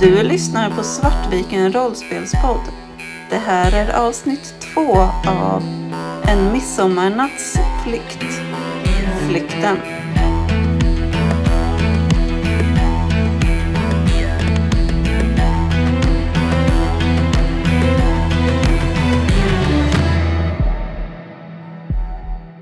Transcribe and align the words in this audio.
Du 0.00 0.22
lyssnar 0.22 0.70
på 0.70 0.82
Svartviken 0.82 1.72
rollspelspodd. 1.72 2.60
Det 3.30 3.36
här 3.36 3.72
är 3.72 4.06
avsnitt 4.06 4.54
två 4.74 4.92
av 5.26 5.62
En 6.28 6.52
midsommarnatts 6.52 7.56
flykt. 7.84 8.24
Flykten. 9.28 9.76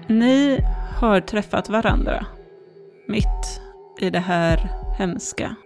Ni 0.08 0.64
har 1.00 1.20
träffat 1.20 1.68
varandra 1.68 2.26
mitt 3.08 3.60
i 4.00 4.10
det 4.10 4.18
här 4.18 4.68
hemska. 4.98 5.56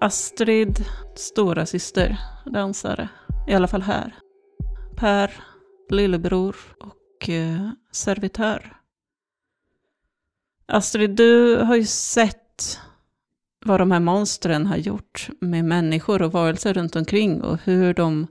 Astrid, 0.00 0.84
stora 1.14 1.66
syster, 1.66 2.18
dansare, 2.46 3.08
i 3.48 3.54
alla 3.54 3.68
fall 3.68 3.82
här. 3.82 4.14
Per, 4.96 5.30
lillebror 5.90 6.56
och 6.80 7.28
eh, 7.28 7.70
servitör. 7.92 8.76
Astrid, 10.66 11.10
du 11.10 11.56
har 11.56 11.76
ju 11.76 11.84
sett 11.84 12.80
vad 13.64 13.80
de 13.80 13.90
här 13.90 14.00
monstren 14.00 14.66
har 14.66 14.76
gjort 14.76 15.28
med 15.40 15.64
människor 15.64 16.22
och 16.22 16.32
varelser 16.32 16.74
runt 16.74 16.96
omkring 16.96 17.42
och 17.42 17.58
hur 17.64 17.94
de 17.94 18.26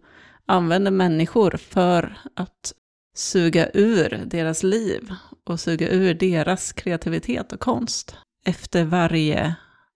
använder 0.45 0.91
människor 0.91 1.51
för 1.51 2.17
att 2.35 2.73
suga 3.15 3.69
ur 3.73 4.23
deras 4.25 4.63
liv 4.63 5.13
och 5.43 5.59
suga 5.59 5.89
ur 5.89 6.13
deras 6.13 6.73
kreativitet 6.73 7.53
och 7.53 7.59
konst 7.59 8.15
efter 8.45 8.85
varje 8.85 9.55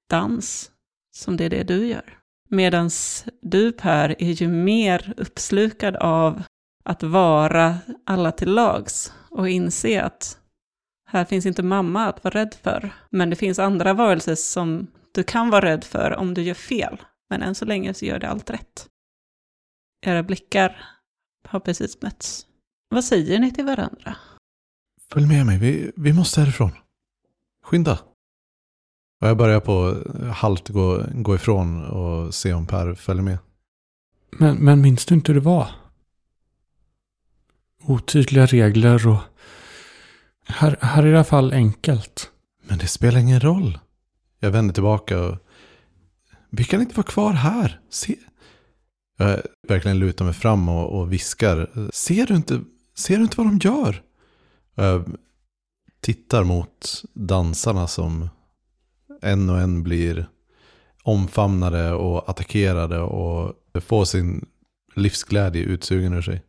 dans, 0.10 0.72
som 1.16 1.38
det 1.38 1.46
är 1.46 1.50
det 1.50 1.64
du 1.64 1.88
gör. 1.88 2.20
Medan 2.50 2.90
du 3.42 3.72
Per 3.72 4.16
är 4.24 4.32
ju 4.32 4.48
mer 4.48 5.14
uppslukad 5.18 5.96
av 5.96 6.44
att 6.84 7.04
vara 7.04 7.78
alla 8.06 8.32
till 8.32 8.52
lags 8.52 9.14
och 9.30 9.50
inse 9.50 10.04
att 10.04 10.38
här 11.06 11.26
finns 11.26 11.46
inte 11.46 11.64
mamma 11.64 12.06
att 12.06 12.24
vara 12.24 12.34
rädd 12.34 12.56
för, 12.64 12.92
men 13.10 13.30
det 13.30 13.36
finns 13.36 13.60
andra 13.60 13.94
varelser 13.94 14.36
som 14.36 14.88
du 15.12 15.24
kan 15.24 15.50
vara 15.50 15.66
rädd 15.66 15.84
för 15.84 16.16
om 16.16 16.34
du 16.34 16.42
gör 16.42 16.54
fel. 16.54 17.02
Men 17.30 17.42
än 17.42 17.56
så 17.56 17.66
länge 17.66 17.94
så 17.94 18.06
gör 18.06 18.20
det 18.20 18.30
allt 18.30 18.50
rätt. 18.50 18.88
Era 20.06 20.24
blickar 20.24 20.86
har 21.48 21.60
precis 21.60 22.02
mötts. 22.02 22.46
Vad 22.90 23.04
säger 23.04 23.40
ni 23.40 23.52
till 23.52 23.66
varandra? 23.66 24.16
Följ 25.12 25.26
med 25.28 25.46
mig, 25.46 25.58
vi, 25.58 25.92
vi 25.96 26.14
måste 26.14 26.42
härifrån. 26.42 26.72
Skynda. 27.64 28.00
Och 29.22 29.28
jag 29.28 29.38
börjar 29.38 29.60
på 29.60 29.98
halt 30.34 30.70
gå, 30.70 31.04
gå 31.14 31.36
ifrån 31.36 31.86
och 31.86 32.34
se 32.34 32.54
om 32.54 32.66
Per 32.66 32.94
följer 32.94 33.24
med. 33.24 33.38
Men, 34.32 34.58
men 34.58 34.82
minns 34.82 35.06
du 35.06 35.16
inte 35.16 35.32
hur 35.32 35.40
det 35.40 35.46
var? 35.46 35.68
Otydliga 37.84 38.46
regler 38.46 39.08
och... 39.08 39.20
Här, 40.46 40.78
här 40.82 41.04
är 41.04 41.06
det 41.06 41.12
i 41.12 41.16
alla 41.16 41.24
fall 41.24 41.54
enkelt. 41.54 42.32
Men 42.68 42.78
det 42.78 42.88
spelar 42.88 43.20
ingen 43.20 43.40
roll. 43.40 43.80
Jag 44.40 44.52
vänder 44.52 44.74
tillbaka 44.74 45.20
och... 45.20 45.38
Vi 46.50 46.64
kan 46.64 46.82
inte 46.82 46.96
vara 46.96 47.08
kvar 47.08 47.34
här. 47.34 47.80
Se. 47.90 48.16
Jag 49.18 49.42
verkligen 49.68 50.00
lutar 50.00 50.26
mig 50.26 50.34
fram 50.34 50.70
och, 50.70 51.00
och 51.00 51.14
viskar. 51.14 51.90
Ser 51.94 52.26
du, 52.26 52.36
inte, 52.36 52.62
ser 52.96 53.18
du 53.18 53.24
inte 53.24 53.38
vad 53.38 53.48
de 53.48 53.58
gör? 53.58 54.04
Jag 54.76 55.18
tittar 56.02 56.44
mot 56.44 57.04
dansarna 57.14 57.88
som 57.88 58.30
en 59.22 59.50
och 59.50 59.60
en 59.60 59.84
blir 59.84 60.26
omfamnade 61.04 61.94
och 61.94 62.30
attackerade 62.30 63.00
och 63.00 63.56
får 63.82 64.06
sin 64.06 64.46
livsglädje 64.96 65.62
utsugen 65.62 66.14
ur 66.14 66.22
sig. 66.22 66.42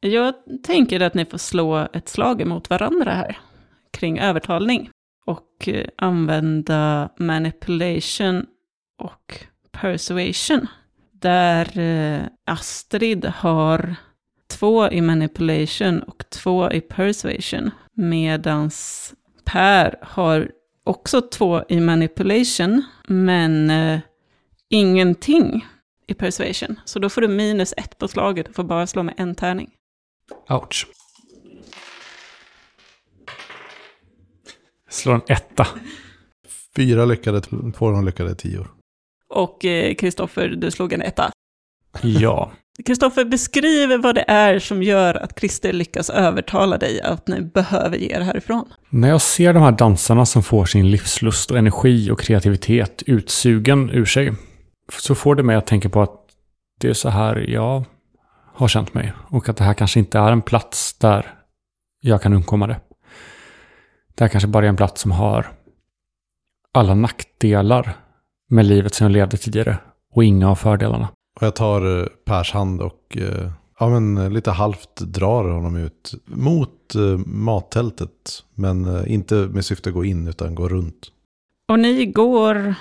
Jag 0.00 0.34
tänker 0.62 1.00
att 1.00 1.14
ni 1.14 1.24
får 1.24 1.38
slå 1.38 1.88
ett 1.92 2.08
slag 2.08 2.40
emot 2.40 2.70
varandra 2.70 3.10
här 3.10 3.38
kring 3.90 4.18
övertalning 4.18 4.90
och 5.26 5.68
eh, 5.68 5.86
använda 5.96 7.10
manipulation 7.16 8.46
och 8.98 9.44
persuasion. 9.72 10.66
Där 11.12 11.78
eh, 11.78 12.22
Astrid 12.44 13.24
har 13.24 13.96
två 14.50 14.90
i 14.90 15.00
manipulation 15.00 16.02
och 16.02 16.24
två 16.30 16.70
i 16.70 16.80
persuasion. 16.80 17.70
Medans 17.92 19.14
Per 19.44 19.98
har 20.02 20.50
också 20.90 21.20
två 21.20 21.64
i 21.68 21.80
manipulation, 21.80 22.82
men 23.08 23.70
eh, 23.70 24.00
ingenting 24.68 25.66
i 26.06 26.14
persuasion. 26.14 26.80
Så 26.84 26.98
då 26.98 27.08
får 27.08 27.20
du 27.20 27.28
minus 27.28 27.74
ett 27.76 27.98
på 27.98 28.08
slaget 28.08 28.48
och 28.48 28.54
får 28.54 28.64
bara 28.64 28.86
slå 28.86 29.02
med 29.02 29.14
en 29.18 29.34
tärning. 29.34 29.70
Ouch. 30.48 30.86
Slår 34.88 35.14
en 35.14 35.22
etta. 35.28 35.66
Fyra 36.76 37.04
lyckade, 37.04 37.40
två 37.74 37.90
de 37.90 38.04
lyckade 38.04 38.34
tio. 38.34 38.66
Och 39.28 39.60
Kristoffer, 39.98 40.50
eh, 40.50 40.56
du 40.56 40.70
slog 40.70 40.92
en 40.92 41.02
etta. 41.02 41.30
Ja. 42.02 42.52
Kristoffer, 42.86 43.24
beskriv 43.24 44.00
vad 44.00 44.14
det 44.14 44.24
är 44.28 44.58
som 44.58 44.82
gör 44.82 45.14
att 45.14 45.38
Christer 45.38 45.72
lyckas 45.72 46.10
övertala 46.10 46.78
dig 46.78 47.00
att 47.00 47.28
ni 47.28 47.40
behöver 47.40 47.96
ge 47.96 48.16
er 48.16 48.20
härifrån. 48.20 48.64
När 48.90 49.08
jag 49.08 49.22
ser 49.22 49.52
de 49.52 49.62
här 49.62 49.72
dansarna 49.72 50.26
som 50.26 50.42
får 50.42 50.64
sin 50.64 50.90
livslust 50.90 51.50
och 51.50 51.58
energi 51.58 52.10
och 52.10 52.20
kreativitet 52.20 53.02
utsugen 53.06 53.90
ur 53.90 54.04
sig, 54.04 54.32
så 54.98 55.14
får 55.14 55.34
det 55.34 55.42
mig 55.42 55.56
att 55.56 55.66
tänka 55.66 55.88
på 55.88 56.02
att 56.02 56.16
det 56.80 56.88
är 56.88 56.94
så 56.94 57.08
här 57.08 57.36
jag 57.36 57.84
har 58.54 58.68
känt 58.68 58.94
mig. 58.94 59.12
Och 59.28 59.48
att 59.48 59.56
det 59.56 59.64
här 59.64 59.74
kanske 59.74 59.98
inte 59.98 60.18
är 60.18 60.32
en 60.32 60.42
plats 60.42 60.98
där 60.98 61.34
jag 62.00 62.22
kan 62.22 62.32
undkomma 62.32 62.66
det. 62.66 62.80
Det 64.14 64.24
här 64.24 64.28
kanske 64.28 64.48
bara 64.48 64.64
är 64.64 64.68
en 64.68 64.76
plats 64.76 65.00
som 65.00 65.10
har 65.10 65.46
alla 66.72 66.94
nackdelar 66.94 67.96
med 68.48 68.66
livet 68.66 68.94
som 68.94 69.04
jag 69.04 69.12
levde 69.12 69.36
tidigare 69.36 69.78
och 70.14 70.24
inga 70.24 70.50
av 70.50 70.54
fördelarna. 70.54 71.08
Och 71.40 71.46
jag 71.46 71.54
tar 71.54 72.00
eh, 72.00 72.06
Pers 72.24 72.52
hand 72.52 72.82
och 72.82 73.16
eh, 73.16 73.50
ja, 73.78 73.88
men 73.88 74.16
eh, 74.16 74.30
lite 74.30 74.50
halvt 74.50 74.96
drar 74.96 75.44
honom 75.44 75.76
ut 75.76 76.14
mot 76.24 76.94
mattältet. 77.26 78.44
Men 78.54 79.06
inte 79.06 79.34
med 79.34 79.64
syfte 79.64 79.88
att 79.88 79.94
gå 79.94 80.04
in 80.04 80.28
utan 80.28 80.54
gå 80.54 80.68
runt. 80.68 81.12
Och 81.68 81.78
ni 81.78 82.06
går 82.06 82.74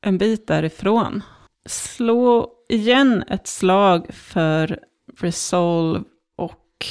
en 0.00 0.18
bit 0.18 0.46
därifrån. 0.46 1.22
Slå 1.66 2.52
igen 2.68 3.24
ett 3.28 3.46
slag 3.46 4.06
för 4.14 4.78
Resolve 5.18 6.04
och 6.36 6.86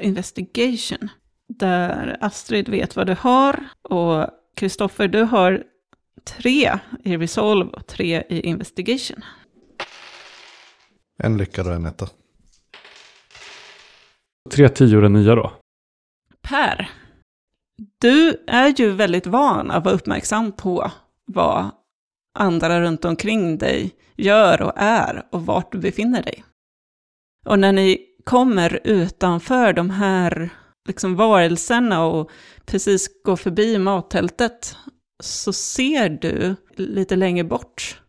Investigation. 0.00 1.08
Där 1.48 2.16
Astrid 2.20 2.68
vet 2.68 2.96
vad 2.96 3.06
du 3.06 3.16
har 3.20 3.64
och 3.82 4.26
Kristoffer, 4.56 5.08
du 5.08 5.22
har 5.22 5.62
tre 6.38 6.78
i 7.04 7.16
Resolve 7.16 7.70
och 7.70 7.86
tre 7.86 8.22
i 8.28 8.40
Investigation. 8.40 9.24
En 11.18 11.36
lyckad 11.36 11.66
och 11.66 11.74
en 11.74 11.86
etta. 11.86 12.08
Tre 14.50 14.68
tior 14.68 15.04
och 15.04 15.10
nya 15.10 15.34
då? 15.34 15.52
Per, 16.42 16.90
du 18.00 18.44
är 18.46 18.80
ju 18.80 18.90
väldigt 18.90 19.26
van 19.26 19.70
att 19.70 19.84
vara 19.84 19.94
uppmärksam 19.94 20.52
på 20.52 20.90
vad 21.26 21.70
andra 22.38 22.80
runt 22.80 23.04
omkring 23.04 23.58
dig 23.58 23.94
gör 24.16 24.62
och 24.62 24.72
är 24.76 25.26
och 25.30 25.46
vart 25.46 25.72
du 25.72 25.78
befinner 25.78 26.22
dig. 26.22 26.44
Och 27.46 27.58
när 27.58 27.72
ni 27.72 28.06
kommer 28.24 28.80
utanför 28.84 29.72
de 29.72 29.90
här 29.90 30.50
liksom 30.88 31.16
varelserna 31.16 32.04
och 32.06 32.30
precis 32.66 33.22
går 33.22 33.36
förbi 33.36 33.78
mattältet 33.78 34.76
så 35.22 35.52
ser 35.52 36.08
du 36.08 36.56
lite 36.76 37.16
längre 37.16 37.44
bort 37.44 38.02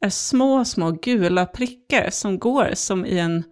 är 0.00 0.10
små, 0.10 0.64
små 0.64 0.90
gula 0.90 1.46
prickar 1.46 2.10
som 2.10 2.38
går 2.38 2.70
som 2.74 3.06
i 3.06 3.18
en 3.18 3.44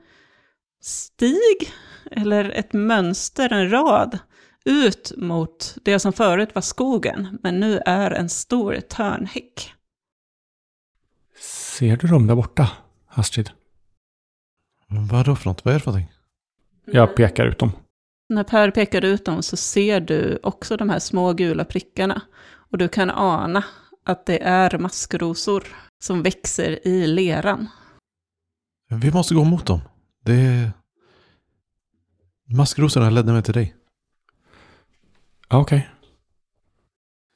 stig 0.81 1.73
eller 2.11 2.51
ett 2.51 2.73
mönster, 2.73 3.53
en 3.53 3.71
rad, 3.71 4.19
ut 4.65 5.13
mot 5.17 5.77
det 5.83 5.99
som 5.99 6.13
förut 6.13 6.55
var 6.55 6.63
skogen, 6.63 7.39
men 7.43 7.61
nu 7.61 7.83
är 7.87 8.11
en 8.11 8.29
stor 8.29 8.81
törnhäck. 8.81 9.73
Ser 11.79 11.97
du 11.97 12.09
dem 12.09 12.27
där 12.27 12.35
borta, 12.35 12.71
Astrid? 13.09 13.51
Vad 14.89 15.27
då 15.27 15.37
för 15.37 15.49
något? 15.49 15.65
Vad 15.65 15.75
är 15.75 15.79
det 15.79 15.85
för 15.85 15.91
någonting? 15.91 16.13
Jag 16.85 17.17
pekar 17.17 17.47
ut 17.47 17.59
dem. 17.59 17.73
När 18.29 18.45
Per 18.45 18.71
pekar 18.71 19.05
ut 19.05 19.25
dem 19.25 19.43
så 19.43 19.57
ser 19.57 20.01
du 20.01 20.39
också 20.43 20.77
de 20.77 20.91
här 20.91 20.99
små 20.99 21.33
gula 21.33 21.65
prickarna. 21.65 22.23
Och 22.71 22.79
du 22.79 22.89
kan 22.89 23.11
ana 23.11 23.65
att 24.07 24.27
det 24.27 24.43
är 24.43 24.79
maskrosor 24.79 25.67
som 25.99 26.23
växer 26.23 26.87
i 26.89 27.07
leran. 27.07 27.69
Vi 28.89 29.11
måste 29.11 29.35
gå 29.35 29.45
mot 29.45 29.67
dem. 29.67 29.81
Det... 30.25 30.73
Maskrosorna 32.49 33.11
ledde 33.11 33.33
mig 33.33 33.43
till 33.43 33.55
dig. 33.55 33.77
Okej. 35.49 35.79
Okay. 35.79 35.91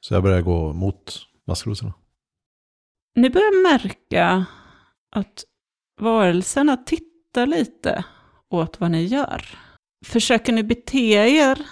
Så 0.01 0.15
jag 0.15 0.23
börjar 0.23 0.41
gå 0.41 0.73
mot 0.73 1.27
maskrosorna. 1.47 1.93
Ni 3.15 3.31
börjar 3.31 3.63
märka 3.63 4.47
att 5.11 5.45
varelserna 6.01 6.77
tittar 6.77 7.47
lite 7.47 8.05
åt 8.49 8.81
vad 8.81 8.91
ni 8.91 9.05
gör. 9.05 9.59
Försöker 10.07 10.53
ni 10.53 10.63
bete 10.63 10.99
er 11.15 11.67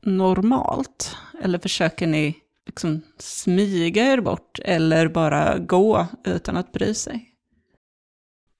normalt? 0.00 1.16
Eller 1.42 1.58
försöker 1.58 2.06
ni 2.06 2.39
liksom 2.70 3.02
smyga 3.18 4.12
er 4.12 4.20
bort 4.20 4.58
eller 4.64 5.08
bara 5.08 5.58
gå 5.58 6.06
utan 6.24 6.56
att 6.56 6.72
bry 6.72 6.94
sig? 6.94 7.26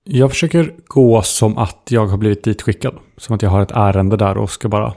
Jag 0.05 0.31
försöker 0.31 0.75
gå 0.87 1.23
som 1.23 1.59
att 1.59 1.89
jag 1.91 2.07
har 2.07 2.19
blivit 2.19 2.45
ditskickad. 2.45 2.99
Som 3.17 3.35
att 3.35 3.43
jag 3.43 3.51
har 3.51 3.63
ett 3.63 3.71
ärende 3.71 4.17
där 4.17 4.39
och 4.39 4.51
ska 4.51 4.69
bara 4.69 4.95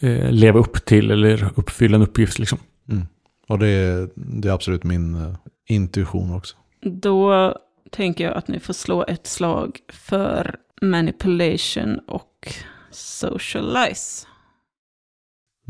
eh, 0.00 0.30
leva 0.30 0.58
upp 0.58 0.84
till 0.84 1.10
eller 1.10 1.52
uppfylla 1.56 1.96
en 1.96 2.02
uppgift 2.02 2.38
liksom. 2.38 2.58
Mm. 2.88 3.06
Och 3.48 3.58
det 3.58 3.68
är, 3.68 4.08
det 4.14 4.48
är 4.48 4.52
absolut 4.52 4.84
min 4.84 5.14
uh, 5.14 5.34
intuition 5.68 6.34
också. 6.34 6.56
Då 6.80 7.54
tänker 7.90 8.24
jag 8.24 8.34
att 8.34 8.48
ni 8.48 8.60
får 8.60 8.74
slå 8.74 9.04
ett 9.08 9.26
slag 9.26 9.78
för 9.88 10.56
manipulation 10.82 11.98
och 12.08 12.54
socialize. 12.90 14.26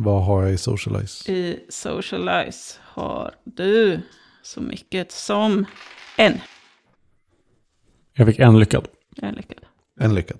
Vad 0.01 0.25
har 0.25 0.43
jag 0.43 0.53
i 0.53 0.59
socialize? 0.59 1.33
I 1.33 1.67
socialize 1.69 2.79
har 2.83 3.35
du 3.45 4.01
så 4.43 4.61
mycket 4.61 5.13
som 5.13 5.67
en. 6.17 6.41
Jag 8.13 8.27
fick 8.27 8.39
en 8.39 8.59
lyckad. 8.59 8.89
Jag 9.15 9.29
är 9.29 9.33
lyckad. 9.33 9.59
En 10.01 10.15
lyckad. 10.15 10.39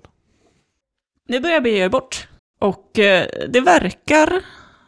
Ni 1.27 1.39
börjar 1.39 1.61
bege 1.61 1.77
er 1.77 1.89
bort. 1.89 2.27
Och 2.59 2.99
eh, 2.99 3.27
det 3.49 3.61
verkar 3.61 4.41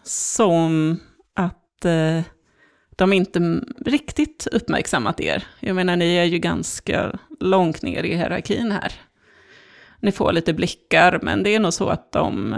som 0.04 1.00
att 1.34 1.86
eh, 1.86 2.22
de 2.96 3.14
inte 3.14 3.62
riktigt 3.86 4.48
uppmärksammat 4.52 5.20
er. 5.20 5.48
Jag 5.60 5.76
menar, 5.76 5.96
ni 5.96 6.16
är 6.16 6.26
ju 6.26 6.40
ganska 6.40 7.20
långt 7.40 7.82
ner 7.82 8.04
i 8.04 8.16
hierarkin 8.16 8.72
här. 8.72 8.94
Ni 10.00 10.12
får 10.12 10.34
lite 10.34 10.54
blickar, 10.54 11.20
men 11.22 11.44
det 11.44 11.56
är 11.56 11.60
nog 11.60 11.74
så 11.74 11.90
att 11.90 12.12
de... 12.12 12.56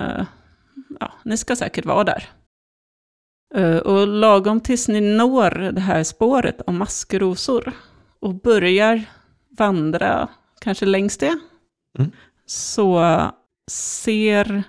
Ja, 0.99 1.13
ni 1.25 1.37
ska 1.37 1.55
säkert 1.55 1.85
vara 1.85 2.03
där. 2.03 2.29
Eh, 3.55 3.77
och 3.77 4.07
lagom 4.07 4.59
tills 4.59 4.87
ni 4.87 5.01
når 5.01 5.71
det 5.71 5.81
här 5.81 6.03
spåret 6.03 6.61
av 6.61 6.73
maskrosor 6.73 7.73
och 8.19 8.35
börjar 8.35 9.05
vandra 9.57 10.29
kanske 10.61 10.85
längs 10.85 11.17
det, 11.17 11.39
Mm. 11.99 12.11
så 12.45 13.19
ser 13.71 14.63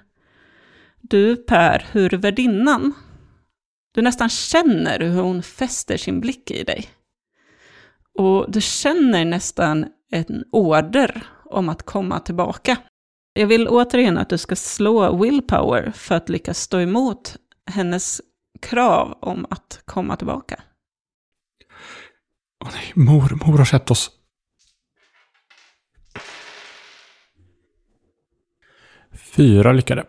du 1.01 1.37
Per 1.37 1.87
hur 1.93 2.11
värdinnan, 2.11 2.93
du 3.95 4.03
nästan 4.03 4.29
känner 4.29 5.01
hur 5.01 5.23
hon 5.23 5.43
fäster 5.43 5.97
sin 5.97 6.21
blick 6.21 6.51
i 6.51 6.65
dig. 6.65 6.89
Och 8.19 8.51
du 8.51 8.61
känner 8.61 9.25
nästan 9.25 9.87
en 10.11 10.45
order 10.53 11.27
om 11.45 11.69
att 11.69 11.83
komma 11.83 12.21
tillbaka. 12.21 12.77
Jag 13.37 13.47
vill 13.47 13.69
återigen 13.69 14.19
att 14.19 14.29
du 14.29 14.39
ska 14.39 14.57
slå 14.57 15.17
willpower 15.17 15.91
för 15.91 16.15
att 16.15 16.29
lyckas 16.29 16.61
stå 16.61 16.81
emot 16.81 17.37
hennes 17.67 18.21
krav 18.61 19.19
om 19.21 19.47
att 19.51 19.83
komma 19.85 20.17
tillbaka. 20.17 20.63
Åh 22.65 22.71
nej, 22.73 22.93
mor, 22.95 23.47
mor 23.47 23.59
har 23.59 23.65
sett 23.65 23.91
oss. 23.91 24.11
Fyra 29.13 29.73
lyckade. 29.73 30.07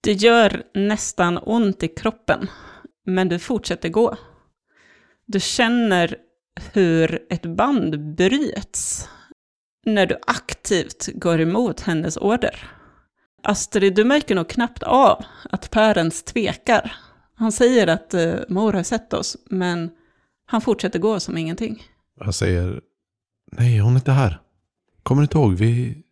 Det 0.00 0.12
gör 0.12 0.62
nästan 0.74 1.38
ont 1.38 1.82
i 1.82 1.88
kroppen, 1.88 2.50
men 3.06 3.28
du 3.28 3.38
fortsätter 3.38 3.88
gå. 3.88 4.16
Du 5.26 5.40
känner 5.40 6.16
hur 6.72 7.26
ett 7.30 7.46
band 7.46 8.14
bryts 8.14 9.08
när 9.86 10.06
du 10.06 10.18
aktivt 10.26 11.08
går 11.14 11.40
emot 11.40 11.80
hennes 11.80 12.16
order. 12.16 12.70
Astrid, 13.42 13.94
du 13.94 14.04
märker 14.04 14.34
nog 14.34 14.48
knappt 14.48 14.82
av 14.82 15.24
att 15.50 15.70
Pärens 15.70 16.22
tvekar. 16.22 16.92
Han 17.34 17.52
säger 17.52 17.86
att 17.86 18.14
uh, 18.14 18.34
mor 18.48 18.72
har 18.72 18.82
sett 18.82 19.12
oss, 19.12 19.36
men 19.44 19.90
han 20.46 20.60
fortsätter 20.60 20.98
gå 20.98 21.20
som 21.20 21.36
ingenting. 21.36 21.82
Jag 22.20 22.34
säger, 22.34 22.80
nej 23.52 23.78
hon 23.78 23.92
är 23.92 23.96
inte 23.96 24.12
här. 24.12 24.40
Kommer 25.02 25.22
du 25.22 25.24
inte 25.24 25.38
ihåg? 25.38 25.52
Vi, 25.52 26.02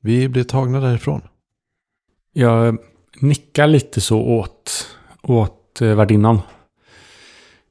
vi 0.00 0.28
blev 0.28 0.44
tagna 0.44 0.80
därifrån. 0.80 1.22
Jag 2.32 2.78
nickar 3.20 3.66
lite 3.66 4.00
så 4.00 4.20
åt, 4.20 4.96
åt 5.22 5.80
eh, 5.80 5.94
värdinnan. 5.94 6.40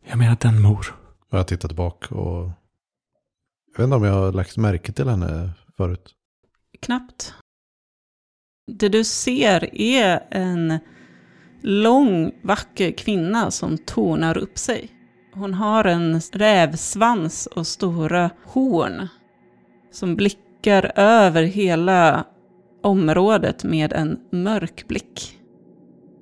Jag 0.09 0.17
menar 0.17 0.37
den 0.41 0.61
mor. 0.61 0.95
Och 1.29 1.37
jag 1.37 1.47
tittar 1.47 1.67
tillbaka 1.67 2.15
och 2.15 2.49
jag 3.75 3.77
vet 3.77 3.83
inte 3.83 3.95
om 3.95 4.03
jag 4.03 4.13
har 4.13 4.31
lagt 4.31 4.57
märke 4.57 4.91
till 4.91 5.07
henne 5.07 5.49
förut. 5.77 6.13
Knappt. 6.79 7.33
Det 8.71 8.89
du 8.89 9.03
ser 9.03 9.81
är 9.81 10.27
en 10.31 10.79
lång, 11.61 12.31
vacker 12.41 12.91
kvinna 12.91 13.51
som 13.51 13.77
tornar 13.77 14.37
upp 14.37 14.57
sig. 14.57 14.89
Hon 15.33 15.53
har 15.53 15.85
en 15.85 16.19
rävsvans 16.19 17.45
och 17.47 17.67
stora 17.67 18.29
horn 18.45 19.07
som 19.91 20.15
blickar 20.15 20.91
över 20.95 21.43
hela 21.43 22.25
området 22.83 23.63
med 23.63 23.93
en 23.93 24.19
mörk 24.31 24.87
blick. 24.87 25.39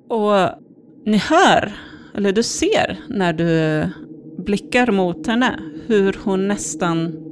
Och 0.08 0.50
ni 1.04 1.16
hör, 1.16 1.72
eller 2.14 2.32
du 2.32 2.42
ser 2.42 3.00
när 3.08 3.32
du 3.32 3.84
blickar 4.38 4.92
mot 4.92 5.26
henne, 5.26 5.60
hur 5.86 6.16
hon 6.24 6.48
nästan 6.48 7.31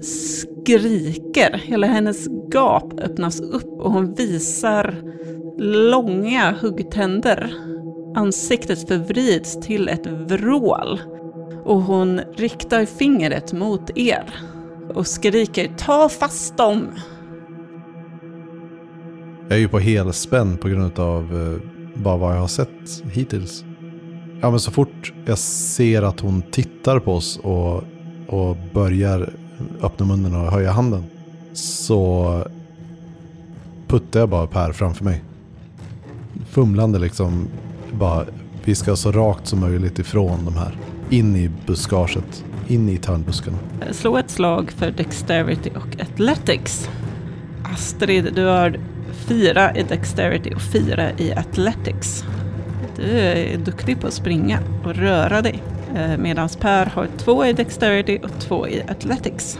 skriker. 0.00 1.60
Hela 1.64 1.86
hennes 1.86 2.28
gap 2.52 3.00
öppnas 3.00 3.40
upp 3.40 3.80
och 3.80 3.92
hon 3.92 4.14
visar 4.14 4.94
långa 5.90 6.54
huggtänder. 6.60 7.54
Ansiktet 8.16 8.88
förvrids 8.88 9.60
till 9.60 9.88
ett 9.88 10.06
vrål 10.06 11.00
och 11.64 11.82
hon 11.82 12.20
riktar 12.36 12.84
fingret 12.84 13.52
mot 13.52 13.90
er 13.98 14.34
och 14.94 15.06
skriker 15.06 15.70
ta 15.78 16.08
fast 16.08 16.56
dem. 16.56 16.86
Jag 19.48 19.56
är 19.56 19.60
ju 19.60 19.68
på 19.68 19.78
helspänn 19.78 20.58
på 20.58 20.68
grund 20.68 20.98
av 20.98 21.22
eh, 21.22 22.02
bara 22.02 22.16
vad 22.16 22.34
jag 22.34 22.40
har 22.40 22.48
sett 22.48 23.02
hittills. 23.12 23.64
Ja 24.40 24.50
men 24.50 24.60
så 24.60 24.70
fort 24.70 25.12
jag 25.26 25.38
ser 25.38 26.02
att 26.02 26.20
hon 26.20 26.42
tittar 26.42 26.98
på 26.98 27.12
oss 27.12 27.40
och, 27.42 27.82
och 28.28 28.56
börjar 28.72 29.32
öppna 29.82 30.06
munnen 30.06 30.34
och 30.34 30.52
höja 30.52 30.72
handen. 30.72 31.04
Så 31.52 32.44
puttar 33.86 34.20
jag 34.20 34.28
bara 34.28 34.46
Per 34.46 34.72
framför 34.72 35.04
mig. 35.04 35.22
Fumlande 36.48 36.98
liksom. 36.98 37.48
Bara, 37.92 38.24
vi 38.64 38.74
ska 38.74 38.96
så 38.96 39.12
rakt 39.12 39.46
som 39.46 39.60
möjligt 39.60 39.98
ifrån 39.98 40.44
de 40.44 40.56
här. 40.56 40.76
In 41.10 41.36
i 41.36 41.50
buskaget. 41.66 42.44
In 42.66 42.88
i 42.88 42.96
törnbuskarna. 42.96 43.58
Slå 43.90 44.16
ett 44.16 44.30
slag 44.30 44.70
för 44.70 44.90
Dexterity 44.90 45.70
och 45.70 46.02
Athletics. 46.02 46.88
Astrid, 47.74 48.32
du 48.34 48.44
har 48.44 48.78
fyra 49.12 49.76
i 49.76 49.82
Dexterity 49.82 50.54
och 50.54 50.62
fyra 50.62 51.10
i 51.18 51.32
Athletics. 51.32 52.24
Du 52.96 53.18
är 53.18 53.58
duktig 53.58 54.00
på 54.00 54.06
att 54.06 54.12
springa 54.12 54.60
och 54.84 54.94
röra 54.94 55.42
dig. 55.42 55.62
Medan 56.18 56.48
Per 56.60 56.86
har 56.86 57.08
två 57.18 57.46
i 57.46 57.52
Dexterity 57.52 58.18
och 58.22 58.30
två 58.40 58.68
i 58.68 58.82
Athletics. 58.88 59.58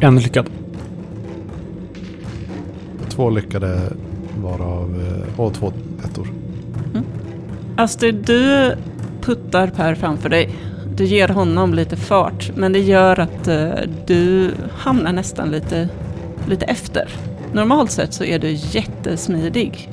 En 0.00 0.16
lyckad. 0.16 0.50
Två 3.08 3.30
lyckade 3.30 3.80
varav, 4.42 5.00
eh, 5.00 5.40
och 5.40 5.54
två 5.54 5.72
ettor. 6.04 6.28
Astrid, 7.76 8.14
du 8.14 8.74
puttar 9.20 9.66
Per 9.66 9.94
framför 9.94 10.28
dig. 10.28 10.50
Du 10.96 11.04
ger 11.04 11.28
honom 11.28 11.74
lite 11.74 11.96
fart, 11.96 12.50
men 12.56 12.72
det 12.72 12.78
gör 12.78 13.20
att 13.20 13.48
eh, 13.48 13.70
du 14.06 14.50
hamnar 14.76 15.12
nästan 15.12 15.50
lite, 15.50 15.88
lite 16.48 16.64
efter. 16.64 17.08
Normalt 17.52 17.90
sett 17.90 18.14
så 18.14 18.24
är 18.24 18.38
du 18.38 18.50
jättesmidig. 18.50 19.90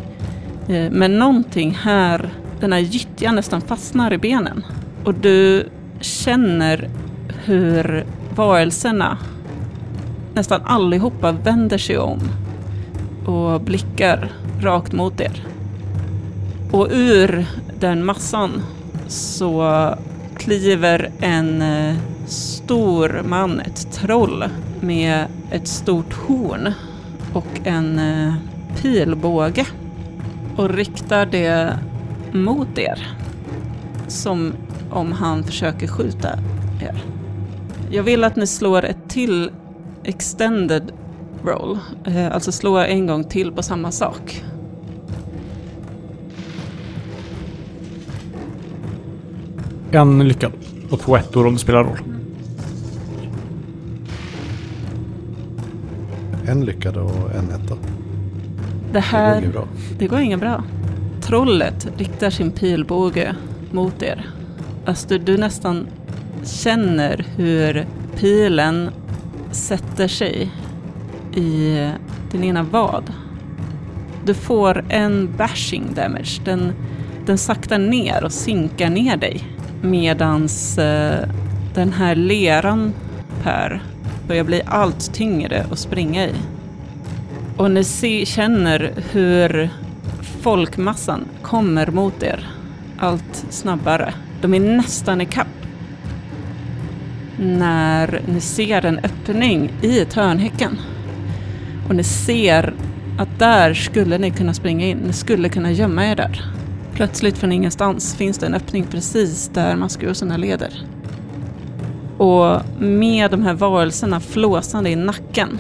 Eh, 0.68 0.92
men 0.92 1.20
någonting 1.20 1.72
här, 1.72 2.30
den 2.60 2.74
här 2.74 2.80
gyttjan 2.80 3.36
nästan 3.36 3.62
fastnar 3.62 4.14
i 4.14 4.18
benen. 4.18 4.66
Och 5.04 5.14
du 5.14 5.70
känner 6.00 6.90
hur 7.46 8.06
varelserna, 8.36 9.18
nästan 10.34 10.62
allihopa, 10.66 11.32
vänder 11.32 11.78
sig 11.78 11.98
om 11.98 12.20
och 13.26 13.62
blickar 13.62 14.32
rakt 14.62 14.94
mot 14.94 15.22
er. 15.22 15.44
Och 16.72 16.88
ur 16.92 17.46
den 17.80 18.06
massan 18.06 18.62
så 19.08 19.96
kliver 20.38 21.12
en 21.20 21.62
eh, 21.62 21.96
stor 22.28 23.22
man, 23.26 23.60
ett 23.60 23.92
troll, 23.92 24.46
med 24.80 25.26
ett 25.52 25.68
stort 25.68 26.14
horn 26.14 26.74
och 27.34 27.62
en 27.64 28.00
eh, 28.00 28.34
pilbåge 28.82 29.66
och 30.58 30.70
riktar 30.70 31.26
det 31.26 31.80
mot 32.34 32.78
er. 32.78 33.08
som 34.12 34.54
om 34.92 35.12
han 35.12 35.44
försöker 35.44 35.88
skjuta 35.88 36.30
er. 36.82 37.04
Jag 37.92 38.04
vill 38.04 38.24
att 38.24 38.36
ni 38.36 38.48
slår 38.48 38.86
ett 38.86 39.10
till 39.10 39.52
extended 40.04 40.92
roll, 41.44 41.80
eh, 42.06 42.32
alltså 42.32 42.52
slå 42.52 42.78
en 42.78 43.08
gång 43.08 43.24
till 43.24 43.52
på 43.52 43.64
samma 43.64 43.92
sak. 43.92 44.44
En 49.92 50.28
lyckad 50.28 50.52
och 50.92 51.00
två 51.00 51.16
ettor 51.16 51.48
om 51.48 51.54
det 51.54 51.60
spelar 51.60 51.84
roll. 51.84 52.00
En 56.48 56.66
lyckad 56.66 56.98
och 56.98 57.36
en 57.36 57.50
etta. 57.50 57.91
Det 58.92 58.98
Det 58.98 59.00
här... 59.00 59.36
går 59.36 59.44
ju 59.44 59.52
bra. 59.52 59.68
Det 60.00 60.08
går 60.08 60.20
inget 60.20 60.40
bra. 60.40 60.64
Trollet 61.22 61.88
riktar 61.98 62.30
sin 62.30 62.52
pilbåge 62.52 63.36
mot 63.72 64.02
er. 64.02 64.30
Alltså, 64.86 65.18
du 65.18 65.38
nästan 65.38 65.88
känner 66.44 67.26
hur 67.36 67.86
pilen 68.16 68.90
sätter 69.52 70.08
sig 70.08 70.52
i 71.36 71.90
din 72.32 72.44
ena 72.44 72.64
vad. 72.64 73.14
Du 74.26 74.34
får 74.34 74.86
en 74.90 75.34
bashing 75.38 75.94
damage. 75.96 76.42
Den, 76.46 76.74
den 77.26 77.38
saktar 77.38 77.78
ner 77.78 78.24
och 78.24 78.32
sinkar 78.32 78.90
ner 78.90 79.18
dig. 79.18 79.44
Medans 79.82 80.78
eh, 80.78 81.30
den 81.74 81.94
här 81.94 82.16
leran, 82.16 82.94
Per, 83.44 83.84
börjar 84.28 84.44
bli 84.44 84.62
allt 84.66 85.14
tyngre 85.14 85.66
att 85.72 85.80
springa 85.80 86.26
i. 86.26 86.34
Och 87.62 87.72
ni 87.72 87.84
se, 87.84 88.26
känner 88.26 88.94
hur 89.12 89.70
folkmassan 90.42 91.26
kommer 91.42 91.88
mot 91.88 92.24
er 92.24 92.50
allt 92.98 93.46
snabbare. 93.50 94.14
De 94.42 94.54
är 94.54 94.60
nästan 94.60 95.22
i 95.22 95.26
kapp. 95.26 95.48
När 97.38 98.22
ni 98.26 98.42
ser 98.42 98.86
en 98.86 99.00
öppning 99.00 99.74
i 99.82 100.06
törnhäcken. 100.06 100.80
Och 101.88 101.96
ni 101.96 102.04
ser 102.04 102.74
att 103.20 103.40
där 103.40 103.74
skulle 103.74 104.18
ni 104.18 104.32
kunna 104.32 104.54
springa 104.54 104.88
in. 104.88 104.98
Ni 104.98 105.14
skulle 105.14 105.50
kunna 105.50 105.72
gömma 105.72 106.06
er 106.06 106.16
där. 106.16 106.46
Plötsligt 106.94 107.38
från 107.38 107.52
ingenstans 107.52 108.16
finns 108.16 108.38
det 108.38 108.46
en 108.46 108.54
öppning 108.54 108.86
precis 108.92 109.52
där 109.54 109.76
maskrosorna 109.76 110.38
leder. 110.38 110.86
Och 112.18 112.62
med 112.80 113.32
de 113.32 113.44
här 113.44 113.54
varelserna 113.54 114.20
flåsande 114.20 114.90
i 114.90 114.96
nacken 114.96 115.60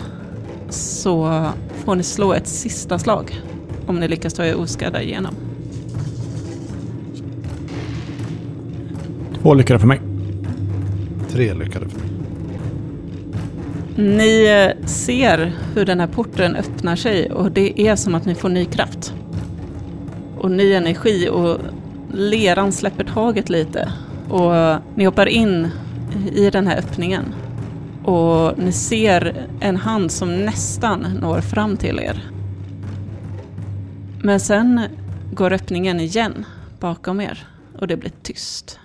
så 0.69 1.45
får 1.85 1.95
ni 1.95 2.03
slå 2.03 2.33
ett 2.33 2.47
sista 2.47 2.99
slag 2.99 3.41
om 3.85 3.99
ni 3.99 4.07
lyckas 4.07 4.33
ta 4.33 4.45
er 4.45 4.55
oskadda 4.55 5.01
igenom. 5.01 5.35
Två 9.41 9.53
lyckade 9.53 9.79
för 9.79 9.87
mig. 9.87 10.01
Tre 11.29 11.53
lyckade 11.53 11.89
för 11.89 11.99
mig. 11.99 12.07
Ni 13.95 14.45
eh, 14.45 14.87
ser 14.87 15.53
hur 15.75 15.85
den 15.85 15.99
här 15.99 16.07
porten 16.07 16.55
öppnar 16.55 16.95
sig 16.95 17.31
och 17.31 17.51
det 17.51 17.81
är 17.81 17.95
som 17.95 18.15
att 18.15 18.25
ni 18.25 18.35
får 18.35 18.49
ny 18.49 18.65
kraft. 18.65 19.13
Och 20.37 20.51
ny 20.51 20.73
energi 20.73 21.29
och 21.29 21.57
leran 22.13 22.71
släpper 22.71 23.03
taget 23.03 23.49
lite. 23.49 23.91
Och 24.29 24.81
ni 24.95 25.05
hoppar 25.05 25.25
in 25.25 25.67
i 26.33 26.49
den 26.49 26.67
här 26.67 26.77
öppningen. 26.77 27.25
Och 28.05 28.57
ni 28.57 28.71
ser 28.71 29.49
en 29.61 29.75
hand 29.75 30.11
som 30.11 30.45
nästan 30.45 31.01
når 31.01 31.41
fram 31.41 31.77
till 31.77 31.99
er. 31.99 32.31
Men 34.23 34.39
sen 34.39 34.81
går 35.33 35.53
öppningen 35.53 35.99
igen 35.99 36.45
bakom 36.79 37.21
er 37.21 37.47
och 37.79 37.87
det 37.87 37.97
blir 37.97 38.13
tyst. 38.23 38.79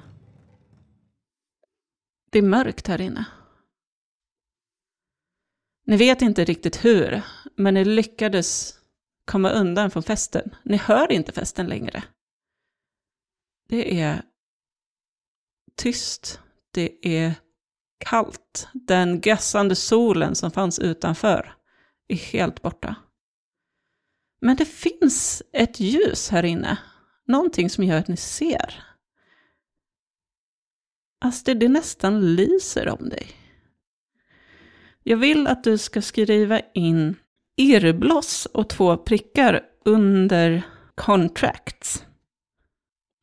Det 2.31 2.39
är 2.39 2.43
mörkt 2.43 2.87
här 2.87 3.01
inne. 3.01 3.25
Ni 5.87 5.97
vet 5.97 6.23
inte 6.23 6.45
riktigt 6.45 6.85
hur, 6.85 7.23
men 7.57 7.75
ni 7.75 7.85
lyckades 7.85 8.79
komma 9.25 9.51
undan 9.51 9.91
från 9.91 10.03
festen. 10.03 10.57
Ni 10.63 10.77
hör 10.77 11.13
inte 11.13 11.33
festen 11.33 11.67
längre. 11.67 12.05
Det 13.69 14.01
är 14.01 14.23
tyst. 15.77 16.41
Det 16.71 17.07
är 17.07 17.35
kallt. 17.99 18.69
Den 18.73 19.21
gassande 19.21 19.75
solen 19.75 20.35
som 20.35 20.51
fanns 20.51 20.79
utanför 20.79 21.55
är 22.09 22.17
helt 22.17 22.63
borta. 22.63 22.95
Men 24.41 24.57
det 24.57 24.65
finns 24.65 25.43
ett 25.53 25.81
ljus 25.81 26.31
här 26.31 26.43
inne. 26.45 26.79
Någonting 27.27 27.71
som 27.71 27.85
gör 27.85 27.99
att 27.99 28.09
ni 28.09 28.17
ser. 28.17 28.85
Astrid, 31.21 31.59
det 31.59 31.69
nästan 31.69 32.35
lyser 32.35 32.89
om 32.89 33.09
dig. 33.09 33.31
Jag 35.03 35.17
vill 35.17 35.47
att 35.47 35.65
du 35.65 35.79
ska 35.79 36.03
skriva 36.03 36.61
in 36.75 37.17
irrbloss 37.57 38.47
och 38.47 38.69
två 38.69 38.97
prickar 38.97 39.63
under 39.85 40.63
contracts. 40.95 42.05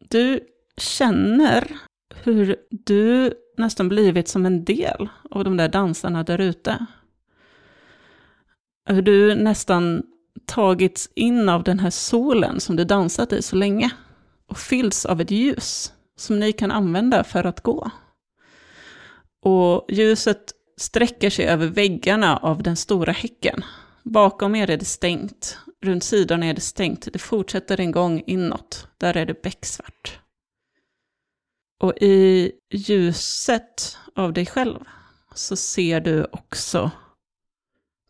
Du 0.10 0.40
känner 0.78 1.78
hur 2.16 2.56
du 2.70 3.34
nästan 3.58 3.90
blivit 3.90 4.28
som 4.28 4.46
en 4.46 4.66
del 4.66 5.10
av 5.32 5.44
de 5.44 5.58
där 5.58 5.68
dansarna 5.68 6.24
där 6.24 6.42
ute. 6.42 6.86
Hur 8.86 9.02
du 9.02 9.36
nästan 9.36 10.04
tagits 10.46 11.10
in 11.16 11.50
av 11.50 11.64
den 11.64 11.80
här 11.80 11.90
solen 11.90 12.60
som 12.60 12.76
du 12.76 12.84
dansat 12.84 13.34
i 13.34 13.42
så 13.42 13.56
länge 13.56 13.92
och 14.48 14.58
fylls 14.58 15.06
av 15.06 15.22
ett 15.22 15.32
ljus 15.32 15.94
som 16.16 16.40
ni 16.40 16.54
kan 16.54 16.72
använda 16.72 17.24
för 17.24 17.44
att 17.44 17.62
gå. 17.62 17.92
Och 19.42 19.86
ljuset 19.90 20.52
sträcker 20.78 21.30
sig 21.30 21.46
över 21.46 21.68
väggarna 21.68 22.38
av 22.38 22.64
den 22.64 22.76
stora 22.76 23.12
häcken. 23.12 23.64
Bakom 24.04 24.56
er 24.56 24.70
är 24.70 24.78
det 24.78 24.86
stängt, 24.86 25.58
runt 25.82 26.04
sidorna 26.04 26.46
är 26.46 26.54
det 26.54 26.62
stängt. 26.62 27.08
Det 27.14 27.20
fortsätter 27.20 27.80
en 27.80 27.92
gång 27.92 28.24
inåt, 28.28 28.88
där 28.98 29.18
är 29.18 29.26
det 29.26 29.42
becksvart. 29.42 30.20
Och 31.80 31.94
i 32.02 32.52
ljuset 32.70 33.98
av 34.16 34.34
dig 34.34 34.46
själv 34.46 34.80
så 35.36 35.56
ser 35.56 36.02
du 36.02 36.28
också 36.32 36.92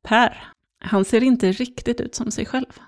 Per. 0.04 0.54
Han 0.80 1.06
ser 1.06 1.24
inte 1.24 1.52
riktigt 1.52 2.02
ut 2.02 2.16
som 2.16 2.32
sig 2.32 2.46
själv. 2.46 2.80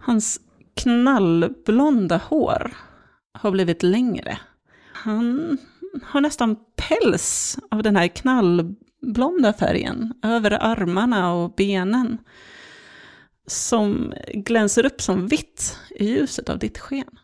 Hans 0.00 0.40
knallblonda 0.74 2.16
hår 2.16 2.76
har 3.32 3.50
blivit 3.50 3.82
längre. 3.82 4.38
Han 4.92 5.58
har 6.02 6.20
nästan 6.20 6.56
päls 6.76 7.58
av 7.70 7.82
den 7.82 7.96
här 7.96 8.08
knallblonda 8.08 9.52
färgen 9.52 10.14
över 10.22 10.50
armarna 10.50 11.32
och 11.32 11.54
benen. 11.54 12.18
Som 13.46 14.14
glänser 14.34 14.86
upp 14.86 15.00
som 15.00 15.26
vitt 15.26 15.78
i 15.90 16.04
ljuset 16.08 16.48
av 16.48 16.58
ditt 16.58 16.78
sken. 16.78 17.18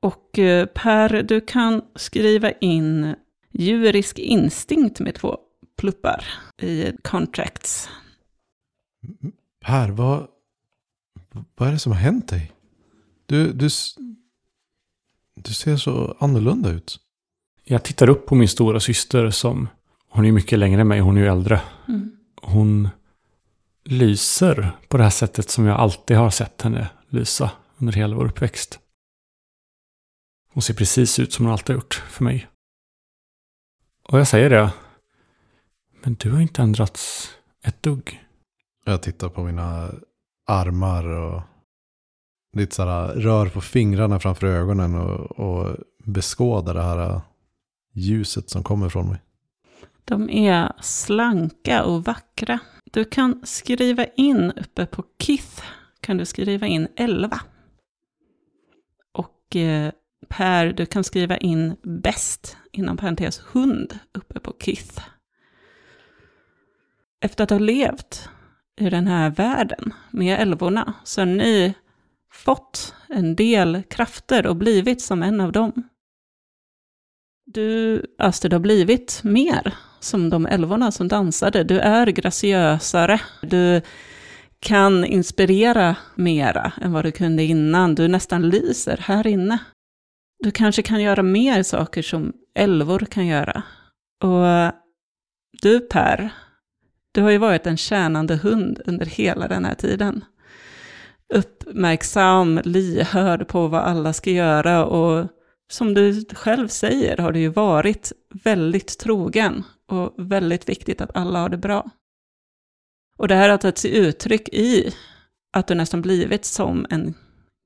Och 0.00 0.38
eh, 0.38 0.66
Per, 0.66 1.22
du 1.22 1.40
kan 1.40 1.82
skriva 1.94 2.52
in 2.52 3.14
djurisk 3.52 4.18
instinkt 4.18 5.00
med 5.00 5.14
två 5.14 5.38
pluppar 5.76 6.24
i 6.62 6.92
contracts. 7.02 7.88
Per, 9.64 9.88
vad, 9.88 10.26
vad 11.56 11.68
är 11.68 11.72
det 11.72 11.78
som 11.78 11.92
har 11.92 11.98
hänt 11.98 12.28
dig? 12.28 12.52
Du, 13.26 13.52
du, 13.52 13.68
du 15.34 15.54
ser 15.54 15.76
så 15.76 16.16
annorlunda 16.18 16.70
ut. 16.70 17.00
Jag 17.64 17.82
tittar 17.82 18.08
upp 18.08 18.26
på 18.26 18.34
min 18.34 18.48
stora 18.48 18.80
syster 18.80 19.30
som, 19.30 19.68
hon 20.08 20.24
är 20.24 20.32
mycket 20.32 20.58
längre 20.58 20.80
än 20.80 20.88
mig, 20.88 21.00
hon 21.00 21.16
är 21.16 21.20
ju 21.20 21.26
äldre. 21.26 21.60
Mm. 21.88 22.16
Hon 22.42 22.88
lyser 23.84 24.72
på 24.88 24.96
det 24.96 25.02
här 25.02 25.10
sättet 25.10 25.50
som 25.50 25.66
jag 25.66 25.76
alltid 25.76 26.16
har 26.16 26.30
sett 26.30 26.62
henne 26.62 26.88
lysa 27.08 27.50
under 27.78 27.92
hela 27.92 28.16
vår 28.16 28.24
uppväxt. 28.24 28.78
Hon 30.52 30.62
ser 30.62 30.74
precis 30.74 31.18
ut 31.18 31.32
som 31.32 31.44
hon 31.44 31.52
alltid 31.52 31.76
har 31.76 31.82
gjort 31.82 31.94
för 31.94 32.24
mig. 32.24 32.48
Och 34.02 34.18
jag 34.18 34.28
säger 34.28 34.50
det. 34.50 34.72
Men 36.02 36.14
du 36.14 36.30
har 36.30 36.40
inte 36.40 36.62
ändrats 36.62 37.30
ett 37.64 37.82
dugg. 37.82 38.24
Jag 38.84 39.02
tittar 39.02 39.28
på 39.28 39.42
mina 39.42 39.90
armar 40.46 41.06
och 41.06 41.42
lite 42.56 42.74
sådär 42.74 43.08
rör 43.08 43.48
på 43.48 43.60
fingrarna 43.60 44.20
framför 44.20 44.46
ögonen 44.46 44.94
och, 44.94 45.30
och 45.38 45.76
beskådar 46.04 46.74
det 46.74 46.82
här 46.82 47.20
ljuset 47.94 48.50
som 48.50 48.62
kommer 48.62 48.88
från 48.88 49.08
mig. 49.08 49.20
De 50.04 50.30
är 50.30 50.72
slanka 50.80 51.84
och 51.84 52.04
vackra. 52.04 52.58
Du 52.90 53.04
kan 53.04 53.40
skriva 53.44 54.06
in 54.06 54.50
uppe 54.50 54.86
på 54.86 55.04
Kith, 55.18 55.62
kan 56.00 56.16
du 56.16 56.24
skriva 56.24 56.66
in 56.66 56.88
11. 56.96 57.40
Och 59.12 59.56
eh, 59.56 59.92
Per, 60.28 60.66
du 60.66 60.86
kan 60.86 61.04
skriva 61.04 61.36
in 61.36 61.76
bäst, 61.82 62.56
inom 62.72 62.96
parentes 62.96 63.42
hund, 63.52 63.98
uppe 64.18 64.40
på 64.40 64.54
Kith. 64.60 65.02
Efter 67.20 67.44
att 67.44 67.50
ha 67.50 67.58
levt 67.58 68.28
i 68.80 68.90
den 68.90 69.06
här 69.06 69.30
världen 69.30 69.94
med 70.10 70.40
älvorna 70.40 70.94
så 71.04 71.20
har 71.20 71.26
ni 71.26 71.74
fått 72.32 72.94
en 73.08 73.36
del 73.36 73.82
krafter 73.90 74.46
och 74.46 74.56
blivit 74.56 75.02
som 75.02 75.22
en 75.22 75.40
av 75.40 75.52
dem. 75.52 75.88
Du, 77.46 78.02
Astrid, 78.18 78.52
har 78.52 78.60
blivit 78.60 79.20
mer 79.24 79.74
som 80.00 80.30
de 80.30 80.46
älvorna 80.46 80.92
som 80.92 81.08
dansade. 81.08 81.64
Du 81.64 81.78
är 81.78 82.06
graciösare. 82.06 83.20
Du 83.42 83.80
kan 84.60 85.04
inspirera 85.04 85.96
mera 86.14 86.72
än 86.80 86.92
vad 86.92 87.04
du 87.04 87.12
kunde 87.12 87.42
innan. 87.42 87.94
Du 87.94 88.08
nästan 88.08 88.48
lyser 88.48 88.96
här 88.96 89.26
inne. 89.26 89.58
Du 90.40 90.50
kanske 90.50 90.82
kan 90.82 91.02
göra 91.02 91.22
mer 91.22 91.62
saker 91.62 92.02
som 92.02 92.32
älvor 92.54 92.98
kan 92.98 93.26
göra. 93.26 93.62
Och 94.22 94.72
du 95.62 95.80
Per, 95.80 96.30
du 97.12 97.22
har 97.22 97.30
ju 97.30 97.38
varit 97.38 97.66
en 97.66 97.76
tjänande 97.76 98.36
hund 98.36 98.80
under 98.86 99.06
hela 99.06 99.48
den 99.48 99.64
här 99.64 99.74
tiden. 99.74 100.24
Uppmärksam, 101.34 102.60
lyhörd 102.64 103.48
på 103.48 103.68
vad 103.68 103.82
alla 103.82 104.12
ska 104.12 104.30
göra 104.30 104.84
och 104.84 105.26
som 105.70 105.94
du 105.94 106.24
själv 106.34 106.68
säger 106.68 107.16
har 107.16 107.32
du 107.32 107.40
ju 107.40 107.48
varit 107.48 108.12
väldigt 108.44 108.98
trogen 108.98 109.64
och 109.86 110.14
väldigt 110.16 110.68
viktigt 110.68 111.00
att 111.00 111.16
alla 111.16 111.38
har 111.38 111.48
det 111.48 111.56
bra. 111.56 111.90
Och 113.16 113.28
det 113.28 113.34
här 113.34 113.48
har 113.48 113.58
tagit 113.58 113.78
sig 113.78 113.96
uttryck 113.96 114.48
i 114.48 114.94
att 115.52 115.66
du 115.66 115.74
nästan 115.74 116.02
blivit 116.02 116.44
som 116.44 116.86
en 116.90 117.14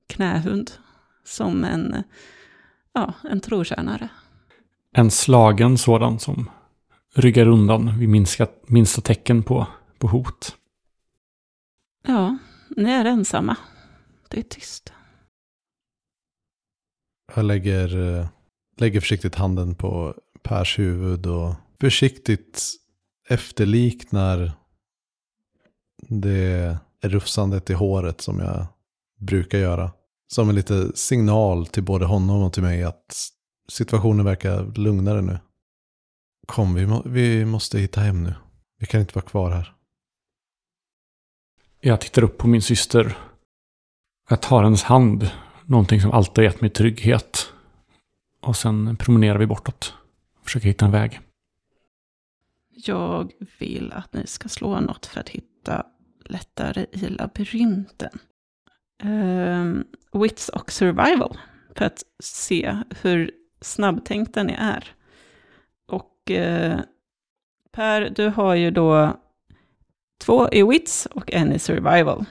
knähund, 0.09 0.71
som 1.23 1.63
en, 1.63 2.03
ja, 2.95 3.13
en 3.23 3.41
trotjänare. 3.41 4.09
En 4.91 5.11
slagen 5.11 5.77
sådan 5.77 6.19
som 6.19 6.49
ryggar 7.15 7.47
undan 7.47 7.99
vid 7.99 8.09
minsta, 8.09 8.47
minsta 8.67 9.01
tecken 9.01 9.43
på, 9.43 9.67
på 9.97 10.07
hot. 10.07 10.57
Ja, 12.07 12.37
ni 12.69 12.91
är 12.91 13.05
ensamma. 13.05 13.57
Det 14.29 14.39
är 14.39 14.43
tyst. 14.43 14.93
Jag 17.35 17.45
lägger, 17.45 18.17
eh, 18.17 18.27
lägger 18.77 18.99
försiktigt 18.99 19.35
handen 19.35 19.75
på 19.75 20.15
Pers 20.43 20.79
huvud 20.79 21.25
och 21.25 21.53
försiktigt 21.81 22.63
efterliknar 23.29 24.51
det 26.09 26.77
rufsandet 27.01 27.69
i 27.69 27.73
håret 27.73 28.21
som 28.21 28.39
jag 28.39 28.65
brukar 29.19 29.57
göra. 29.57 29.91
Som 30.27 30.49
en 30.49 30.55
liten 30.55 30.95
signal 30.95 31.67
till 31.67 31.83
både 31.83 32.05
honom 32.05 32.43
och 32.43 32.53
till 32.53 32.63
mig 32.63 32.83
att 32.83 33.31
situationen 33.67 34.25
verkar 34.25 34.73
lugnare 34.75 35.21
nu. 35.21 35.39
Kom, 36.47 36.73
vi, 36.73 36.85
må, 36.87 37.01
vi 37.05 37.45
måste 37.45 37.79
hitta 37.79 38.01
hem 38.01 38.23
nu. 38.23 38.33
Vi 38.79 38.85
kan 38.85 39.01
inte 39.01 39.15
vara 39.15 39.25
kvar 39.25 39.51
här. 39.51 39.75
Jag 41.81 42.01
tittar 42.01 42.23
upp 42.23 42.37
på 42.37 42.47
min 42.47 42.61
syster. 42.61 43.17
Jag 44.29 44.41
tar 44.41 44.63
hennes 44.63 44.83
hand. 44.83 45.31
Någonting 45.65 46.01
som 46.01 46.11
alltid 46.11 46.43
gett 46.43 46.61
mig 46.61 46.69
trygghet. 46.69 47.53
Och 48.41 48.55
sen 48.57 48.97
promenerar 48.97 49.37
vi 49.37 49.45
bortåt. 49.45 49.93
Försöker 50.43 50.67
hitta 50.67 50.85
en 50.85 50.91
väg. 50.91 51.19
Jag 52.69 53.31
vill 53.59 53.91
att 53.91 54.13
ni 54.13 54.27
ska 54.27 54.49
slå 54.49 54.79
något 54.79 55.05
för 55.05 55.19
att 55.19 55.29
hitta 55.29 55.85
lättare 56.25 56.85
i 56.91 57.09
labyrinten. 57.09 58.19
Um, 59.03 59.85
wits 60.15 60.49
och 60.49 60.71
survival. 60.71 61.37
För 61.75 61.85
att 61.85 62.03
se 62.23 62.77
hur 63.01 63.31
snabbtänkta 63.61 64.43
ni 64.43 64.55
är. 64.57 64.95
Och 65.87 66.31
uh, 66.31 66.79
Per, 67.71 68.09
du 68.09 68.27
har 68.27 68.55
ju 68.55 68.71
då 68.71 69.19
två 70.21 70.49
i 70.51 70.63
wits 70.63 71.05
och 71.05 71.33
en 71.33 71.53
i 71.53 71.59
survival. 71.59 72.25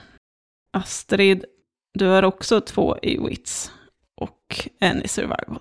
Astrid, 0.71 1.45
du 1.93 2.05
har 2.07 2.23
också 2.23 2.61
två 2.61 2.97
i 3.01 3.17
wits 3.17 3.71
och 4.15 4.69
en 4.79 5.01
i 5.01 5.07
survival. 5.07 5.59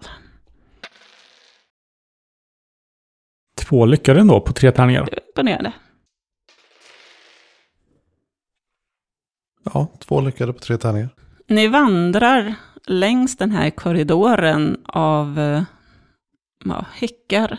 Två 3.55 3.87
lyckade 3.87 4.21
ändå 4.21 4.41
på 4.41 4.53
tre 4.53 4.73
tärningar. 4.73 5.05
Det 5.05 5.17
är 5.17 5.27
imponerande. 5.27 5.73
Ja, 9.65 9.89
två 9.99 10.21
lyckade 10.21 10.53
på 10.53 10.59
tre 10.59 10.79
tärningar. 10.79 11.09
Ni 11.47 11.69
vandrar 11.69 12.55
längs 12.87 13.37
den 13.37 13.51
här 13.51 13.71
korridoren 13.71 14.81
av 14.85 15.39
eh, 15.39 15.63
ja, 16.65 16.85
häckar. 16.93 17.59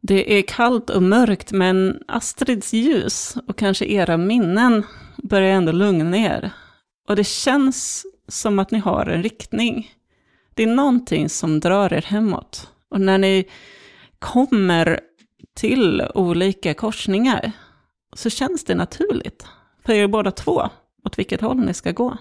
Det 0.00 0.38
är 0.38 0.42
kallt 0.42 0.90
och 0.90 1.02
mörkt, 1.02 1.52
men 1.52 2.02
Astrids 2.08 2.72
ljus 2.72 3.36
och 3.46 3.58
kanske 3.58 3.86
era 3.86 4.16
minnen 4.16 4.82
börjar 5.16 5.50
ändå 5.50 5.72
lugna 5.72 6.16
er. 6.16 6.50
Och 7.08 7.16
det 7.16 7.24
känns 7.24 8.06
som 8.28 8.58
att 8.58 8.70
ni 8.70 8.78
har 8.78 9.06
en 9.06 9.22
riktning. 9.22 9.90
Det 10.54 10.62
är 10.62 10.66
någonting 10.74 11.28
som 11.28 11.60
drar 11.60 11.92
er 11.92 12.02
hemåt. 12.02 12.70
Och 12.90 13.00
när 13.00 13.18
ni 13.18 13.48
kommer 14.18 15.00
till 15.54 16.02
olika 16.14 16.74
korsningar 16.74 17.52
så 18.12 18.30
känns 18.30 18.64
det 18.64 18.74
naturligt 18.74 19.46
för 19.84 19.92
er 19.92 20.06
båda 20.06 20.30
två 20.30 20.68
åt 21.04 21.18
vilket 21.18 21.40
håll 21.40 21.58
ni 21.58 21.74
ska 21.74 21.92
gå. 21.92 22.16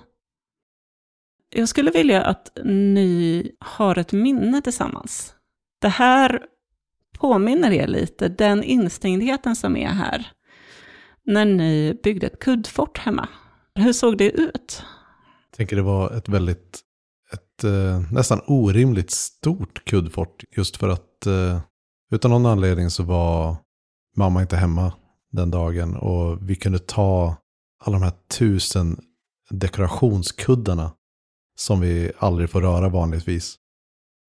Jag 1.49 1.69
skulle 1.69 1.91
vilja 1.91 2.23
att 2.23 2.57
ni 2.63 3.51
har 3.59 3.97
ett 3.97 4.11
minne 4.11 4.61
tillsammans. 4.61 5.33
Det 5.81 5.87
här 5.87 6.41
påminner 7.19 7.71
er 7.71 7.87
lite, 7.87 8.27
den 8.27 8.63
instängdheten 8.63 9.55
som 9.55 9.77
är 9.77 9.87
här, 9.87 10.31
när 11.25 11.45
ni 11.45 11.99
byggde 12.03 12.27
ett 12.27 12.39
kuddfort 12.39 12.97
hemma. 12.97 13.29
Hur 13.75 13.93
såg 13.93 14.17
det 14.17 14.29
ut? 14.29 14.83
Jag 15.51 15.57
tänker 15.57 15.75
det 15.75 15.81
var 15.81 16.11
ett 16.11 16.29
väldigt, 16.29 16.79
ett 17.33 17.63
eh, 17.63 18.11
nästan 18.11 18.41
orimligt 18.47 19.11
stort 19.11 19.85
kuddfort. 19.85 20.43
Just 20.57 20.77
för 20.77 20.89
att 20.89 21.25
eh, 21.25 21.59
utan 22.11 22.31
någon 22.31 22.45
anledning 22.45 22.89
så 22.89 23.03
var 23.03 23.55
mamma 24.15 24.41
inte 24.41 24.55
hemma 24.55 24.93
den 25.31 25.51
dagen. 25.51 25.95
Och 25.95 26.49
vi 26.49 26.55
kunde 26.55 26.79
ta 26.79 27.35
alla 27.79 27.99
de 27.99 28.03
här 28.03 28.13
tusen 28.37 28.99
dekorationskuddarna 29.49 30.91
som 31.59 31.81
vi 31.81 32.11
aldrig 32.17 32.49
får 32.49 32.61
röra 32.61 32.89
vanligtvis. 32.89 33.55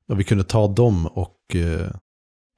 Och 0.08 0.20
vi 0.20 0.24
kunde 0.24 0.44
ta 0.44 0.68
dem 0.68 1.06
och, 1.06 1.56
eh, 1.56 1.90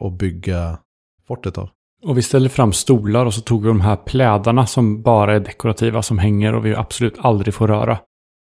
och 0.01 0.13
bygga 0.13 0.79
fortet 1.27 1.59
av. 1.59 1.71
Och 2.03 2.19
vi 2.19 2.23
ställde 2.23 2.49
fram 2.49 2.73
stolar 2.73 3.27
och 3.27 3.35
så 3.35 3.41
tog 3.41 3.63
vi 3.63 3.69
de 3.69 3.81
här 3.81 3.97
plädarna 3.97 4.67
som 4.67 5.03
bara 5.03 5.35
är 5.35 5.41
dekorativa 5.41 6.03
som 6.03 6.19
hänger 6.19 6.55
och 6.55 6.67
vi 6.67 6.75
absolut 6.75 7.19
aldrig 7.19 7.55
får 7.55 7.69
röra. 7.69 7.99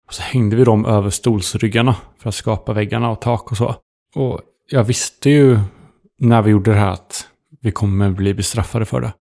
Och 0.07 0.13
så 0.13 0.21
hängde 0.21 0.55
vi 0.55 0.63
dem 0.63 0.85
över 0.85 1.09
stolsryggarna 1.09 1.95
för 2.17 2.29
att 2.29 2.35
skapa 2.35 2.73
väggarna 2.73 3.09
och 3.09 3.21
tak 3.21 3.51
och 3.51 3.57
så. 3.57 3.75
Och 4.15 4.41
jag 4.69 4.83
visste 4.83 5.29
ju 5.29 5.59
när 6.19 6.41
vi 6.41 6.51
gjorde 6.51 6.71
det 6.71 6.77
här 6.77 6.91
att 6.91 7.27
vi 7.61 7.71
kommer 7.71 8.11
bli 8.11 8.33
bestraffade 8.33 8.85
för 8.85 9.01
det. 9.01 9.13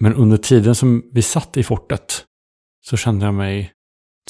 Men 0.00 0.14
under 0.14 0.36
tiden 0.36 0.74
som 0.74 1.10
vi 1.12 1.22
satt 1.22 1.56
i 1.56 1.62
fortet 1.62 2.24
så 2.84 2.96
kände 2.96 3.24
jag 3.24 3.34
mig 3.34 3.72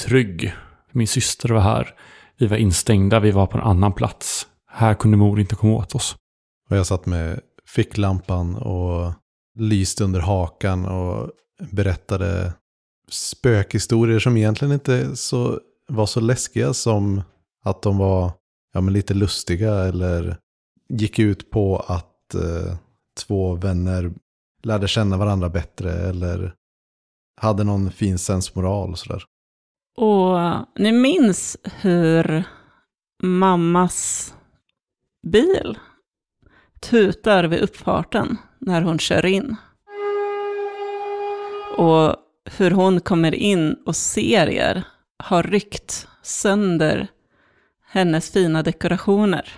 trygg. 0.00 0.52
Min 0.96 1.08
syster 1.08 1.48
var 1.48 1.60
här. 1.60 1.94
Vi 2.38 2.46
var 2.46 2.56
instängda, 2.56 3.20
vi 3.20 3.30
var 3.30 3.46
på 3.46 3.58
en 3.58 3.64
annan 3.64 3.92
plats. 3.92 4.46
Här 4.70 4.94
kunde 4.94 5.16
mor 5.16 5.40
inte 5.40 5.54
komma 5.54 5.74
åt 5.74 5.94
oss. 5.94 6.16
Och 6.70 6.76
jag 6.76 6.86
satt 6.86 7.06
med 7.06 7.40
ficklampan 7.66 8.56
och 8.56 9.12
lyste 9.58 10.04
under 10.04 10.20
hakan 10.20 10.86
och 10.86 11.30
berättade 11.70 12.52
spökhistorier 13.10 14.18
som 14.18 14.36
egentligen 14.36 14.74
inte 14.74 15.16
så, 15.16 15.60
var 15.88 16.06
så 16.06 16.20
läskiga 16.20 16.74
som 16.74 17.22
att 17.64 17.82
de 17.82 17.98
var 17.98 18.32
ja, 18.72 18.80
men 18.80 18.92
lite 18.92 19.14
lustiga 19.14 19.74
eller 19.74 20.36
gick 20.88 21.18
ut 21.18 21.50
på 21.50 21.76
att 21.76 22.34
eh, 22.34 22.76
två 23.26 23.54
vänner 23.54 24.12
lärde 24.62 24.88
känna 24.88 25.16
varandra 25.16 25.48
bättre 25.48 25.92
eller 25.92 26.54
hade 27.40 27.64
någon 27.64 27.90
fin 27.90 28.18
sensmoral 28.18 28.90
och 28.90 28.98
sådär. 28.98 29.24
Och 29.96 30.38
ni 30.76 30.92
minns 30.92 31.56
hur 31.64 32.44
mammas 33.22 34.34
bil 35.26 35.78
tutar 36.80 37.44
vid 37.44 37.60
uppfarten 37.60 38.36
när 38.58 38.82
hon 38.82 38.98
kör 38.98 39.26
in. 39.26 39.56
Och 41.78 42.16
hur 42.56 42.70
hon 42.70 43.00
kommer 43.00 43.34
in 43.34 43.76
och 43.86 43.96
ser 43.96 44.48
er 44.48 44.82
har 45.18 45.42
ryckt 45.42 46.08
sönder 46.22 47.08
hennes 47.86 48.30
fina 48.30 48.62
dekorationer. 48.62 49.52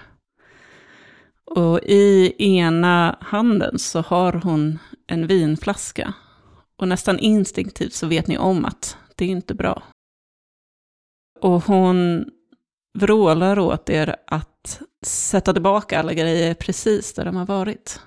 Och 1.44 1.80
i 1.82 2.34
ena 2.38 3.16
handen 3.20 3.78
så 3.78 4.00
har 4.00 4.32
hon 4.32 4.78
en 5.06 5.26
vinflaska. 5.26 6.14
Och 6.76 6.88
nästan 6.88 7.18
instinktivt 7.18 7.92
så 7.92 8.06
vet 8.06 8.26
ni 8.26 8.38
om 8.38 8.64
att 8.64 8.96
det 9.16 9.24
är 9.24 9.28
inte 9.28 9.54
bra. 9.54 9.82
Och 11.40 11.62
hon 11.62 12.24
vrålar 12.98 13.58
åt 13.58 13.90
er 13.90 14.16
att 14.26 14.80
sätta 15.06 15.52
tillbaka 15.52 15.98
alla 15.98 16.14
grejer 16.14 16.54
precis 16.54 17.14
där 17.14 17.24
de 17.24 17.36
har 17.36 17.46
varit. 17.46 18.00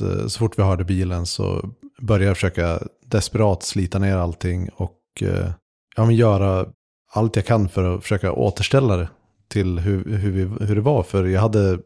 Eh, 0.00 0.26
så 0.26 0.38
fort 0.38 0.58
vi 0.58 0.62
hörde 0.62 0.84
bilen 0.84 1.26
så 1.26 1.70
började 2.02 2.24
jag 2.24 2.36
försöka 2.36 2.82
desperat 3.06 3.62
slita 3.62 3.98
ner 3.98 4.16
allting 4.16 4.68
och 4.68 5.00
eh, 5.20 5.50
ja, 5.96 6.04
men 6.04 6.14
göra 6.14 6.66
allt 7.12 7.36
jag 7.36 7.46
kan 7.46 7.68
för 7.68 7.94
att 7.96 8.02
försöka 8.02 8.32
återställa 8.32 8.96
det 8.96 9.08
till 9.48 9.78
hur, 9.78 10.16
hur, 10.16 10.30
vi, 10.30 10.66
hur 10.66 10.74
det 10.74 10.80
var. 10.80 11.02
För 11.02 11.24
jag 11.24 11.40
hade 11.40 11.78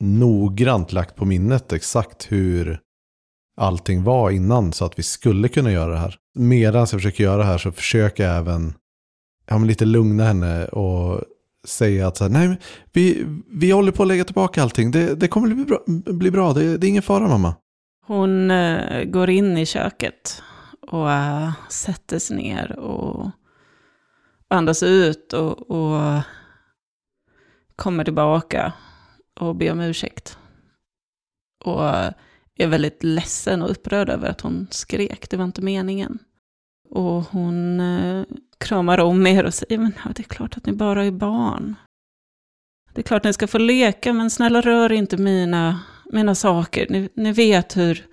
noggrant 0.00 0.92
lagt 0.92 1.16
på 1.16 1.24
minnet 1.24 1.72
exakt 1.72 2.32
hur 2.32 2.80
allting 3.56 4.04
var 4.04 4.30
innan 4.30 4.72
så 4.72 4.84
att 4.84 4.98
vi 4.98 5.02
skulle 5.02 5.48
kunna 5.48 5.72
göra 5.72 5.90
det 5.92 5.98
här. 5.98 6.16
Medan 6.34 6.80
jag 6.80 6.90
försöker 6.90 7.24
göra 7.24 7.36
det 7.36 7.44
här 7.44 7.58
så 7.58 7.72
försöker 7.72 8.24
jag 8.24 8.36
även 8.36 8.74
ja, 9.46 9.58
men 9.58 9.66
lite 9.66 9.84
lugna 9.84 10.24
henne 10.24 10.64
och 10.64 11.20
säga 11.66 12.06
att 12.06 12.16
så 12.16 12.24
här, 12.24 12.30
nej, 12.30 12.58
vi, 12.92 13.26
vi 13.50 13.70
håller 13.70 13.92
på 13.92 14.02
att 14.02 14.08
lägga 14.08 14.24
tillbaka 14.24 14.62
allting. 14.62 14.90
Det, 14.90 15.14
det 15.14 15.28
kommer 15.28 15.54
bli 15.54 15.64
bra. 15.64 15.82
Bli 16.12 16.30
bra. 16.30 16.52
Det, 16.52 16.76
det 16.78 16.86
är 16.86 16.88
ingen 16.88 17.02
fara 17.02 17.28
mamma. 17.28 17.54
Hon 18.06 18.50
eh, 18.50 19.04
går 19.04 19.30
in 19.30 19.58
i 19.58 19.66
köket 19.66 20.42
och 20.80 21.10
eh, 21.10 21.50
sätter 21.70 22.18
sig 22.18 22.36
ner 22.36 22.78
och 22.78 23.30
andas 24.48 24.82
ut 24.82 25.32
och, 25.32 25.70
och 25.70 26.22
kommer 27.76 28.04
tillbaka 28.04 28.72
och 29.40 29.56
ber 29.56 29.72
om 29.72 29.80
ursäkt. 29.80 30.38
Och 31.64 31.88
eh, 31.88 32.12
är 32.56 32.66
väldigt 32.66 33.02
ledsen 33.04 33.62
och 33.62 33.70
upprörd 33.70 34.08
över 34.08 34.28
att 34.28 34.40
hon 34.40 34.66
skrek. 34.70 35.30
Det 35.30 35.36
var 35.36 35.44
inte 35.44 35.62
meningen. 35.62 36.18
Och 36.94 37.24
hon 37.24 37.80
eh, 37.80 38.24
kramar 38.58 39.00
om 39.00 39.26
er 39.26 39.44
och 39.44 39.54
säger, 39.54 39.78
men 39.78 39.92
ja, 40.04 40.10
det 40.14 40.22
är 40.22 40.34
klart 40.34 40.56
att 40.56 40.66
ni 40.66 40.72
bara 40.72 41.04
är 41.04 41.10
barn. 41.10 41.74
Det 42.94 43.00
är 43.00 43.02
klart 43.02 43.20
att 43.20 43.24
ni 43.24 43.32
ska 43.32 43.46
få 43.46 43.58
leka, 43.58 44.12
men 44.12 44.30
snälla 44.30 44.60
rör 44.60 44.92
inte 44.92 45.16
mina, 45.16 45.80
mina 46.12 46.34
saker. 46.34 46.86
Ni, 46.90 47.08
ni 47.14 47.32
vet 47.32 47.76
hur, 47.76 48.06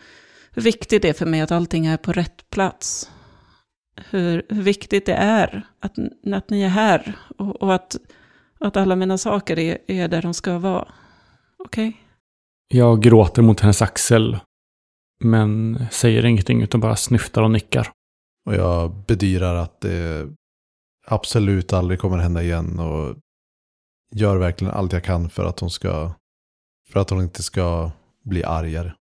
hur 0.51 0.61
viktigt 0.61 1.01
det 1.01 1.09
är 1.09 1.13
för 1.13 1.25
mig 1.25 1.41
att 1.41 1.51
allting 1.51 1.85
är 1.85 1.97
på 1.97 2.11
rätt 2.11 2.49
plats. 2.49 3.11
Hur, 4.09 4.45
hur 4.49 4.61
viktigt 4.61 5.05
det 5.05 5.13
är 5.13 5.67
att, 5.79 5.93
att 6.33 6.49
ni 6.49 6.61
är 6.61 6.69
här 6.69 7.17
och, 7.37 7.61
och 7.61 7.73
att, 7.75 7.95
att 8.59 8.77
alla 8.77 8.95
mina 8.95 9.17
saker 9.17 9.59
är, 9.59 9.77
är 9.87 10.07
där 10.07 10.21
de 10.21 10.33
ska 10.33 10.57
vara. 10.59 10.87
Okej? 11.57 11.87
Okay? 11.87 12.01
Jag 12.67 13.01
gråter 13.01 13.41
mot 13.41 13.59
hennes 13.59 13.81
axel, 13.81 14.39
men 15.23 15.79
säger 15.91 16.25
ingenting 16.25 16.61
utan 16.61 16.81
bara 16.81 16.95
snyftar 16.95 17.41
och 17.41 17.51
nickar. 17.51 17.91
Och 18.49 18.55
jag 18.55 18.91
bedyrar 19.07 19.55
att 19.55 19.81
det 19.81 20.27
absolut 21.07 21.73
aldrig 21.73 21.99
kommer 21.99 22.17
hända 22.17 22.43
igen 22.43 22.79
och 22.79 23.15
gör 24.15 24.37
verkligen 24.37 24.73
allt 24.73 24.93
jag 24.93 25.03
kan 25.03 25.29
för 25.29 25.45
att 25.45 25.59
hon 25.59 25.69
ska, 25.69 26.11
för 26.89 26.99
att 26.99 27.09
hon 27.09 27.21
inte 27.21 27.43
ska 27.43 27.91
bli 28.23 28.43
argare. 28.43 28.93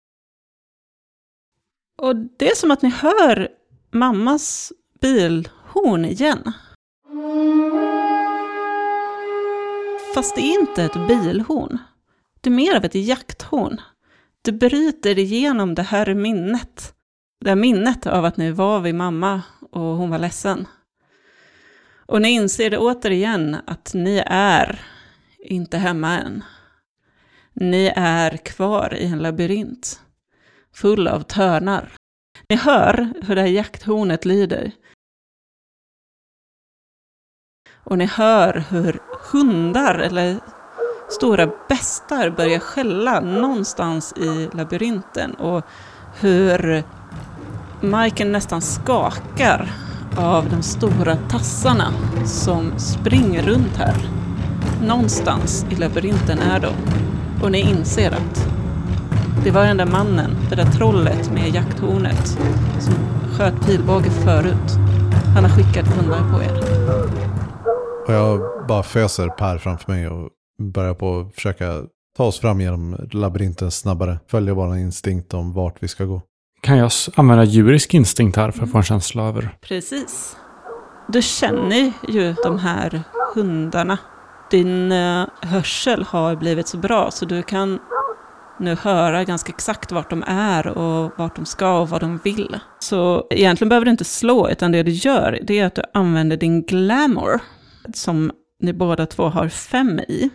Och 1.97 2.15
det 2.15 2.51
är 2.51 2.55
som 2.55 2.71
att 2.71 2.81
ni 2.81 2.89
hör 2.89 3.49
mammas 3.91 4.73
bilhorn 5.01 6.05
igen. 6.05 6.53
Fast 10.15 10.35
det 10.35 10.41
är 10.41 10.59
inte 10.59 10.83
ett 10.83 11.07
bilhorn. 11.07 11.77
Det 12.41 12.49
är 12.49 12.53
mer 12.53 12.75
av 12.75 12.85
ett 12.85 12.95
jakthorn. 12.95 13.81
Det 14.41 14.51
bryter 14.51 15.19
igenom 15.19 15.75
det 15.75 15.83
här 15.83 16.13
minnet. 16.13 16.96
Det 17.39 17.49
här 17.49 17.55
minnet 17.55 18.07
av 18.07 18.25
att 18.25 18.37
ni 18.37 18.51
var 18.51 18.79
vid 18.79 18.95
mamma 18.95 19.41
och 19.71 19.81
hon 19.81 20.09
var 20.09 20.19
ledsen. 20.19 20.67
Och 22.05 22.21
ni 22.21 22.29
inser 22.29 22.69
det 22.69 22.77
återigen 22.77 23.57
att 23.67 23.91
ni 23.93 24.23
är 24.27 24.81
inte 25.39 25.77
hemma 25.77 26.19
än. 26.19 26.43
Ni 27.53 27.93
är 27.95 28.37
kvar 28.37 28.93
i 28.93 29.05
en 29.05 29.19
labyrint 29.19 30.01
full 30.73 31.07
av 31.07 31.21
törnar. 31.21 31.93
Ni 32.49 32.55
hör 32.55 33.13
hur 33.21 33.35
det 33.35 33.41
här 33.41 33.47
jakthornet 33.47 34.25
lyder. 34.25 34.71
Och 37.83 37.97
ni 37.97 38.05
hör 38.05 38.63
hur 38.69 38.99
hundar 39.31 39.95
eller 39.95 40.39
stora 41.09 41.51
bestar 41.69 42.29
börjar 42.29 42.59
skälla 42.59 43.19
någonstans 43.19 44.13
i 44.17 44.49
labyrinten 44.53 45.33
och 45.33 45.65
hur 46.19 46.83
marken 47.81 48.31
nästan 48.31 48.61
skakar 48.61 49.71
av 50.17 50.49
de 50.49 50.61
stora 50.61 51.15
tassarna 51.15 51.93
som 52.25 52.79
springer 52.79 53.41
runt 53.41 53.77
här. 53.77 53.95
Någonstans 54.87 55.65
i 55.69 55.75
labyrinten 55.75 56.39
är 56.39 56.59
de. 56.59 56.73
Och 57.43 57.51
ni 57.51 57.59
inser 57.59 58.11
att 58.11 58.49
det 59.43 59.51
var 59.51 59.63
den 59.63 59.77
där 59.77 59.85
mannen, 59.85 60.31
det 60.49 60.55
där 60.55 60.71
trollet 60.71 61.31
med 61.31 61.55
jakthornet 61.55 62.27
som 62.79 62.93
sköt 63.37 63.65
pilbåge 63.65 64.09
förut. 64.09 64.71
Han 65.35 65.43
har 65.45 65.51
skickat 65.51 65.87
hundar 65.87 66.31
på 66.31 66.43
er. 66.43 66.57
Och 68.07 68.13
jag 68.13 68.67
bara 68.67 68.83
föser 68.83 69.27
Per 69.27 69.57
framför 69.57 69.91
mig 69.91 70.07
och 70.07 70.29
börjar 70.73 70.93
på 70.93 71.19
att 71.19 71.35
försöka 71.35 71.83
ta 72.17 72.23
oss 72.23 72.39
fram 72.39 72.61
genom 72.61 73.09
labyrinten 73.11 73.71
snabbare. 73.71 74.19
Följa 74.27 74.53
vår 74.53 74.77
instinkt 74.77 75.33
om 75.33 75.53
vart 75.53 75.83
vi 75.83 75.87
ska 75.87 76.05
gå. 76.05 76.21
Kan 76.67 76.77
jag 76.77 76.91
använda 77.15 77.43
djurisk 77.43 77.93
instinkt 77.93 78.37
här 78.37 78.51
för 78.51 78.63
att 78.63 78.71
få 78.71 78.77
en 78.77 78.83
känsla 78.83 79.23
över? 79.23 79.49
Precis. 79.61 80.37
Du 81.07 81.21
känner 81.21 81.93
ju 82.07 82.35
de 82.43 82.59
här 82.59 83.03
hundarna. 83.35 83.97
Din 84.51 84.91
uh, 84.91 85.27
hörsel 85.41 86.03
har 86.03 86.35
blivit 86.35 86.67
så 86.67 86.77
bra 86.77 87.11
så 87.11 87.25
du 87.25 87.43
kan 87.43 87.79
nu 88.59 88.75
höra 88.75 89.23
ganska 89.23 89.49
exakt 89.49 89.91
vart 89.91 90.09
de 90.09 90.23
är 90.27 90.67
och 90.67 91.11
vart 91.17 91.35
de 91.35 91.45
ska 91.45 91.79
och 91.79 91.89
vad 91.89 92.01
de 92.01 92.19
vill. 92.23 92.59
Så 92.79 93.27
egentligen 93.29 93.69
behöver 93.69 93.85
du 93.85 93.91
inte 93.91 94.05
slå, 94.05 94.49
utan 94.49 94.71
det 94.71 94.83
du 94.83 94.91
gör 94.91 95.39
det 95.43 95.59
är 95.59 95.65
att 95.65 95.75
du 95.75 95.81
använder 95.93 96.37
din 96.37 96.61
glamour, 96.61 97.39
som 97.93 98.31
ni 98.61 98.73
båda 98.73 99.05
två 99.05 99.23
har 99.29 99.49
fem 99.49 99.99
i, 99.99 100.29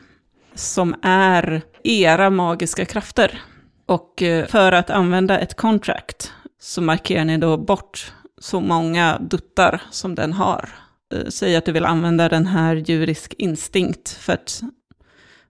som 0.54 0.94
är 1.02 1.62
era 1.82 2.30
magiska 2.30 2.84
krafter. 2.84 3.40
Och 3.86 4.22
eh, 4.22 4.46
för 4.46 4.72
att 4.72 4.90
använda 4.90 5.38
ett 5.38 5.54
contract 5.54 6.32
så 6.60 6.82
markerar 6.82 7.24
ni 7.24 7.38
då 7.38 7.56
bort 7.56 8.12
så 8.40 8.60
många 8.60 9.18
duttar 9.18 9.82
som 9.90 10.14
den 10.14 10.32
har. 10.32 10.68
Eh, 11.14 11.28
säg 11.28 11.56
att 11.56 11.64
du 11.64 11.72
vill 11.72 11.84
använda 11.84 12.28
den 12.28 12.46
här 12.46 12.74
djurisk 12.74 13.34
instinkt 13.38 14.08
för 14.08 14.32
att 14.32 14.62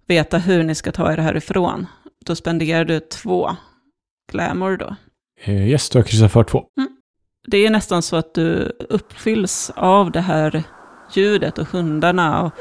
veta 0.07 0.39
hur 0.39 0.63
ni 0.63 0.75
ska 0.75 0.93
ta 0.93 1.13
er 1.13 1.17
härifrån. 1.17 1.87
Då 2.25 2.35
spenderar 2.35 2.85
du 2.85 3.01
två 3.01 3.57
glamour 4.33 4.77
då. 4.77 4.97
Eh, 5.45 5.69
yes, 5.69 5.91
du 5.91 5.99
har 5.99 6.03
kryssat 6.03 6.33
för 6.33 6.45
två. 6.45 6.65
Mm. 6.79 6.97
Det 7.47 7.67
är 7.67 7.71
nästan 7.71 8.03
så 8.03 8.17
att 8.17 8.35
du 8.35 8.77
uppfylls 8.89 9.71
av 9.77 10.11
det 10.11 10.21
här 10.21 10.63
ljudet 11.13 11.59
och 11.59 11.67
hundarna. 11.67 12.43
Och 12.43 12.53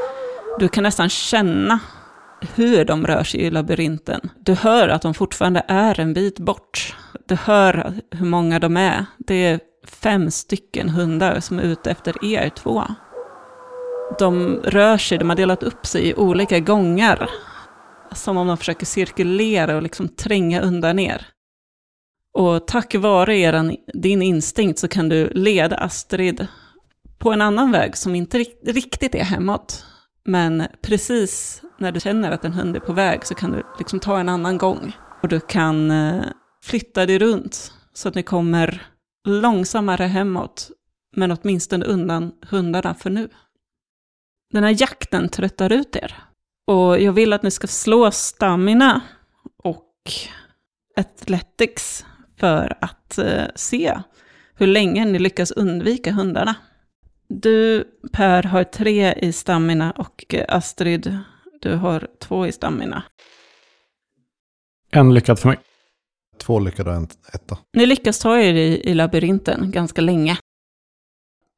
du 0.59 0.67
kan 0.67 0.83
nästan 0.83 1.09
känna 1.09 1.79
hur 2.55 2.85
de 2.85 3.07
rör 3.07 3.23
sig 3.23 3.41
i 3.41 3.49
labyrinten. 3.49 4.29
Du 4.39 4.53
hör 4.53 4.89
att 4.89 5.01
de 5.01 5.13
fortfarande 5.13 5.65
är 5.67 5.99
en 5.99 6.13
bit 6.13 6.39
bort. 6.39 6.95
Du 7.25 7.35
hör 7.35 7.93
hur 8.11 8.25
många 8.25 8.59
de 8.59 8.77
är. 8.77 9.05
Det 9.17 9.45
är 9.45 9.59
fem 9.87 10.31
stycken 10.31 10.89
hundar 10.89 11.39
som 11.39 11.59
är 11.59 11.63
ute 11.63 11.91
efter 11.91 12.25
er 12.25 12.49
två. 12.49 12.83
De 14.19 14.59
rör 14.63 14.97
sig, 14.97 15.17
de 15.17 15.29
har 15.29 15.35
delat 15.35 15.63
upp 15.63 15.85
sig 15.85 16.07
i 16.07 16.13
olika 16.13 16.59
gångar. 16.59 17.29
Som 18.11 18.37
om 18.37 18.47
de 18.47 18.57
försöker 18.57 18.85
cirkulera 18.85 19.75
och 19.75 19.81
liksom 19.81 20.09
tränga 20.09 20.61
undan 20.61 20.99
er. 20.99 21.27
Och 22.33 22.67
tack 22.67 22.95
vare 22.95 23.37
er, 23.37 23.75
din 23.93 24.21
instinkt 24.21 24.79
så 24.79 24.87
kan 24.87 25.09
du 25.09 25.29
leda 25.29 25.75
Astrid 25.75 26.47
på 27.17 27.31
en 27.31 27.41
annan 27.41 27.71
väg 27.71 27.97
som 27.97 28.15
inte 28.15 28.37
riktigt 28.65 29.15
är 29.15 29.23
hemåt. 29.23 29.85
Men 30.25 30.67
precis 30.81 31.61
när 31.77 31.91
du 31.91 31.99
känner 31.99 32.31
att 32.31 32.45
en 32.45 32.53
hund 32.53 32.75
är 32.75 32.79
på 32.79 32.93
väg 32.93 33.25
så 33.25 33.35
kan 33.35 33.51
du 33.51 33.63
liksom 33.77 33.99
ta 33.99 34.19
en 34.19 34.29
annan 34.29 34.57
gång. 34.57 34.95
Och 35.21 35.27
du 35.27 35.39
kan 35.39 35.91
eh, 35.91 36.23
flytta 36.63 37.05
dig 37.05 37.19
runt 37.19 37.73
så 37.93 38.09
att 38.09 38.15
ni 38.15 38.23
kommer 38.23 38.87
långsammare 39.27 40.03
hemåt, 40.03 40.71
men 41.15 41.31
åtminstone 41.31 41.85
undan 41.85 42.31
hundarna 42.49 42.93
för 42.93 43.09
nu. 43.09 43.29
Den 44.53 44.63
här 44.63 44.81
jakten 44.81 45.29
tröttar 45.29 45.71
ut 45.71 45.95
er. 45.95 46.15
Och 46.67 47.01
jag 47.01 47.13
vill 47.13 47.33
att 47.33 47.43
ni 47.43 47.51
ska 47.51 47.67
slå 47.67 48.11
stamina 48.11 49.01
och 49.63 49.93
athletics 50.95 52.05
för 52.39 52.77
att 52.81 53.17
eh, 53.17 53.45
se 53.55 53.99
hur 54.55 54.67
länge 54.67 55.05
ni 55.05 55.19
lyckas 55.19 55.51
undvika 55.51 56.11
hundarna. 56.11 56.55
Du, 57.33 57.83
Per, 58.11 58.43
har 58.43 58.63
tre 58.63 59.13
i 59.13 59.33
stamina 59.33 59.91
och 59.91 60.25
eh, 60.33 60.45
Astrid, 60.47 61.17
du 61.61 61.75
har 61.75 62.07
två 62.19 62.47
i 62.47 62.51
stamina. 62.51 63.03
En 64.89 65.13
lyckad 65.13 65.39
för 65.39 65.49
mig. 65.49 65.59
Två 66.37 66.59
lyckade 66.59 66.89
och 66.89 66.95
en 66.95 67.07
etta. 67.33 67.57
Ni 67.73 67.85
lyckas 67.85 68.19
ta 68.19 68.37
er 68.39 68.53
i, 68.53 68.89
i 68.89 68.93
labyrinten 68.93 69.71
ganska 69.71 70.01
länge. 70.01 70.37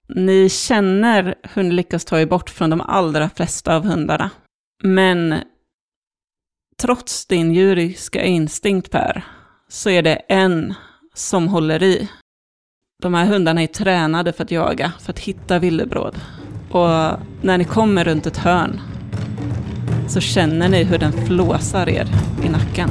Ni 0.07 0.49
känner 0.49 1.35
hur 1.43 1.63
ni 1.63 1.71
lyckas 1.71 2.05
ta 2.05 2.19
er 2.19 2.25
bort 2.25 2.49
från 2.49 2.69
de 2.69 2.81
allra 2.81 3.29
flesta 3.29 3.75
av 3.75 3.85
hundarna. 3.85 4.29
Men 4.83 5.35
trots 6.77 7.25
din 7.25 7.53
djuriska 7.53 8.23
instinkt, 8.23 8.91
Per, 8.91 9.25
så 9.67 9.89
är 9.89 10.01
det 10.01 10.15
en 10.15 10.73
som 11.13 11.47
håller 11.47 11.83
i. 11.83 12.09
De 13.03 13.13
här 13.13 13.25
hundarna 13.25 13.63
är 13.63 13.67
tränade 13.67 14.33
för 14.33 14.43
att 14.43 14.51
jaga, 14.51 14.91
för 14.99 15.11
att 15.11 15.19
hitta 15.19 15.59
villebråd. 15.59 16.15
Och 16.71 16.87
när 17.41 17.57
ni 17.57 17.63
kommer 17.63 18.03
runt 18.03 18.25
ett 18.25 18.37
hörn 18.37 18.81
så 20.07 20.19
känner 20.19 20.69
ni 20.69 20.83
hur 20.83 20.97
den 20.97 21.11
flåsar 21.11 21.89
er 21.89 22.07
i 22.43 22.49
nacken. 22.49 22.89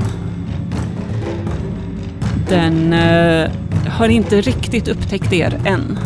Den 2.48 2.92
eh, 2.92 3.51
har 3.88 4.09
inte 4.09 4.40
riktigt 4.40 4.88
upptäckt 4.88 5.33
er 5.33 5.61
än, 5.66 5.98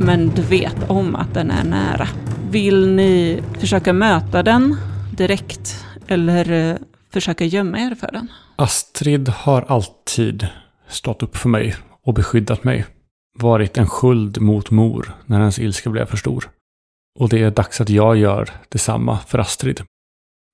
men 0.00 0.28
du 0.28 0.42
vet 0.42 0.90
om 0.90 1.14
att 1.14 1.34
den 1.34 1.50
är 1.50 1.64
nära. 1.64 2.08
Vill 2.50 2.88
ni 2.88 3.42
försöka 3.58 3.92
möta 3.92 4.42
den 4.42 4.76
direkt 5.10 5.84
eller 6.08 6.70
eh, 6.70 6.76
försöka 7.12 7.44
gömma 7.44 7.78
er 7.78 7.94
för 7.94 8.12
den? 8.12 8.28
Astrid 8.56 9.28
har 9.28 9.62
alltid 9.68 10.46
stått 10.88 11.22
upp 11.22 11.36
för 11.36 11.48
mig 11.48 11.76
och 12.02 12.14
beskyddat 12.14 12.64
mig. 12.64 12.86
Varit 13.38 13.78
en 13.78 13.86
sköld 13.86 14.40
mot 14.40 14.70
mor 14.70 15.14
när 15.26 15.38
hennes 15.38 15.58
ilska 15.58 15.90
blev 15.90 16.06
för 16.06 16.16
stor. 16.16 16.50
Och 17.18 17.28
det 17.28 17.42
är 17.42 17.50
dags 17.50 17.80
att 17.80 17.88
jag 17.88 18.16
gör 18.16 18.50
detsamma 18.68 19.18
för 19.18 19.38
Astrid. 19.38 19.82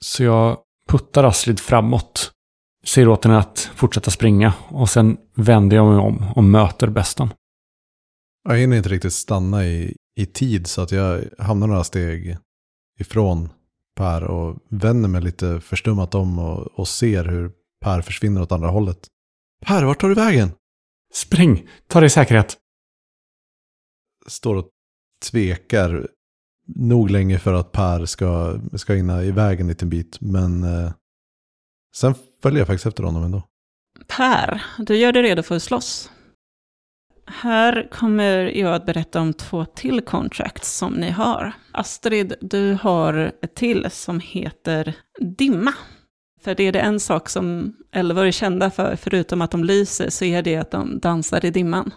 Så 0.04 0.24
jag 0.24 0.58
puttar 0.88 1.24
Astrid 1.24 1.60
framåt. 1.60 2.32
Säger 2.84 3.08
åt 3.08 3.24
henne 3.24 3.38
att 3.38 3.70
fortsätta 3.74 4.10
springa 4.10 4.52
och 4.68 4.90
sen 4.90 5.16
vänder 5.34 5.76
jag 5.76 5.86
mig 5.86 5.98
om 5.98 6.24
och 6.36 6.44
möter 6.44 6.88
besten. 6.88 7.28
Jag 8.48 8.56
hinner 8.56 8.76
inte 8.76 8.88
riktigt 8.88 9.12
stanna 9.12 9.66
i, 9.66 9.96
i 10.16 10.26
tid 10.26 10.66
så 10.66 10.82
att 10.82 10.92
jag 10.92 11.24
hamnar 11.38 11.66
några 11.66 11.84
steg 11.84 12.36
ifrån 12.98 13.48
Per 13.96 14.24
och 14.24 14.56
vänder 14.68 15.08
mig 15.08 15.20
lite 15.20 15.60
förstummat 15.60 16.14
om 16.14 16.38
och, 16.38 16.66
och 16.66 16.88
ser 16.88 17.24
hur 17.24 17.50
Per 17.84 18.02
försvinner 18.02 18.42
åt 18.42 18.52
andra 18.52 18.68
hållet. 18.68 18.98
Per, 19.66 19.84
vart 19.84 20.00
tar 20.00 20.08
du 20.08 20.14
vägen? 20.14 20.50
Spring! 21.14 21.68
Ta 21.86 22.00
dig 22.00 22.06
i 22.06 22.10
säkerhet! 22.10 22.56
Står 24.26 24.54
och 24.54 24.68
tvekar 25.30 26.08
nog 26.66 27.10
länge 27.10 27.38
för 27.38 27.54
att 27.54 27.72
Per 27.72 28.04
ska, 28.04 28.60
ska 28.74 28.92
hinna 28.92 29.24
iväg 29.24 29.60
en 29.60 29.68
liten 29.68 29.88
bit. 29.88 30.20
Men 30.20 30.64
eh, 30.64 30.92
sen 31.96 32.14
följer 32.42 32.58
jag 32.58 32.66
faktiskt 32.66 32.86
efter 32.86 33.02
honom 33.02 33.24
ändå. 33.24 33.42
Per, 34.06 34.62
du 34.78 34.96
gör 34.96 35.12
dig 35.12 35.22
redo 35.22 35.42
för 35.42 35.56
att 35.56 35.62
slåss. 35.62 36.10
Här 37.26 37.88
kommer 37.90 38.46
jag 38.46 38.74
att 38.74 38.86
berätta 38.86 39.20
om 39.20 39.34
två 39.34 39.64
till 39.64 40.00
contracts 40.00 40.76
som 40.76 40.92
ni 40.92 41.10
har. 41.10 41.52
Astrid, 41.72 42.34
du 42.40 42.78
har 42.82 43.32
ett 43.42 43.54
till 43.54 43.86
som 43.90 44.20
heter 44.20 44.94
Dimma. 45.20 45.74
För 46.40 46.54
det 46.54 46.62
är 46.62 46.72
det 46.72 46.80
en 46.80 47.00
sak 47.00 47.28
som 47.28 47.76
älvor 47.92 48.26
är 48.26 48.30
kända 48.30 48.70
för, 48.70 48.96
förutom 48.96 49.42
att 49.42 49.50
de 49.50 49.64
lyser, 49.64 50.10
så 50.10 50.24
är 50.24 50.42
det 50.42 50.56
att 50.56 50.70
de 50.70 50.98
dansar 50.98 51.44
i 51.44 51.50
dimman. 51.50 51.90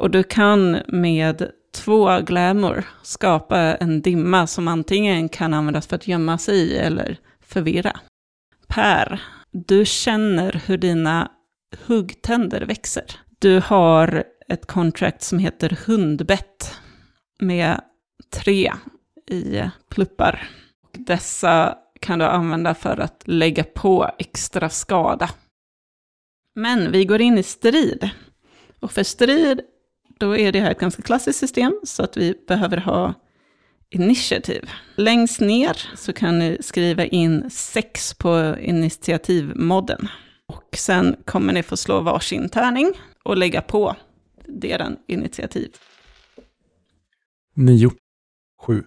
Och 0.00 0.10
du 0.10 0.22
kan 0.22 0.82
med 0.88 1.50
två 1.74 2.20
glamour 2.20 2.84
skapa 3.02 3.58
en 3.58 4.02
dimma 4.02 4.46
som 4.46 4.68
antingen 4.68 5.28
kan 5.28 5.54
användas 5.54 5.86
för 5.86 5.96
att 5.96 6.08
gömma 6.08 6.38
sig 6.38 6.56
i 6.56 6.76
eller 6.76 7.18
förvirra. 7.40 8.00
Per, 8.66 9.22
du 9.50 9.84
känner 9.84 10.62
hur 10.66 10.78
dina 10.78 11.30
huggtänder 11.86 12.60
växer. 12.60 13.04
Du 13.38 13.60
har 13.60 14.24
ett 14.48 14.66
kontrakt 14.66 15.22
som 15.22 15.38
heter 15.38 15.78
hundbett 15.86 16.80
med 17.40 17.80
tre 18.32 18.72
i 19.30 19.62
pluppar. 19.90 20.48
Dessa 20.92 21.78
kan 22.00 22.18
du 22.18 22.24
använda 22.24 22.74
för 22.74 23.00
att 23.00 23.22
lägga 23.24 23.64
på 23.64 24.10
extra 24.18 24.68
skada. 24.68 25.30
Men 26.54 26.92
vi 26.92 27.04
går 27.04 27.20
in 27.20 27.38
i 27.38 27.42
strid. 27.42 28.10
Och 28.80 28.92
för 28.92 29.02
strid, 29.02 29.60
då 30.20 30.36
är 30.36 30.52
det 30.52 30.60
här 30.60 30.70
ett 30.70 30.80
ganska 30.80 31.02
klassiskt 31.02 31.38
system, 31.38 31.80
så 31.84 32.02
att 32.02 32.16
vi 32.16 32.34
behöver 32.48 32.76
ha 32.76 33.14
initiativ. 33.90 34.70
Längst 34.96 35.40
ner 35.40 35.96
så 35.96 36.12
kan 36.12 36.38
ni 36.38 36.58
skriva 36.60 37.04
in 37.04 37.50
sex 37.50 38.14
på 38.14 38.56
initiativmodden. 38.60 40.08
Och 40.46 40.76
sen 40.76 41.16
kommer 41.24 41.52
ni 41.52 41.62
få 41.62 41.76
slå 41.76 42.00
varsin 42.00 42.48
tärning 42.48 42.92
och 43.22 43.36
lägga 43.36 43.62
på 43.62 43.96
deras 44.46 44.92
initiativ. 45.06 45.76
Nio. 47.54 47.90
Sju. 48.62 48.84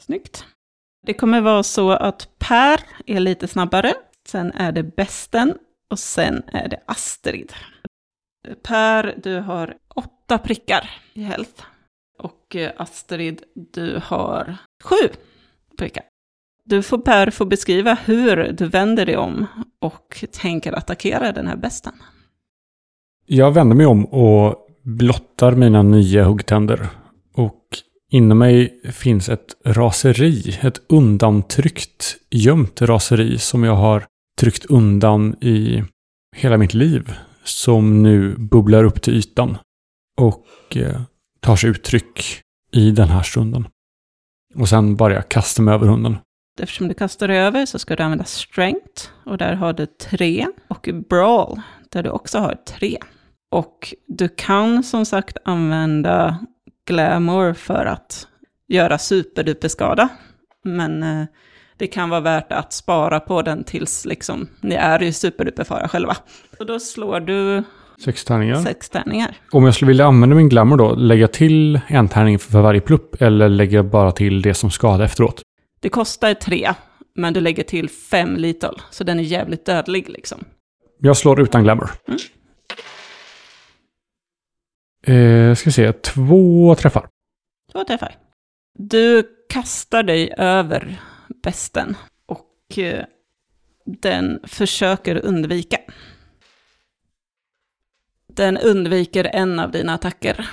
Snyggt. 0.00 0.44
Det 1.06 1.14
kommer 1.14 1.40
vara 1.40 1.62
så 1.62 1.90
att 1.90 2.28
Per 2.38 2.80
är 3.06 3.20
lite 3.20 3.48
snabbare, 3.48 3.94
sen 4.26 4.52
är 4.52 4.72
det 4.72 4.82
Besten 4.82 5.54
och 5.90 5.98
sen 5.98 6.42
är 6.52 6.68
det 6.68 6.82
Astrid. 6.86 7.52
Per, 8.62 9.14
du 9.22 9.40
har 9.40 9.74
åtta 9.94 10.38
prickar 10.38 10.90
i 11.14 11.22
health. 11.22 11.62
Och 12.18 12.56
eh, 12.56 12.72
Astrid, 12.76 13.42
du 13.54 14.00
har 14.04 14.56
sju 14.84 15.08
prickar. 15.78 16.02
Du 16.64 16.82
får 16.82 16.98
Per 16.98 17.30
få 17.30 17.44
beskriva 17.44 17.98
hur 18.04 18.52
du 18.52 18.66
vänder 18.66 19.06
dig 19.06 19.16
om 19.16 19.46
och 19.80 20.24
tänker 20.32 20.72
attackera 20.72 21.32
den 21.32 21.46
här 21.46 21.56
besten. 21.56 21.92
Jag 23.26 23.52
vänder 23.52 23.76
mig 23.76 23.86
om 23.86 24.04
och 24.04 24.66
blottar 24.82 25.52
mina 25.52 25.82
nya 25.82 26.24
huggtänder. 26.24 26.88
Och 27.34 27.62
inom 28.10 28.38
mig 28.38 28.80
finns 28.92 29.28
ett 29.28 29.56
raseri, 29.64 30.58
ett 30.62 30.80
undantryckt, 30.88 32.16
gömt 32.30 32.82
raseri 32.82 33.38
som 33.38 33.64
jag 33.64 33.74
har 33.74 34.04
tryckt 34.38 34.64
undan 34.64 35.36
i 35.40 35.84
hela 36.36 36.56
mitt 36.56 36.74
liv. 36.74 37.12
Som 37.44 38.02
nu 38.02 38.36
bubblar 38.36 38.84
upp 38.84 39.02
till 39.02 39.14
ytan 39.14 39.58
och 40.16 40.76
eh, 40.76 41.00
tar 41.40 41.56
sig 41.56 41.70
uttryck 41.70 42.40
i 42.72 42.90
den 42.90 43.08
här 43.08 43.22
stunden. 43.22 43.68
Och 44.54 44.68
sen 44.68 44.96
bara 44.96 45.14
jag 45.14 45.28
kasta 45.28 45.62
mig 45.62 45.74
över 45.74 45.86
hunden. 45.86 46.16
Eftersom 46.60 46.88
du 46.88 46.94
kastar 46.94 47.28
över 47.28 47.66
så 47.66 47.78
ska 47.78 47.96
du 47.96 48.02
använda 48.02 48.24
strength 48.24 49.08
och 49.24 49.38
där 49.38 49.54
har 49.54 49.72
du 49.72 49.86
tre. 49.86 50.46
Och 50.68 50.88
brawl 51.08 51.60
där 51.90 52.02
du 52.02 52.10
också 52.10 52.38
har 52.38 52.54
tre. 52.54 52.98
Och 53.50 53.94
du 54.06 54.28
kan 54.28 54.82
som 54.82 55.06
sagt 55.06 55.36
använda 55.44 56.38
glamour 56.86 57.52
för 57.52 57.86
att 57.86 58.28
göra 58.68 58.98
superduperskada. 58.98 60.08
Men 60.64 61.02
eh, 61.02 61.26
det 61.76 61.86
kan 61.86 62.10
vara 62.10 62.20
värt 62.20 62.52
att 62.52 62.72
spara 62.72 63.20
på 63.20 63.42
den 63.42 63.64
tills 63.64 64.04
liksom, 64.04 64.48
ni 64.60 64.74
är 64.74 65.02
i 65.02 65.12
superduperfara 65.12 65.88
själva. 65.88 66.16
Så 66.58 66.64
då 66.64 66.80
slår 66.80 67.20
du 67.20 67.62
Sex 68.04 68.24
tärningar. 68.24 68.56
sex 68.62 68.88
tärningar. 68.90 69.36
Om 69.50 69.64
jag 69.64 69.74
skulle 69.74 69.88
vilja 69.88 70.06
använda 70.06 70.36
min 70.36 70.48
glamour 70.48 70.76
då, 70.76 70.94
lägga 70.94 71.28
till 71.28 71.80
en 71.86 72.08
tärning 72.08 72.38
för 72.38 72.60
varje 72.60 72.80
plupp 72.80 73.22
eller 73.22 73.48
lägga 73.48 73.82
bara 73.82 74.12
till 74.12 74.42
det 74.42 74.54
som 74.54 74.70
skadar 74.70 75.04
efteråt? 75.04 75.42
Det 75.80 75.88
kostar 75.88 76.34
tre, 76.34 76.74
men 77.14 77.32
du 77.32 77.40
lägger 77.40 77.62
till 77.62 77.88
fem 77.90 78.36
little, 78.36 78.70
så 78.90 79.04
den 79.04 79.18
är 79.18 79.22
jävligt 79.22 79.66
dödlig 79.66 80.08
liksom. 80.08 80.44
Jag 81.00 81.16
slår 81.16 81.40
utan 81.40 81.62
glamour. 81.64 81.90
Mm. 82.08 82.18
Eh, 85.50 85.54
ska 85.54 85.70
se, 85.70 85.92
två 85.92 86.74
träffar. 86.74 87.06
Två 87.72 87.84
träffar. 87.84 88.14
Du 88.78 89.22
kastar 89.48 90.02
dig 90.02 90.34
över 90.38 91.00
besten 91.42 91.96
och 92.26 92.78
eh, 92.78 93.04
den 93.84 94.40
försöker 94.44 95.16
undvika. 95.24 95.78
Den 98.32 98.58
undviker 98.58 99.24
en 99.24 99.58
av 99.58 99.70
dina 99.70 99.94
attacker. 99.94 100.50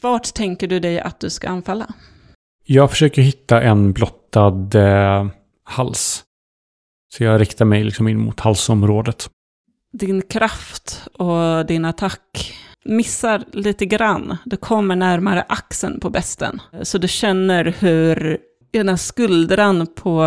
Vart 0.00 0.34
tänker 0.34 0.66
du 0.66 0.80
dig 0.80 1.00
att 1.00 1.20
du 1.20 1.30
ska 1.30 1.48
anfalla? 1.48 1.86
Jag 2.64 2.90
försöker 2.90 3.22
hitta 3.22 3.62
en 3.62 3.92
blottad 3.92 4.74
eh, 4.74 5.26
hals. 5.64 6.24
Så 7.14 7.24
jag 7.24 7.40
riktar 7.40 7.64
mig 7.64 7.84
liksom 7.84 8.08
in 8.08 8.18
mot 8.18 8.40
halsområdet. 8.40 9.30
Din 9.92 10.22
kraft 10.22 11.08
och 11.12 11.66
din 11.66 11.84
attack 11.84 12.54
missar 12.84 13.44
lite 13.52 13.86
grann. 13.86 14.36
Du 14.44 14.56
kommer 14.56 14.96
närmare 14.96 15.44
axeln 15.48 16.00
på 16.00 16.10
besten. 16.10 16.60
Så 16.82 16.98
du 16.98 17.08
känner 17.08 17.64
hur 17.64 18.38
ena 18.76 18.96
skuldran 18.96 19.86
på 19.86 20.24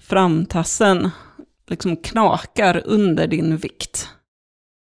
framtassen 0.00 1.10
liksom 1.66 1.96
knakar 1.96 2.82
under 2.84 3.26
din 3.26 3.56
vikt. 3.56 4.08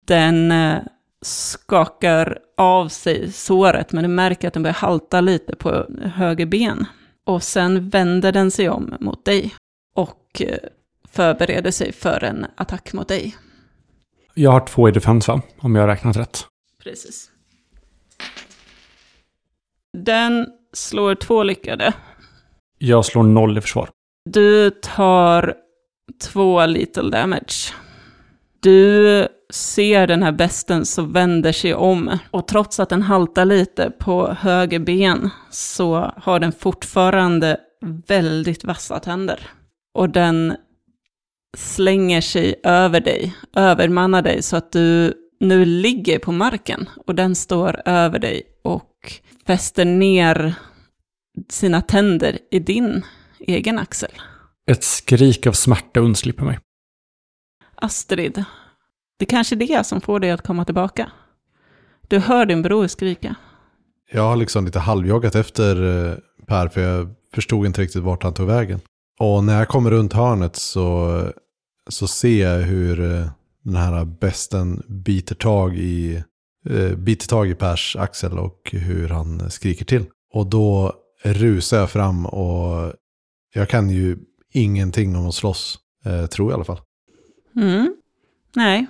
Den 0.05 0.51
eh, 0.51 0.77
skakar 1.21 2.39
av 2.57 2.87
sig 2.87 3.31
såret, 3.31 3.91
men 3.91 4.03
du 4.03 4.07
märker 4.07 4.47
att 4.47 4.53
den 4.53 4.63
börjar 4.63 4.73
halta 4.73 5.21
lite 5.21 5.55
på 5.55 5.85
höger 6.01 6.45
ben. 6.45 6.85
Och 7.25 7.43
sen 7.43 7.89
vänder 7.89 8.31
den 8.31 8.51
sig 8.51 8.69
om 8.69 8.95
mot 8.99 9.25
dig 9.25 9.53
och 9.95 10.41
eh, 10.41 10.57
förbereder 11.09 11.71
sig 11.71 11.91
för 11.91 12.23
en 12.23 12.45
attack 12.55 12.93
mot 12.93 13.07
dig. 13.07 13.35
Jag 14.33 14.51
har 14.51 14.65
två 14.67 14.89
i 14.89 14.91
defens 14.91 15.27
va? 15.27 15.41
Om 15.57 15.75
jag 15.75 15.83
har 15.83 15.87
räknat 15.87 16.17
rätt. 16.17 16.45
Precis. 16.83 17.29
Den 19.97 20.47
slår 20.73 21.15
två 21.15 21.43
lyckade. 21.43 21.93
Jag 22.77 23.05
slår 23.05 23.23
noll 23.23 23.57
i 23.57 23.61
försvar. 23.61 23.89
Du 24.29 24.69
tar 24.69 25.53
två 26.21 26.65
little 26.65 27.09
damage. 27.09 27.73
Du 28.59 29.27
ser 29.53 30.07
den 30.07 30.23
här 30.23 30.31
besten 30.31 30.85
som 30.85 31.13
vänder 31.13 31.51
sig 31.51 31.73
om. 31.73 32.17
Och 32.31 32.47
trots 32.47 32.79
att 32.79 32.89
den 32.89 33.01
haltar 33.01 33.45
lite 33.45 33.91
på 33.99 34.33
höger 34.39 34.79
ben 34.79 35.29
så 35.49 36.13
har 36.17 36.39
den 36.39 36.51
fortfarande 36.51 37.57
väldigt 38.07 38.63
vassa 38.63 38.99
tänder. 38.99 39.49
Och 39.93 40.09
den 40.09 40.55
slänger 41.57 42.21
sig 42.21 42.55
över 42.63 42.99
dig, 42.99 43.35
övermannar 43.55 44.21
dig 44.21 44.41
så 44.41 44.57
att 44.57 44.71
du 44.71 45.13
nu 45.39 45.65
ligger 45.65 46.19
på 46.19 46.31
marken 46.31 46.89
och 47.07 47.15
den 47.15 47.35
står 47.35 47.81
över 47.85 48.19
dig 48.19 48.43
och 48.63 49.21
fäster 49.47 49.85
ner 49.85 50.55
sina 51.49 51.81
tänder 51.81 52.39
i 52.51 52.59
din 52.59 53.05
egen 53.39 53.79
axel. 53.79 54.11
Ett 54.71 54.83
skrik 54.83 55.47
av 55.47 55.51
smärta 55.51 55.99
undslipper 55.99 56.43
mig. 56.43 56.59
Astrid, 57.75 58.43
det 59.19 59.25
kanske 59.25 59.55
är 59.55 59.57
det 59.57 59.85
som 59.85 60.01
får 60.01 60.19
dig 60.19 60.31
att 60.31 60.47
komma 60.47 60.65
tillbaka. 60.65 61.11
Du 62.07 62.19
hör 62.19 62.45
din 62.45 62.61
bror 62.61 62.87
skrika. 62.87 63.35
Jag 64.11 64.21
har 64.21 64.35
liksom 64.35 64.65
lite 64.65 64.79
halvjoggat 64.79 65.35
efter 65.35 66.07
eh, 66.11 66.17
Per 66.47 66.67
för 66.67 66.81
jag 66.81 67.15
förstod 67.33 67.65
inte 67.65 67.81
riktigt 67.81 68.03
vart 68.03 68.23
han 68.23 68.33
tog 68.33 68.47
vägen. 68.47 68.79
Och 69.19 69.43
när 69.43 69.59
jag 69.59 69.67
kommer 69.67 69.91
runt 69.91 70.13
hörnet 70.13 70.55
så, 70.55 71.21
så 71.89 72.07
ser 72.07 72.45
jag 72.45 72.61
hur 72.61 73.15
eh, 73.15 73.27
den 73.63 73.75
här 73.75 74.05
besten 74.05 74.83
biter 74.87 75.35
tag 75.35 75.77
i, 75.77 76.23
eh, 76.69 76.95
biter 76.95 77.27
tag 77.27 77.49
i 77.49 77.55
Pers 77.55 77.95
axel 77.95 78.39
och 78.39 78.69
hur 78.71 79.09
han 79.09 79.51
skriker 79.51 79.85
till. 79.85 80.05
Och 80.33 80.47
då 80.47 80.93
rusar 81.23 81.77
jag 81.77 81.89
fram 81.89 82.25
och 82.25 82.93
jag 83.53 83.69
kan 83.69 83.89
ju 83.89 84.17
ingenting 84.53 85.15
om 85.15 85.27
att 85.27 85.35
slåss, 85.35 85.79
eh, 86.05 86.25
tror 86.25 86.51
jag 86.51 86.53
i 86.53 86.55
alla 86.55 86.63
fall. 86.63 86.79
Mm. 87.55 87.95
Nej, 88.55 88.85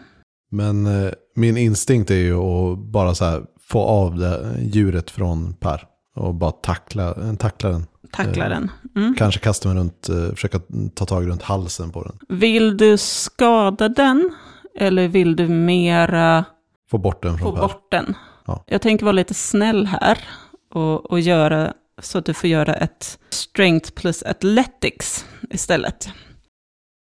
Men 0.52 0.86
eh, 1.06 1.12
min 1.36 1.58
instinkt 1.58 2.12
är 2.12 2.16
ju 2.16 2.36
att 2.38 2.78
bara 2.78 3.16
så 3.16 3.26
här 3.26 3.44
få 3.62 3.80
av 3.82 4.18
det 4.20 4.56
djuret 4.62 5.12
från 5.12 5.54
Per. 5.54 5.86
Och 6.16 6.34
bara 6.36 6.52
tackla, 6.52 7.14
tackla 7.40 7.70
den. 7.70 7.86
tackla 8.12 8.44
Eh. 8.46 8.50
den. 8.50 8.72
Mm. 8.96 9.16
Kanske 9.18 9.40
kasta 9.40 9.70
mig 9.70 9.78
runt, 9.78 10.10
eh, 10.10 10.30
försöka 10.30 10.60
ta 10.96 11.06
tag 11.06 11.28
runt 11.28 11.42
halsen 11.44 11.92
på 11.92 12.04
den. 12.04 12.40
Vill 12.40 12.78
du 12.78 12.98
skada 12.98 13.90
den? 13.90 14.36
Eller 14.80 15.08
vill 15.08 15.36
du 15.36 15.48
mera 15.48 16.46
Få 16.92 16.98
bort 16.98 17.24
den 17.24 17.38
få 17.38 17.44
från 17.44 17.54
Per. 17.56 17.62
bort 17.62 17.88
den? 17.92 18.16
Ja. 18.46 18.64
Jag 18.68 18.82
tänker 18.82 19.06
vara 19.06 19.14
lite 19.14 19.34
snäll 19.34 19.86
här 19.86 20.18
och, 20.74 21.12
och 21.12 21.20
göra 21.20 21.74
så 22.02 22.20
du 22.20 22.34
får 22.34 22.50
göra 22.50 22.74
ett 22.74 23.20
strength 23.30 23.92
plus 23.92 24.24
athletics 24.24 25.26
istället. 25.50 26.10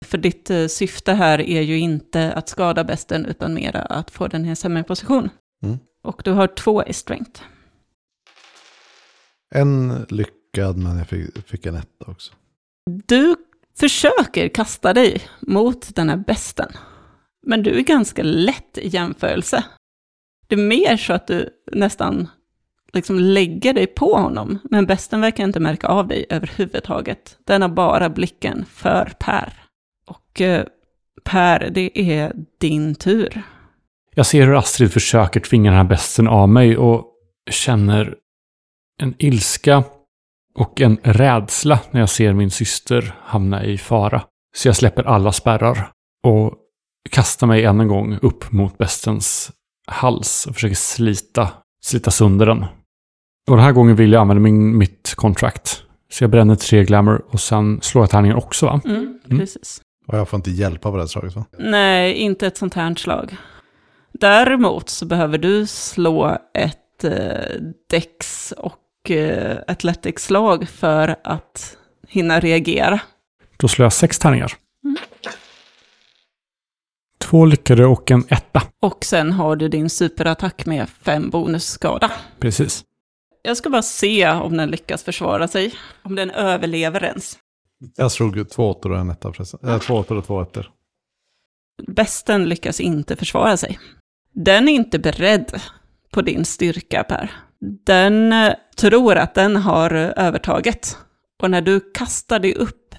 För 0.04 0.18
ditt 0.18 0.50
eh, 0.50 0.66
syfte 0.66 1.12
här 1.12 1.40
är 1.40 1.62
ju 1.62 1.78
inte 1.78 2.32
att 2.32 2.48
skada 2.48 2.84
besten 2.84 3.26
utan 3.26 3.54
mera 3.54 3.80
att 3.80 4.10
få 4.10 4.28
den 4.28 4.44
i 4.44 4.48
en 4.48 4.56
sämre 4.56 4.82
position. 4.82 5.30
Mm. 5.62 5.78
Och 6.02 6.22
du 6.24 6.30
har 6.30 6.46
två 6.46 6.84
i 6.84 6.92
strength. 6.92 7.42
En 9.54 10.06
lyckad 10.08 10.76
men 10.76 10.98
jag 10.98 11.08
fick, 11.08 11.48
fick 11.48 11.66
en 11.66 11.74
etta 11.74 12.10
också. 12.10 12.32
Du 13.06 13.36
försöker 13.76 14.48
kasta 14.48 14.92
dig 14.92 15.22
mot 15.40 15.94
den 15.94 16.08
här 16.08 16.16
besten. 16.16 16.72
Men 17.46 17.62
du 17.62 17.78
är 17.78 17.82
ganska 17.82 18.22
lätt 18.22 18.78
i 18.78 18.88
jämförelse. 18.88 19.64
Det 20.46 20.54
är 20.54 20.66
mer 20.68 20.96
så 20.96 21.12
att 21.12 21.26
du 21.26 21.50
nästan 21.72 22.28
liksom 22.94 23.18
lägger 23.18 23.72
dig 23.72 23.86
på 23.86 24.14
honom. 24.14 24.58
Men 24.70 24.86
besten 24.86 25.20
verkar 25.20 25.44
inte 25.44 25.60
märka 25.60 25.86
av 25.88 26.08
dig 26.08 26.26
överhuvudtaget. 26.30 27.38
Den 27.46 27.62
har 27.62 27.68
bara 27.68 28.08
blicken 28.08 28.64
för 28.64 29.12
Per. 29.18 29.52
Och 30.06 30.40
eh, 30.40 30.64
Per, 31.24 31.70
det 31.70 31.98
är 31.98 32.32
din 32.60 32.94
tur. 32.94 33.42
Jag 34.14 34.26
ser 34.26 34.46
hur 34.46 34.58
Astrid 34.58 34.92
försöker 34.92 35.40
tvinga 35.40 35.70
den 35.70 35.78
här 35.78 35.84
besten 35.84 36.28
av 36.28 36.48
mig 36.48 36.76
och 36.76 37.04
känner 37.50 38.16
en 39.02 39.14
ilska 39.18 39.84
och 40.54 40.80
en 40.80 40.98
rädsla 41.02 41.80
när 41.90 42.00
jag 42.00 42.08
ser 42.08 42.32
min 42.32 42.50
syster 42.50 43.14
hamna 43.22 43.64
i 43.64 43.78
fara. 43.78 44.22
Så 44.56 44.68
jag 44.68 44.76
släpper 44.76 45.04
alla 45.04 45.32
spärrar 45.32 45.90
och 46.26 46.54
kastar 47.10 47.46
mig 47.46 47.64
än 47.64 47.80
en 47.80 47.88
gång 47.88 48.18
upp 48.22 48.52
mot 48.52 48.78
bestens 48.78 49.52
hals 49.86 50.46
och 50.46 50.54
försöker 50.54 50.74
slita, 50.74 51.48
slita 51.84 52.10
sönder 52.10 52.46
den. 52.46 52.64
Och 53.50 53.56
den 53.56 53.64
här 53.64 53.72
gången 53.72 53.96
vill 53.96 54.12
jag 54.12 54.20
använda 54.20 54.40
min, 54.40 54.78
mitt 54.78 55.14
contract. 55.16 55.82
Så 56.10 56.24
jag 56.24 56.30
bränner 56.30 56.54
tre 56.54 56.84
glamour 56.84 57.24
och 57.30 57.40
sen 57.40 57.80
slår 57.82 58.02
jag 58.02 58.10
tärningen 58.10 58.36
också 58.36 58.66
va? 58.66 58.80
Mm, 58.84 59.18
Mm. 59.26 59.38
Precis. 59.38 59.80
Och 60.06 60.18
jag 60.18 60.28
får 60.28 60.36
inte 60.36 60.50
hjälpa 60.50 60.90
på 60.90 60.96
det 60.96 61.02
här 61.02 61.06
slaget 61.08 61.36
va? 61.36 61.44
Nej, 61.58 62.14
inte 62.14 62.46
ett 62.46 62.56
sånt 62.56 62.74
här 62.74 62.94
slag. 62.94 63.36
Däremot 64.12 64.88
så 64.88 65.06
behöver 65.06 65.38
du 65.38 65.66
slå 65.66 66.38
ett 66.54 67.04
eh, 67.04 67.12
dex 67.90 68.52
och 68.58 69.10
eh, 69.10 69.58
athletics-slag 69.68 70.68
för 70.68 71.16
att 71.24 71.76
hinna 72.08 72.40
reagera. 72.40 73.00
Då 73.56 73.68
slår 73.68 73.84
jag 73.84 73.92
sex 73.92 74.18
tärningar. 74.18 74.52
Mm. 74.84 74.96
Två 77.20 77.44
lyckade 77.44 77.86
och 77.86 78.10
en 78.10 78.24
etta. 78.28 78.62
Och 78.80 79.04
sen 79.04 79.32
har 79.32 79.56
du 79.56 79.68
din 79.68 79.90
superattack 79.90 80.66
med 80.66 80.88
fem 80.88 81.30
bonusskada. 81.30 82.10
Precis. 82.38 82.84
Jag 83.46 83.56
ska 83.56 83.70
bara 83.70 83.82
se 83.82 84.30
om 84.30 84.56
den 84.56 84.70
lyckas 84.70 85.02
försvara 85.02 85.48
sig. 85.48 85.74
Om 86.02 86.14
den 86.14 86.30
överlever 86.30 87.04
ens. 87.04 87.38
Jag 87.96 88.12
slog 88.12 88.50
två 88.50 88.70
åttor 88.70 88.92
och 88.92 88.98
en 88.98 89.10
etta 89.10 89.32
förresten. 89.32 89.68
Äh, 89.68 89.78
två 89.78 89.94
åttor 89.94 90.18
och 90.18 90.26
två 90.26 90.42
ettor. 90.42 90.70
Besten 91.86 92.48
lyckas 92.48 92.80
inte 92.80 93.16
försvara 93.16 93.56
sig. 93.56 93.78
Den 94.32 94.68
är 94.68 94.72
inte 94.72 94.98
beredd 94.98 95.60
på 96.10 96.22
din 96.22 96.44
styrka, 96.44 97.04
Per. 97.04 97.30
Den 97.86 98.32
eh, 98.32 98.54
tror 98.76 99.16
att 99.16 99.34
den 99.34 99.56
har 99.56 99.94
eh, 99.94 100.10
övertaget. 100.16 100.98
Och 101.42 101.50
när 101.50 101.60
du 101.60 101.80
kastar 101.80 102.38
dig 102.38 102.54
upp 102.54 102.94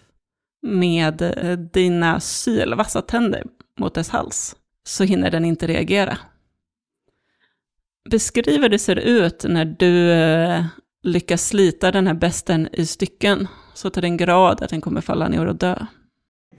med 0.68 1.22
eh, 1.22 1.58
dina 1.58 2.20
sylvassa 2.20 3.02
tänder 3.02 3.44
mot 3.80 3.94
dess 3.94 4.10
hals, 4.10 4.56
så 4.84 5.04
hinner 5.04 5.32
den 5.32 5.46
inte 5.46 5.68
reagera. 5.68 6.18
Beskriv 8.10 8.62
hur 8.62 8.70
det 8.70 8.80
ser 8.80 8.96
ut 8.96 9.46
när 9.50 9.66
du 9.66 10.12
eh, 10.12 10.66
lyckas 11.04 11.48
slita 11.48 11.92
den 11.92 12.08
här 12.08 12.14
besten 12.14 12.68
i 12.74 12.86
stycken, 12.86 13.48
så 13.74 13.90
till 13.90 14.02
den 14.02 14.18
grad 14.18 14.62
att 14.62 14.70
den 14.70 14.82
kommer 14.82 15.02
falla 15.02 15.28
ner 15.28 15.46
och 15.46 15.56
dö. 15.56 15.76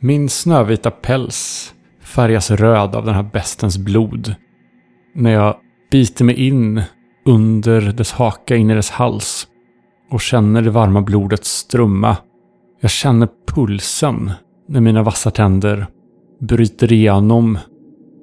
Min 0.01 0.29
snövita 0.29 0.91
päls 0.91 1.73
färgas 2.01 2.51
röd 2.51 2.95
av 2.95 3.05
den 3.05 3.15
här 3.15 3.31
bestens 3.33 3.79
blod. 3.79 4.35
När 5.15 5.31
jag 5.31 5.57
biter 5.91 6.25
mig 6.25 6.47
in 6.47 6.83
under 7.25 7.81
dess 7.81 8.13
haka 8.13 8.57
in 8.57 8.71
i 8.71 8.75
dess 8.75 8.91
hals 8.91 9.47
och 10.11 10.21
känner 10.21 10.63
det 10.63 10.71
varma 10.71 11.03
blodet 11.03 11.45
strömma. 11.45 12.17
Jag 12.81 12.91
känner 12.91 13.29
pulsen 13.47 14.31
när 14.69 14.81
mina 14.81 15.03
vassa 15.03 15.31
tänder 15.31 15.87
bryter 16.41 16.93
igenom 16.93 17.59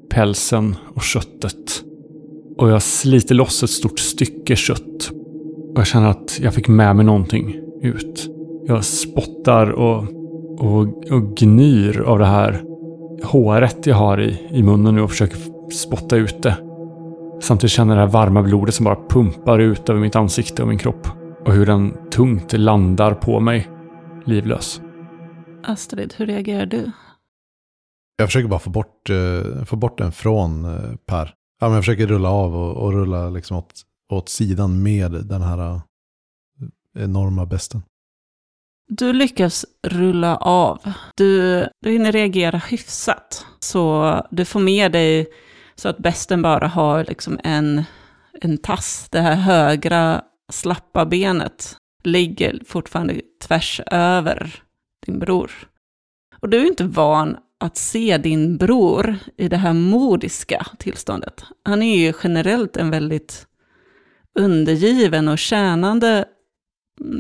pälsen 0.10 0.76
och 0.96 1.04
köttet. 1.04 1.84
Och 2.58 2.70
jag 2.70 2.82
sliter 2.82 3.36
loss 3.36 3.64
ett 3.64 3.70
stort 3.70 4.00
stycke 4.00 4.56
kött. 4.56 5.12
Och 5.74 5.80
jag 5.80 5.88
känner 5.88 6.10
att 6.10 6.40
jag 6.42 6.54
fick 6.54 6.68
med 6.68 6.96
mig 6.96 7.06
någonting 7.06 7.56
ut. 7.82 8.30
Jag 8.68 8.86
spottar 8.86 9.72
och 9.72 10.04
och, 10.60 11.12
och 11.12 11.36
gnyr 11.36 12.00
av 12.02 12.20
det 12.20 12.26
här 12.26 12.64
håret 13.24 13.86
jag 13.86 13.96
har 13.96 14.22
i, 14.22 14.48
i 14.50 14.64
munnen 14.64 14.96
nu 14.96 15.02
och 15.02 15.10
försöker 15.10 15.38
spotta 15.72 16.16
ut 16.16 16.44
det. 16.44 16.58
Samtidigt 17.42 17.72
känner 17.72 17.96
jag 17.96 17.98
det 17.98 18.06
här 18.06 18.26
varma 18.26 18.42
blodet 18.42 18.76
som 18.76 18.84
bara 18.84 19.08
pumpar 19.10 19.60
ut 19.60 19.90
över 19.90 20.00
mitt 20.00 20.16
ansikte 20.16 20.62
och 20.62 20.68
min 20.68 20.78
kropp. 20.78 21.08
Och 21.46 21.54
hur 21.54 21.66
den 21.66 22.10
tungt 22.12 22.54
landar 22.54 23.14
på 23.14 23.40
mig, 23.40 23.70
livlös. 24.26 24.82
Astrid, 25.64 26.14
hur 26.18 26.26
reagerar 26.26 26.66
du? 26.66 26.92
Jag 28.18 28.28
försöker 28.28 28.48
bara 28.48 28.60
få 28.60 28.70
bort, 28.70 29.10
eh, 29.10 29.66
få 29.66 29.76
bort 29.76 29.98
den 29.98 30.12
från 30.12 30.66
eh, 30.66 30.96
Per. 31.06 31.34
Ja, 31.64 31.68
men 31.70 31.76
jag 31.76 31.84
försöker 31.84 32.08
rulla 32.08 32.30
av 32.30 32.56
och, 32.56 32.84
och 32.84 32.94
rulla 32.94 33.30
liksom 33.30 33.58
åt, 33.58 33.82
åt 34.12 34.30
sidan 34.30 34.84
med 34.84 35.12
den 35.12 35.42
här 35.42 35.60
äh, 35.60 35.82
enorma 37.04 37.46
besten. 37.46 37.82
Du 38.90 39.14
lyckas 39.14 39.66
rulla 39.88 40.38
av. 40.38 40.94
Du, 41.16 41.60
du 41.82 41.92
hinner 41.92 42.12
reagera 42.12 42.58
hyfsat. 42.58 43.46
Så 43.60 44.16
du 44.32 44.46
får 44.46 44.60
med 44.60 44.92
dig 44.92 45.28
så 45.76 45.90
att 45.90 45.98
besten 45.98 46.42
bara 46.42 46.68
har 46.68 47.06
liksom 47.06 47.40
en, 47.44 47.84
en 48.42 48.58
tass. 48.58 49.08
Det 49.12 49.22
här 49.22 49.36
högra 49.36 50.22
slappa 50.52 51.06
benet 51.06 51.78
ligger 52.04 52.62
fortfarande 52.68 53.22
tvärs 53.48 53.82
över 53.92 54.64
din 55.06 55.20
bror. 55.20 55.52
Och 56.40 56.50
du 56.50 56.62
är 56.62 56.68
inte 56.68 56.84
van 56.84 57.38
att 57.64 57.78
se 57.78 58.18
din 58.18 58.58
bror 58.58 59.16
i 59.38 59.48
det 59.48 59.58
här 59.58 59.74
modiska 59.74 60.68
tillståndet. 60.80 61.44
Han 61.64 61.82
är 61.84 61.98
ju 61.98 62.14
generellt 62.24 62.78
en 62.78 62.90
väldigt 62.90 63.48
undergiven 64.40 65.28
och 65.28 65.38
tjänande 65.38 66.26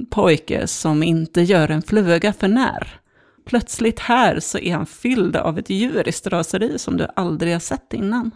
pojke 0.09 0.67
som 0.67 1.03
inte 1.03 1.41
gör 1.41 1.71
en 1.71 1.81
fluga 1.81 2.33
för 2.33 2.47
när. 2.47 2.99
Plötsligt 3.45 3.99
här 3.99 4.39
så 4.39 4.57
är 4.57 4.75
han 4.75 4.85
fylld 4.85 5.35
av 5.35 5.59
ett 5.59 5.69
djuriskt 5.69 6.27
raseri 6.27 6.79
som 6.79 6.97
du 6.97 7.07
aldrig 7.15 7.53
har 7.53 7.59
sett 7.59 7.93
innan. 7.93 8.31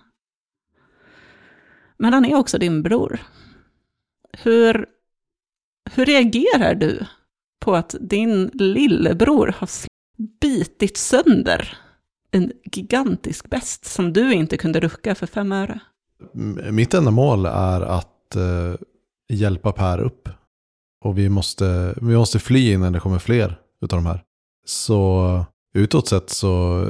Men 1.98 2.14
han 2.14 2.26
är 2.26 2.36
också 2.36 2.58
din 2.58 2.84
bror. 2.84 3.20
Hur, 4.32 4.86
hur 5.92 6.06
reagerar 6.06 6.76
du 6.76 7.06
på 7.60 7.76
att 7.76 7.96
din 8.00 8.52
lillebror 8.54 9.56
har 9.58 9.70
bitit 10.42 10.98
sönder 10.98 11.78
en 12.38 12.52
gigantisk 12.72 13.50
bäst 13.50 13.86
som 13.86 14.14
du 14.14 14.34
inte 14.34 14.58
kunde 14.58 14.80
rucka 14.80 15.16
för 15.16 15.28
fem 15.28 15.52
öre. 15.52 15.80
Mitt 16.72 16.94
enda 16.94 17.12
mål 17.12 17.46
är 17.46 17.82
att 17.82 18.36
eh, 18.36 18.74
hjälpa 19.30 19.72
Per 19.72 20.00
upp. 20.00 20.30
Och 21.06 21.18
vi 21.18 21.30
måste, 21.30 21.96
vi 22.02 22.18
måste 22.18 22.40
fly 22.40 22.74
innan 22.74 22.94
det 22.94 23.00
kommer 23.00 23.20
fler 23.20 23.60
utav 23.82 23.98
de 23.98 24.06
här. 24.06 24.24
Så 24.66 25.46
utåt 25.74 26.08
sett 26.08 26.30
så 26.30 26.84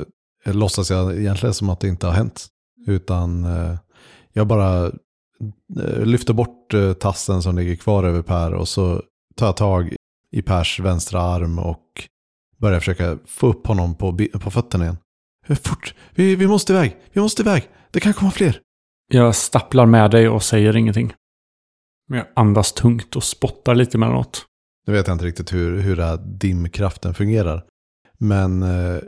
eh, 0.45 0.53
låtsas 0.53 0.89
jag 0.89 1.17
egentligen 1.17 1.53
som 1.53 1.69
att 1.69 1.79
det 1.79 1.87
inte 1.87 2.07
har 2.07 2.13
hänt. 2.13 2.47
Utan 2.87 3.45
eh, 3.45 3.77
jag 4.33 4.47
bara 4.47 4.85
eh, 5.79 6.05
lyfter 6.05 6.33
bort 6.33 6.73
eh, 6.73 6.93
tassen 6.93 7.41
som 7.41 7.55
ligger 7.55 7.75
kvar 7.75 8.03
över 8.03 8.21
Per 8.21 8.53
och 8.53 8.67
så 8.67 9.01
tar 9.35 9.45
jag 9.45 9.57
tag 9.57 9.95
i 10.31 10.41
Pers 10.41 10.79
vänstra 10.79 11.21
arm 11.21 11.59
och 11.59 12.07
börjar 12.57 12.79
försöka 12.79 13.17
få 13.25 13.47
upp 13.47 13.67
honom 13.67 13.95
på, 13.95 14.17
på 14.41 14.51
fötterna 14.51 14.83
igen. 14.83 14.97
Fort, 15.55 15.93
vi, 16.15 16.35
vi 16.35 16.47
måste 16.47 16.73
iväg, 16.73 16.97
vi 17.13 17.21
måste 17.21 17.41
iväg, 17.41 17.69
det 17.91 17.99
kan 17.99 18.13
komma 18.13 18.31
fler. 18.31 18.61
Jag 19.07 19.35
stapplar 19.35 19.85
med 19.85 20.11
dig 20.11 20.29
och 20.29 20.43
säger 20.43 20.75
ingenting. 20.75 21.13
Men 22.07 22.17
jag 22.17 22.27
andas 22.35 22.73
tungt 22.73 23.15
och 23.15 23.23
spottar 23.23 23.75
lite 23.75 23.97
emellanåt. 23.97 24.45
Nu 24.87 24.93
vet 24.93 25.07
jag 25.07 25.15
inte 25.15 25.25
riktigt 25.25 25.53
hur, 25.53 25.79
hur 25.81 25.95
den 25.95 26.07
här 26.07 26.17
dimkraften 26.17 27.13
fungerar. 27.13 27.63
Men 28.17 28.63
eh, 28.63 28.99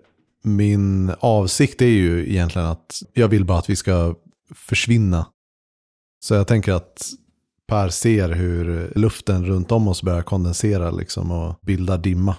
min 0.43 1.11
avsikt 1.19 1.81
är 1.81 1.85
ju 1.85 2.29
egentligen 2.29 2.67
att 2.67 3.01
jag 3.13 3.27
vill 3.27 3.45
bara 3.45 3.59
att 3.59 3.69
vi 3.69 3.75
ska 3.75 4.15
försvinna. 4.55 5.27
Så 6.25 6.33
jag 6.33 6.47
tänker 6.47 6.73
att 6.73 7.11
Per 7.67 7.89
ser 7.89 8.29
hur 8.29 8.93
luften 8.95 9.45
runt 9.45 9.71
om 9.71 9.87
oss 9.87 10.03
börjar 10.03 10.21
kondensera 10.21 10.91
liksom 10.91 11.31
och 11.31 11.59
bilda 11.61 11.97
dimma. 11.97 12.35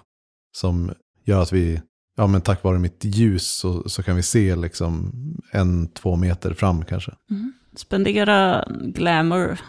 Som 0.57 0.93
gör 1.25 1.43
att 1.43 1.53
vi, 1.53 1.81
ja 2.21 2.27
men 2.27 2.41
tack 2.41 2.63
vare 2.65 2.79
mitt 2.79 3.05
ljus 3.05 3.47
så, 3.47 3.89
så 3.89 4.03
kan 4.03 4.17
vi 4.17 4.23
se 4.23 4.57
liksom 4.57 5.13
en, 5.51 5.89
två 5.89 6.17
meter 6.17 6.55
fram 6.55 6.85
kanske. 6.85 7.13
Mm. 7.31 7.53
Spendera 7.77 8.65
glamour. 8.69 9.61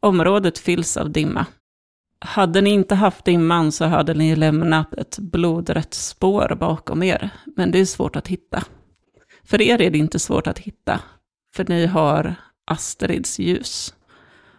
Området 0.00 0.58
fylls 0.58 0.96
av 0.96 1.10
dimma. 1.10 1.46
Hade 2.20 2.60
ni 2.60 2.70
inte 2.70 2.94
haft 2.94 3.24
dimman 3.24 3.72
så 3.72 3.84
hade 3.84 4.14
ni 4.14 4.36
lämnat 4.36 4.94
ett 4.94 5.18
blodrött 5.18 5.94
spår 5.94 6.56
bakom 6.60 7.02
er. 7.02 7.30
Men 7.56 7.70
det 7.70 7.78
är 7.78 7.86
svårt 7.86 8.16
att 8.16 8.28
hitta. 8.28 8.64
För 9.44 9.62
er 9.62 9.80
är 9.80 9.90
det 9.90 9.98
inte 9.98 10.18
svårt 10.18 10.46
att 10.46 10.58
hitta. 10.58 11.00
För 11.56 11.64
ni 11.68 11.86
har 11.86 12.34
Astrids 12.70 13.38
ljus. 13.38 13.94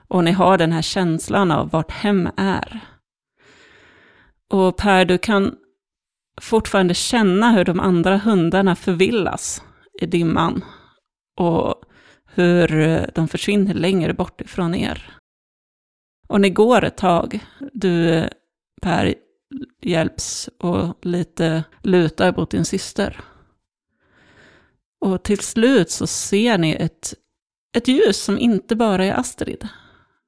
Och 0.08 0.24
ni 0.24 0.32
har 0.32 0.58
den 0.58 0.72
här 0.72 0.82
känslan 0.82 1.52
av 1.52 1.70
vart 1.70 1.92
hem 1.92 2.30
är. 2.38 2.80
Och 4.50 4.78
Per, 4.78 5.06
du 5.06 5.18
kan 5.18 5.56
fortfarande 6.42 6.94
känna 6.94 7.52
hur 7.52 7.66
de 7.66 7.80
andra 7.80 8.18
hundarna 8.18 8.76
förvillas 8.76 9.64
i 10.02 10.06
dimman. 10.06 10.64
Och 11.36 11.76
hur 12.34 12.80
eh, 12.80 13.04
de 13.16 13.28
försvinner 13.28 13.74
längre 13.74 14.14
bort 14.14 14.42
ifrån 14.42 14.76
er. 14.76 15.18
Och 16.28 16.42
ni 16.42 16.50
går 16.50 16.84
ett 16.84 16.98
tag. 16.98 17.40
Du, 17.74 18.10
eh, 18.10 18.30
Per, 18.82 19.16
hjälps 19.82 20.50
och 20.60 21.06
lite 21.06 21.64
lutar 21.84 22.34
mot 22.38 22.52
din 22.52 22.66
syster. 22.66 23.22
Och 25.02 25.24
till 25.24 25.40
slut 25.40 25.90
så 25.90 26.08
ser 26.08 26.58
ni 26.58 26.72
ett, 26.72 27.14
ett 27.78 27.88
ljus 27.88 28.24
som 28.24 28.38
inte 28.38 28.76
bara 28.76 29.06
är 29.06 29.14
Astrid. 29.14 29.68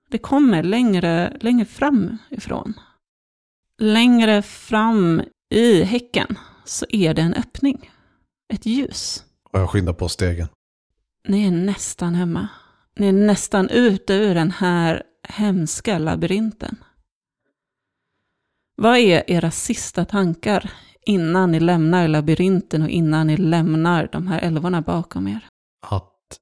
Det 0.10 0.18
kommer 0.18 0.64
längre, 0.64 1.38
längre 1.42 1.66
fram 1.66 2.18
ifrån. 2.30 2.74
Längre 3.78 4.42
fram 4.42 5.22
i 5.52 5.84
häcken 5.84 6.38
så 6.66 6.86
är 6.90 7.14
det 7.14 7.22
en 7.22 7.34
öppning. 7.34 7.92
Ett 8.54 8.66
ljus. 8.66 9.24
Och 9.50 9.60
jag 9.60 9.70
skyndar 9.70 9.94
på 9.94 10.10
stegen. 10.10 10.48
Ni 11.28 11.48
är 11.48 11.52
nästan 11.52 12.16
hemma. 12.16 12.48
Ni 12.96 13.08
är 13.08 13.14
nästan 13.14 13.70
ute 13.70 14.14
ur 14.14 14.36
den 14.36 14.52
här 14.52 15.04
hemska 15.28 15.98
labyrinten. 15.98 16.76
Vad 18.76 18.98
är 18.98 19.32
era 19.32 19.52
sista 19.52 20.06
tankar 20.06 20.72
innan 21.06 21.52
ni 21.52 21.60
lämnar 21.60 22.08
labyrinten 22.08 22.82
och 22.82 22.90
innan 22.90 23.28
ni 23.28 23.38
lämnar 23.38 24.10
de 24.12 24.28
här 24.28 24.40
älvorna 24.40 24.82
bakom 24.82 25.28
er? 25.28 25.48
Att 25.88 26.38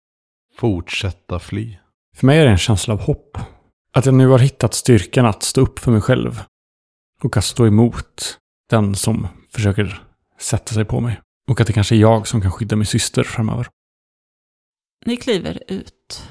fortsätta 0.56 1.40
fly. 1.40 1.78
För 2.16 2.26
mig 2.26 2.40
är 2.40 2.46
det 2.46 2.52
en 2.52 2.58
känsla 2.58 2.94
av 2.94 3.00
hopp. 3.00 3.38
Att 3.94 4.06
jag 4.06 4.16
nu 4.16 4.28
har 4.28 4.40
hittat 4.40 4.74
styrkan 4.74 5.26
att 5.26 5.44
stå 5.44 5.62
upp 5.62 5.80
för 5.80 5.92
mig 5.92 6.02
själv. 6.02 6.44
Och 7.24 7.38
att 7.38 7.46
stå 7.46 7.68
emot 7.68 8.40
den 8.70 8.96
som 8.96 9.28
försöker 9.50 10.04
sätta 10.40 10.74
sig 10.74 10.86
på 10.86 11.00
mig. 11.00 11.22
Och 11.50 11.62
att 11.62 11.68
det 11.68 11.74
kanske 11.74 11.96
är 11.96 12.00
jag 12.00 12.28
som 12.28 12.42
kan 12.42 12.52
skydda 12.52 12.76
min 12.76 12.86
syster 12.86 13.24
framöver. 13.24 13.68
Ni 15.06 15.18
kliver 15.18 15.64
ut. 15.68 16.30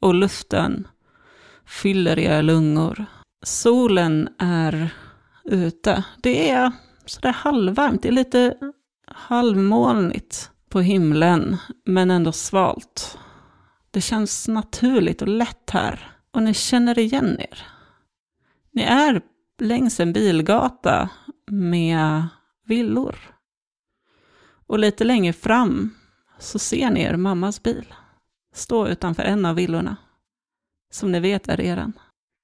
Och 0.00 0.14
luften 0.14 0.88
fyller 1.66 2.18
era 2.18 2.42
lungor. 2.42 3.04
Solen 3.44 4.28
är 4.38 4.90
ute. 5.44 6.04
Det 6.22 6.50
är 6.50 6.72
sådär 7.06 7.32
halvvarmt. 7.32 8.02
Det 8.02 8.08
är 8.08 8.12
lite 8.12 8.54
halvmolnigt 9.06 10.50
på 10.68 10.80
himlen, 10.80 11.56
men 11.84 12.10
ändå 12.10 12.32
svalt. 12.32 13.18
Det 13.90 14.00
känns 14.00 14.48
naturligt 14.48 15.22
och 15.22 15.28
lätt 15.28 15.70
här. 15.70 16.10
Och 16.30 16.42
ni 16.42 16.54
känner 16.54 16.98
igen 16.98 17.36
er. 17.40 17.66
Ni 18.72 18.82
är 18.82 19.22
längs 19.58 20.00
en 20.00 20.12
bilgata 20.12 21.08
med 21.50 22.28
villor. 22.66 23.16
Och 24.66 24.78
lite 24.78 25.04
längre 25.04 25.32
fram 25.32 25.94
så 26.38 26.58
ser 26.58 26.90
ni 26.90 27.02
er 27.02 27.16
mammas 27.16 27.62
bil 27.62 27.94
stå 28.54 28.88
utanför 28.88 29.22
en 29.22 29.46
av 29.46 29.54
villorna. 29.56 29.96
Som 30.92 31.12
ni 31.12 31.20
vet 31.20 31.48
är 31.48 31.60
eran. 31.60 31.92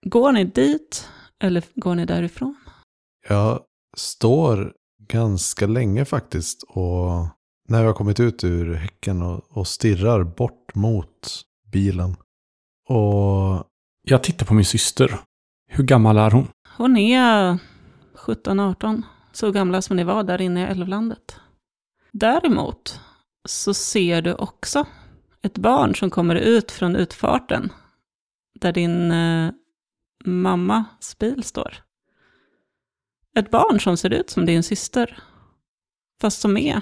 Går 0.06 0.32
ni 0.32 0.44
dit 0.44 1.08
eller 1.42 1.64
går 1.74 1.94
ni 1.94 2.06
därifrån? 2.06 2.54
Jag 3.28 3.60
står 3.96 4.72
ganska 5.02 5.66
länge 5.66 6.04
faktiskt 6.04 6.62
och 6.62 7.26
när 7.68 7.80
vi 7.80 7.86
har 7.86 7.94
kommit 7.94 8.20
ut 8.20 8.44
ur 8.44 8.74
häcken 8.74 9.22
och, 9.22 9.44
och 9.48 9.68
stirrar 9.68 10.24
bort 10.24 10.74
mot 10.74 11.42
bilen. 11.72 12.16
Och 12.88 13.64
Jag 14.02 14.22
tittar 14.22 14.46
på 14.46 14.54
min 14.54 14.64
syster. 14.64 15.20
Hur 15.70 15.84
gammal 15.84 16.18
är 16.18 16.30
hon? 16.30 16.48
Hon 16.76 16.96
är 16.96 17.58
17-18, 18.28 19.02
så 19.32 19.50
gamla 19.50 19.82
som 19.82 19.96
ni 19.96 20.04
var 20.04 20.22
där 20.22 20.40
inne 20.40 20.60
i 20.60 20.64
älvlandet. 20.64 21.40
Däremot 22.12 23.00
så 23.44 23.74
ser 23.74 24.22
du 24.22 24.34
också 24.34 24.86
ett 25.42 25.58
barn 25.58 25.94
som 25.94 26.10
kommer 26.10 26.34
ut 26.34 26.70
från 26.70 26.96
utfarten 26.96 27.72
där 28.54 28.72
din 28.72 29.10
eh, 29.10 29.50
mammas 30.24 31.18
bil 31.18 31.44
står. 31.44 31.74
Ett 33.36 33.50
barn 33.50 33.80
som 33.80 33.96
ser 33.96 34.10
ut 34.10 34.30
som 34.30 34.46
din 34.46 34.62
syster, 34.62 35.22
fast 36.20 36.40
som 36.40 36.56
är 36.56 36.80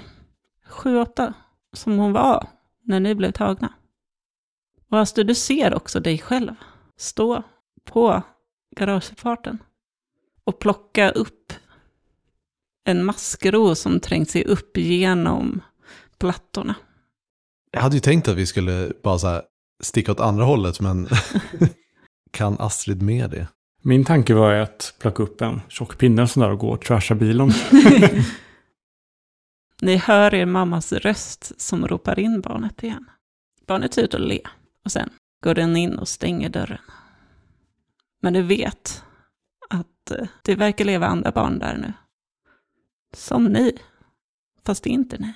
7-8, 0.65 1.33
som 1.73 1.97
hon 1.97 2.13
var 2.13 2.47
när 2.83 2.99
ni 2.99 3.15
blev 3.15 3.31
tagna. 3.31 3.73
Och 4.89 4.99
Astrid, 4.99 5.27
du 5.27 5.35
ser 5.35 5.73
också 5.73 5.99
dig 5.99 6.17
själv 6.17 6.55
stå 6.97 7.43
på 7.83 8.21
garageuppfarten 8.75 9.57
och 10.43 10.59
plocka 10.59 11.11
upp 11.11 11.36
en 12.87 13.05
maskro 13.05 13.75
som 13.75 13.99
trängt 13.99 14.29
sig 14.29 14.43
upp 14.43 14.77
genom 14.77 15.61
plattorna. 16.17 16.75
jag 17.71 17.81
hade 17.81 17.95
ju 17.95 17.99
tänkt 17.99 18.27
att 18.27 18.35
vi 18.35 18.45
skulle 18.45 18.91
bara 19.03 19.19
så 19.19 19.27
här 19.27 19.41
sticka 19.83 20.11
åt 20.11 20.19
andra 20.19 20.43
hållet 20.43 20.79
men 20.79 21.07
kan 22.31 22.55
Astrid 22.59 23.01
med 23.01 23.29
det? 23.29 23.47
Min 23.81 24.05
tanke 24.05 24.33
var 24.33 24.53
att 24.53 24.93
plocka 24.99 25.23
upp 25.23 25.41
en 25.41 25.61
tjock 25.67 25.97
pinne 25.97 26.21
och 26.21 26.29
sådär 26.29 26.49
och 26.49 26.59
gå 26.59 26.69
och 26.69 26.81
trasha 26.81 27.15
bilen. 27.15 27.47
Ni 29.81 29.95
hör 29.95 30.33
er 30.33 30.45
mammas 30.45 30.93
röst 30.93 31.61
som 31.61 31.87
ropar 31.87 32.19
in 32.19 32.41
barnet 32.41 32.83
igen. 32.83 33.05
Barnet 33.67 33.93
ser 33.93 34.03
ut 34.03 34.13
att 34.13 34.21
le 34.21 34.39
och 34.85 34.91
sen 34.91 35.09
går 35.43 35.53
den 35.53 35.77
in 35.77 35.97
och 35.97 36.07
stänger 36.07 36.49
dörren. 36.49 36.81
Men 38.21 38.33
du 38.33 38.41
vet 38.41 39.03
att 39.69 40.11
eh, 40.11 40.27
det 40.41 40.55
verkar 40.55 40.85
leva 40.85 41.07
andra 41.07 41.31
barn 41.31 41.59
där 41.59 41.77
nu. 41.77 41.93
Som 43.17 43.45
ni, 43.45 43.77
fast 44.65 44.83
det 44.83 44.89
är 44.89 44.91
inte 44.91 45.17
ni. 45.17 45.33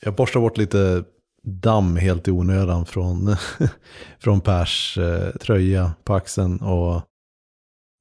Jag 0.00 0.14
borstar 0.14 0.40
bort 0.40 0.58
lite 0.58 1.04
damm 1.42 1.96
helt 1.96 2.28
i 2.28 2.30
onödan 2.30 2.86
från, 2.86 3.36
från 4.18 4.40
Pers 4.40 4.98
eh, 4.98 5.30
tröja 5.30 5.92
på 6.04 6.14
axeln 6.14 6.60
och 6.60 7.02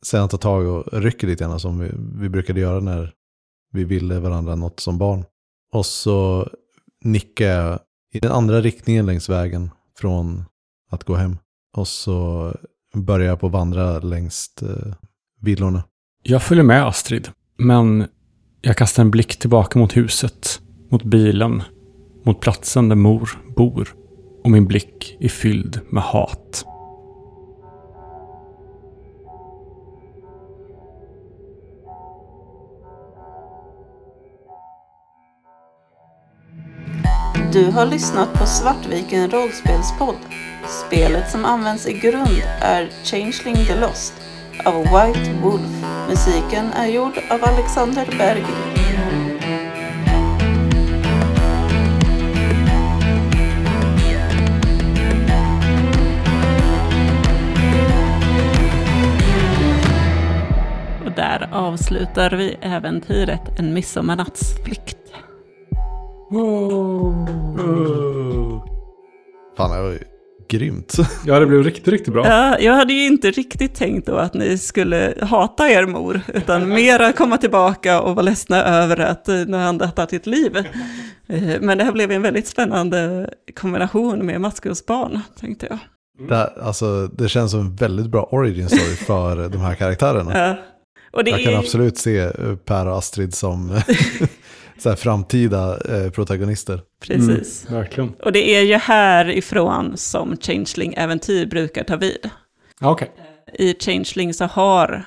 sen 0.06 0.30
tar 0.30 0.38
tag 0.38 0.68
och 0.68 1.02
rycker 1.02 1.28
lite 1.28 1.44
grann 1.44 1.60
som 1.60 1.80
vi, 1.80 1.92
vi 2.22 2.30
brukade 2.30 2.60
göra 2.60 2.80
när 2.80 3.14
vi 3.72 3.84
ville 3.84 4.20
varandra 4.20 4.56
något 4.56 4.80
som 4.80 4.98
barn. 4.98 5.26
Och 5.74 5.86
så 5.86 6.50
nickar 7.04 7.46
jag 7.46 7.80
i 8.14 8.20
den 8.20 8.32
andra 8.32 8.62
riktningen 8.62 9.06
längs 9.06 9.30
vägen 9.30 9.72
från 9.98 10.46
att 10.90 11.04
gå 11.04 11.16
hem. 11.16 11.38
Och 11.78 11.88
så 11.88 12.52
börjar 12.94 13.28
jag 13.28 13.40
på 13.40 13.48
vandra 13.48 14.00
längs 14.00 14.50
eh, 14.62 14.94
villorna. 15.42 15.84
Jag 16.24 16.44
följer 16.44 16.64
med 16.64 16.88
Astrid, 16.88 17.30
men 17.58 18.08
jag 18.62 18.78
kastar 18.78 19.04
en 19.04 19.12
blick 19.12 19.40
tillbaka 19.40 19.80
mot 19.80 19.98
huset, 19.98 20.62
mot 20.90 21.04
bilen, 21.04 21.64
mot 22.24 22.40
platsen 22.40 22.90
där 22.90 22.96
mor 22.96 23.30
bor 23.56 23.96
och 24.44 24.52
min 24.52 24.68
blick 24.68 25.18
är 25.20 25.30
fylld 25.30 25.80
med 25.90 26.04
hat. 26.04 26.66
Du 37.54 37.72
har 37.72 37.86
lyssnat 37.86 38.34
på 38.34 38.46
Svartviken 38.46 39.32
rollspelspodd. 39.32 40.16
Spelet 40.88 41.32
som 41.32 41.46
används 41.46 41.88
i 41.88 41.94
grund 41.94 42.42
är 42.62 42.90
Changeling 43.04 43.66
the 43.66 43.80
Lost 43.80 44.21
av 44.66 44.84
White 44.84 45.34
Wolf. 45.42 45.86
Musiken 46.10 46.74
är 46.74 46.88
gjord 46.88 47.18
av 47.30 47.44
Alexander 47.44 48.06
Bergil. 48.18 48.46
Och 61.06 61.12
där 61.12 61.50
avslutar 61.52 62.32
vi 62.32 62.58
äventyret 62.62 63.60
En 63.60 63.74
midsommarnattsflykt. 63.74 64.98
Fan, 69.58 69.72
det 69.72 69.82
var 69.82 69.90
ju 69.90 70.21
grymt. 70.52 70.98
Ja, 71.26 71.40
det 71.40 71.46
blev 71.46 71.64
riktigt, 71.64 71.88
riktigt 71.88 72.14
bra. 72.14 72.28
Ja, 72.28 72.60
jag 72.60 72.74
hade 72.74 72.94
ju 72.94 73.06
inte 73.08 73.32
riktigt 73.32 73.76
tänkt 73.76 74.08
då 74.08 74.16
att 74.16 74.34
ni 74.34 74.58
skulle 74.58 75.14
hata 75.22 75.70
er 75.70 75.86
mor, 75.86 76.22
utan 76.34 76.70
mera 76.70 77.12
komma 77.12 77.38
tillbaka 77.38 78.02
och 78.02 78.16
vara 78.16 78.26
ledsna 78.26 78.64
över 78.64 79.00
att 79.00 79.28
nu 79.28 79.52
har 79.52 79.60
han 79.64 79.78
dödat 79.78 80.10
sitt 80.10 80.26
liv. 80.26 80.58
Eh, 81.28 81.62
Men 81.62 81.78
det 81.78 81.84
här 81.84 81.92
blev 81.92 82.12
en 82.12 82.22
väldigt 82.22 82.48
spännande 82.48 83.30
kombination 83.60 84.26
med 84.26 84.42
maskrosbarn, 84.42 85.20
tänkte 85.40 85.68
jag. 85.70 85.80
Det, 86.28 86.36
här, 86.36 86.50
alltså, 86.62 87.08
det 87.08 87.30
känns 87.30 87.52
som 87.52 87.60
en 87.60 87.76
väldigt 87.76 88.08
bra 88.08 88.24
origin 88.32 88.68
story 88.70 88.96
för 88.96 89.50
de 89.50 89.62
här 89.62 89.76
karaktärerna. 89.76 90.38
Ja. 90.48 90.56
Och 91.14 91.24
det 91.24 91.32
Jag 91.32 91.44
kan 91.44 91.54
är, 91.54 91.58
absolut 91.58 91.98
se 91.98 92.18
eh, 92.20 92.56
Per 92.66 92.88
och 92.88 92.98
Astrid 92.98 93.34
som 93.36 93.70
så 94.82 94.90
här, 94.90 94.96
framtida 94.96 95.78
eh, 95.78 96.12
protagonister. 96.12 96.82
precis. 97.00 97.66
Mm, 97.68 97.82
verkligen. 97.82 98.14
Och 98.14 98.32
det 98.32 98.56
är 98.56 98.62
ju 98.62 98.76
härifrån 98.76 99.98
som 99.98 100.38
Changeling-äventyr 100.38 101.46
brukar 101.46 101.84
ta 101.84 101.96
vid. 101.96 102.30
Okej. 102.82 103.12
I 103.54 103.76
Changeling 103.80 104.34
så 104.34 104.46
har 104.46 105.06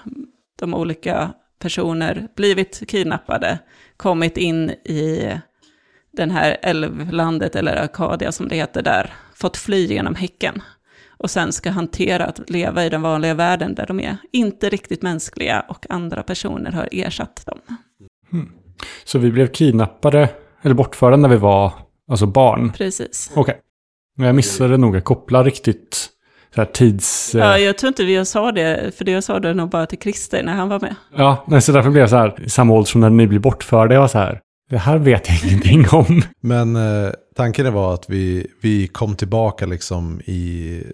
de 0.59 0.75
olika 0.75 1.33
personer 1.59 2.29
blivit 2.37 2.83
kidnappade, 2.89 3.59
kommit 3.97 4.37
in 4.37 4.71
i 4.71 5.33
den 6.13 6.31
här 6.31 6.57
älvlandet, 6.63 7.57
eller 7.57 7.77
Arkadia 7.77 8.33
som 8.33 8.49
det 8.49 8.57
heter 8.57 8.83
där, 8.83 9.13
fått 9.35 9.57
fly 9.57 9.87
genom 9.87 10.15
häcken. 10.15 10.63
Och 11.09 11.31
sen 11.31 11.53
ska 11.53 11.71
hantera 11.71 12.27
att 12.27 12.51
leva 12.51 12.85
i 12.85 12.89
den 12.89 13.03
vanliga 13.03 13.35
världen 13.35 13.75
där 13.75 13.87
de 13.87 14.01
är 14.01 14.17
inte 14.33 14.69
riktigt 14.69 15.03
mänskliga 15.03 15.65
och 15.69 15.87
andra 15.91 16.23
personer 16.23 16.73
har 16.73 16.89
ersatt 16.93 17.47
dem. 17.47 17.59
Så 19.05 19.19
vi 19.19 19.31
blev 19.31 19.47
kidnappade, 19.47 20.29
eller 20.63 20.75
bortförda 20.75 21.17
när 21.17 21.29
vi 21.29 21.37
var 21.37 21.73
alltså 22.11 22.27
barn. 22.27 22.73
Precis. 22.73 23.31
Okej. 23.35 23.57
Men 24.17 24.27
jag 24.27 24.37
missade 24.37 24.77
nog 24.77 24.97
att 24.97 25.05
koppla 25.05 25.43
riktigt 25.43 26.11
så 26.55 26.61
här 26.61 26.69
tids... 26.69 27.35
Ja, 27.35 27.41
Ja, 27.41 27.59
jag 27.59 27.79
tror 27.79 27.89
inte 27.89 28.05
vi 28.05 28.25
sa 28.25 28.53
det, 28.53 28.97
för 28.97 29.05
det 29.05 29.11
jag 29.11 29.25
sa 29.25 29.41
det 29.41 29.55
nog 29.55 29.71
bara 29.71 29.87
till 29.87 29.99
Christer 29.99 30.43
när 30.43 30.53
han 30.53 30.69
var 30.69 30.81
med. 30.81 30.95
ja 31.17 31.45
nej, 31.47 31.63
så 31.63 31.73
därför 31.73 31.91
blev 31.91 32.01
jag 32.01 32.11
så 32.11 32.17
här, 32.17 32.45
i 32.45 32.51
samma 32.51 32.75
ålder 32.75 32.87
som 32.87 33.01
när 33.01 33.11
ni 33.11 33.27
blir 33.27 33.39
bortförda. 33.39 33.95
Jag 33.95 34.01
var 34.01 34.09
så 34.09 34.19
här, 34.19 34.41
det 34.71 34.79
här 34.79 34.99
vet 34.99 35.29
jag 35.29 35.39
ingenting 35.45 35.89
om. 35.89 36.23
Men 36.41 36.77
eh, 36.77 37.11
tanken 37.37 37.73
var 37.73 37.95
att 37.95 38.11
vi, 38.11 38.47
vi 38.63 38.87
kom 38.87 39.17
tillbaka 39.17 39.67
liksom 39.67 40.21
i, 40.25 40.73
eh, 40.85 40.91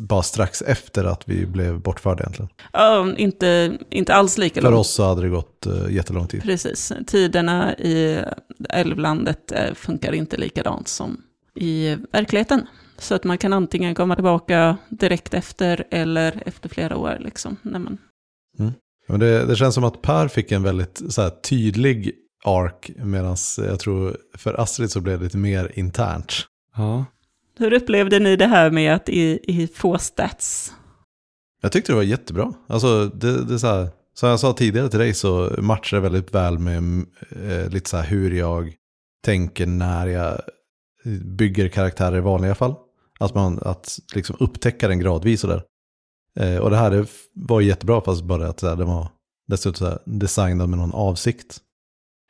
bara 0.00 0.22
strax 0.22 0.62
efter 0.62 1.04
att 1.04 1.22
vi 1.28 1.46
blev 1.46 1.80
bortförda 1.80 2.22
egentligen. 2.22 2.48
Ja, 2.72 3.14
inte, 3.16 3.78
inte 3.90 4.14
alls 4.14 4.38
lika 4.38 4.60
För 4.60 4.70
långt. 4.70 4.80
oss 4.80 4.90
så 4.90 5.04
hade 5.08 5.22
det 5.22 5.28
gått 5.28 5.66
eh, 5.66 5.90
jättelång 5.90 6.26
tid. 6.26 6.42
Precis. 6.42 6.92
Tiderna 7.06 7.74
i 7.74 8.18
älvlandet 8.68 9.52
eh, 9.52 9.74
funkar 9.74 10.12
inte 10.12 10.36
likadant 10.36 10.88
som 10.88 11.22
i 11.54 11.96
verkligheten. 12.12 12.66
Så 12.98 13.14
att 13.14 13.24
man 13.24 13.38
kan 13.38 13.52
antingen 13.52 13.94
komma 13.94 14.14
tillbaka 14.14 14.76
direkt 14.88 15.34
efter 15.34 15.84
eller 15.90 16.42
efter 16.46 16.68
flera 16.68 16.96
år. 16.96 17.16
Liksom, 17.20 17.56
när 17.62 17.78
man... 17.78 17.98
Men 19.08 19.20
det, 19.20 19.44
det 19.46 19.56
känns 19.56 19.74
som 19.74 19.84
att 19.84 20.02
Per 20.02 20.28
fick 20.28 20.52
en 20.52 20.62
väldigt 20.62 21.02
så 21.08 21.22
här, 21.22 21.30
tydlig 21.30 22.12
ark 22.44 22.90
medan 22.96 23.36
jag 23.58 23.80
tror 23.80 24.16
för 24.36 24.60
Astrid 24.60 24.90
så 24.90 25.00
blev 25.00 25.18
det 25.18 25.24
lite 25.24 25.36
mer 25.36 25.72
internt. 25.74 26.32
Ja. 26.76 27.04
Hur 27.60 27.72
upplevde 27.72 28.18
ni 28.18 28.36
det 28.36 28.46
här 28.46 28.70
med 28.70 28.94
att 28.94 29.08
i, 29.08 29.40
i 29.42 29.66
få 29.66 29.98
stats? 29.98 30.72
Jag 31.62 31.72
tyckte 31.72 31.92
det 31.92 31.96
var 31.96 32.02
jättebra. 32.02 32.52
Alltså, 32.66 33.06
det, 33.06 33.44
det 33.44 33.54
är 33.54 33.58
så 33.58 33.66
här, 33.66 33.88
som 34.14 34.28
jag 34.28 34.40
sa 34.40 34.52
tidigare 34.52 34.88
till 34.88 34.98
dig 34.98 35.14
så 35.14 35.56
matchar 35.58 35.96
det 35.96 36.02
väldigt 36.02 36.34
väl 36.34 36.58
med 36.58 37.06
eh, 37.30 37.70
lite 37.70 37.90
så 37.90 37.96
här 37.96 38.04
hur 38.04 38.30
jag 38.30 38.72
tänker 39.24 39.66
när 39.66 40.06
jag 40.06 40.40
bygger 41.24 41.68
karaktärer 41.68 42.16
i 42.16 42.20
vanliga 42.20 42.54
fall. 42.54 42.74
Att 43.18 43.34
man 43.34 43.58
att 43.62 43.98
liksom 44.14 44.36
upptäcka 44.40 44.88
den 44.88 44.98
gradvis 44.98 45.44
och 45.44 45.50
där. 45.50 45.62
Eh, 46.40 46.60
och 46.60 46.70
det 46.70 46.76
här 46.76 46.90
det 46.90 47.06
var 47.34 47.60
jättebra 47.60 48.00
fast 48.00 48.24
bara 48.24 48.48
att 48.48 48.60
så 48.60 48.68
här, 48.68 48.76
det 48.76 48.84
var 48.84 49.08
dessutom 49.48 49.74
så 49.74 49.86
här, 49.86 49.98
designad 50.04 50.68
med 50.68 50.78
någon 50.78 50.94
avsikt. 50.94 51.58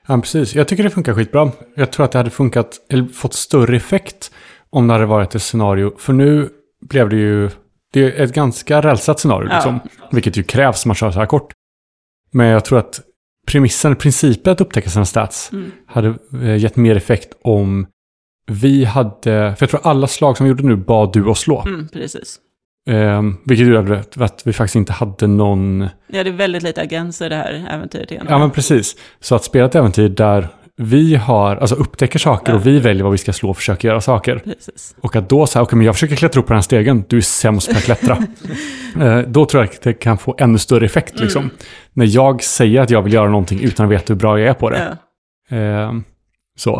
ja, 0.07 0.21
precis. 0.21 0.55
Jag 0.55 0.69
tycker 0.69 0.83
det 0.83 0.91
funkar 0.91 1.15
skitbra. 1.15 1.53
Jag 1.77 1.93
tror 1.93 2.05
att 2.05 2.13
det 2.13 2.19
hade 2.19 2.31
funkat, 2.31 2.87
eller 2.89 3.05
fått 3.05 3.35
större 3.35 3.77
effekt 3.77 4.31
om 4.73 4.87
det 4.87 4.93
hade 4.93 5.07
varit 5.07 5.35
ett 5.35 5.43
scenario. 5.43 5.93
För 5.99 6.13
nu 6.13 6.49
blev 6.89 7.09
det 7.09 7.17
ju, 7.17 7.51
det 7.93 8.01
är 8.21 8.25
ett 8.25 8.35
ganska 8.35 8.81
rälsat 8.81 9.21
scenario 9.21 9.49
Ja. 9.49 9.55
liksom. 9.55 9.81
Vilket 10.13 10.37
ju 10.37 10.43
krävs 10.43 10.85
om 10.85 10.89
man 10.89 10.95
kör 10.97 11.11
så 11.11 11.19
här 11.19 11.27
kort. 11.27 11.53
Men 12.33 12.47
jag 12.47 12.65
tror 12.65 12.79
att 12.79 13.01
premissen, 13.47 13.97
principen 13.97 14.53
att 14.53 14.61
upptäcka 14.61 14.91
sina 14.91 15.05
stats 15.05 15.53
Mm. 15.53 15.73
hade 15.87 16.15
eh, 16.43 16.57
gett 16.57 16.77
mer 16.77 16.97
effekt 16.97 17.35
om 17.45 17.87
vi 18.47 18.85
hade, 18.85 19.23
för 19.23 19.57
jag 19.61 19.71
tror 19.71 19.81
alla 19.85 20.07
slag 20.07 20.37
som 20.37 20.45
vi 20.45 20.49
gjorde 20.51 20.63
nu 20.63 20.77
bad 20.77 21.13
du 21.13 21.25
oss 21.25 21.41
slå. 21.41 21.63
Mm, 21.67 21.89
precis. 21.89 22.39
Eh, 22.89 23.23
vilket 23.45 23.67
gjorde 23.67 24.05
att 24.17 24.47
vi 24.47 24.53
faktiskt 24.53 24.77
inte 24.77 24.93
hade 24.93 25.27
någon... 25.27 25.89
Ja, 26.07 26.25
det 26.25 26.31
är 26.31 26.35
väldigt 26.35 26.63
lite 26.63 26.81
agens 26.83 27.23
i 27.23 27.29
det 27.29 27.35
här 27.37 27.67
äventyret 27.71 28.13
egentligen. 28.13 28.33
Ja, 28.33 28.39
men 28.39 28.51
precis. 28.51 28.97
Så 29.21 29.35
att 29.35 29.45
spela 29.45 29.67
ett 29.67 29.75
äventyr 29.75 30.09
där 30.09 30.49
vi 30.83 31.15
har, 31.17 31.57
alltså 31.57 31.75
upptäcker 31.75 32.19
saker 32.19 32.55
och 32.55 32.67
vi 32.67 32.81
väljer 32.81 33.03
vad 33.03 33.13
vi 33.13 33.19
ska 33.19 33.33
slå 33.33 33.51
och 33.51 33.57
försöker 33.57 33.89
göra 33.89 34.01
saker. 34.01 34.39
Precis. 34.39 34.97
Och 35.01 35.17
att 35.17 35.29
då 35.29 35.47
säga, 35.47 35.63
okej 35.63 35.77
men 35.77 35.87
jag 35.87 35.95
försöker 35.95 36.17
klättra 36.17 36.41
upp 36.41 36.47
på 36.47 36.53
den 36.53 36.57
här 36.57 36.63
stegen, 36.63 37.05
du 37.09 37.17
är 37.17 37.21
sämst 37.21 37.71
på 37.71 37.77
att 37.77 37.85
klättra. 37.85 38.19
eh, 39.01 39.19
då 39.19 39.47
tror 39.47 39.63
jag 39.63 39.71
att 39.71 39.83
det 39.83 39.93
kan 39.93 40.19
få 40.19 40.35
ännu 40.39 40.59
större 40.59 40.85
effekt 40.87 41.13
Mm. 41.13 41.25
liksom. 41.25 41.51
När 41.93 42.07
jag 42.07 42.43
säger 42.43 42.81
att 42.81 42.91
jag 42.91 43.03
vill 43.03 43.13
göra 43.13 43.29
någonting 43.29 43.61
utan 43.61 43.87
att 43.87 43.93
veta 43.93 44.13
hur 44.13 44.21
bra 44.21 44.41
jag 44.41 44.49
är 44.49 44.55
på 44.55 44.71
det. 44.71 44.97
Ja. 45.49 45.57
Eh, 45.57 45.93
så. 46.59 46.77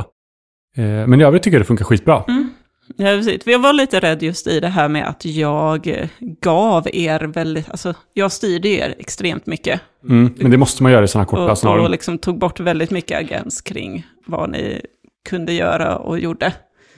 Eh, 0.77 0.85
men 0.85 1.21
i 1.21 1.25
övrigt 1.25 1.43
tycker 1.43 1.57
jag 1.57 1.63
det 1.63 1.67
funkar 1.67 1.85
skitbra. 1.85 2.25
Mm. 2.29 2.50
Ja, 2.97 3.07
precis. 3.07 3.43
Jag 3.47 3.59
var 3.59 3.73
lite 3.73 4.01
rädd 4.01 4.23
just 4.23 4.47
i 4.47 4.61
det 4.61 4.69
här 4.69 4.89
med 4.89 5.09
att 5.09 5.25
jag 5.25 6.09
gav 6.41 6.89
er 6.93 7.21
väldigt, 7.21 7.71
alltså 7.71 7.95
jag 8.15 8.33
styrde 8.33 8.69
er 8.69 8.95
extremt 8.99 9.47
mycket. 9.47 9.81
Mm, 10.09 10.35
men 10.37 10.51
det 10.51 10.57
måste 10.57 10.83
man 10.83 10.93
göra 10.93 11.05
i 11.05 11.09
sådana 11.09 11.27
korta 11.27 11.43
Och, 11.43 11.51
och 11.51 11.59
scenarion. 11.59 11.91
liksom 11.91 12.19
tog 12.19 12.39
bort 12.39 12.61
väldigt 12.61 12.91
mycket 12.91 13.19
agens 13.19 13.61
kring 13.61 14.07
vad 14.27 14.51
ni 14.51 14.81
kunde 15.29 15.53
göra 15.53 15.97
och 15.97 16.19
gjorde. 16.19 16.53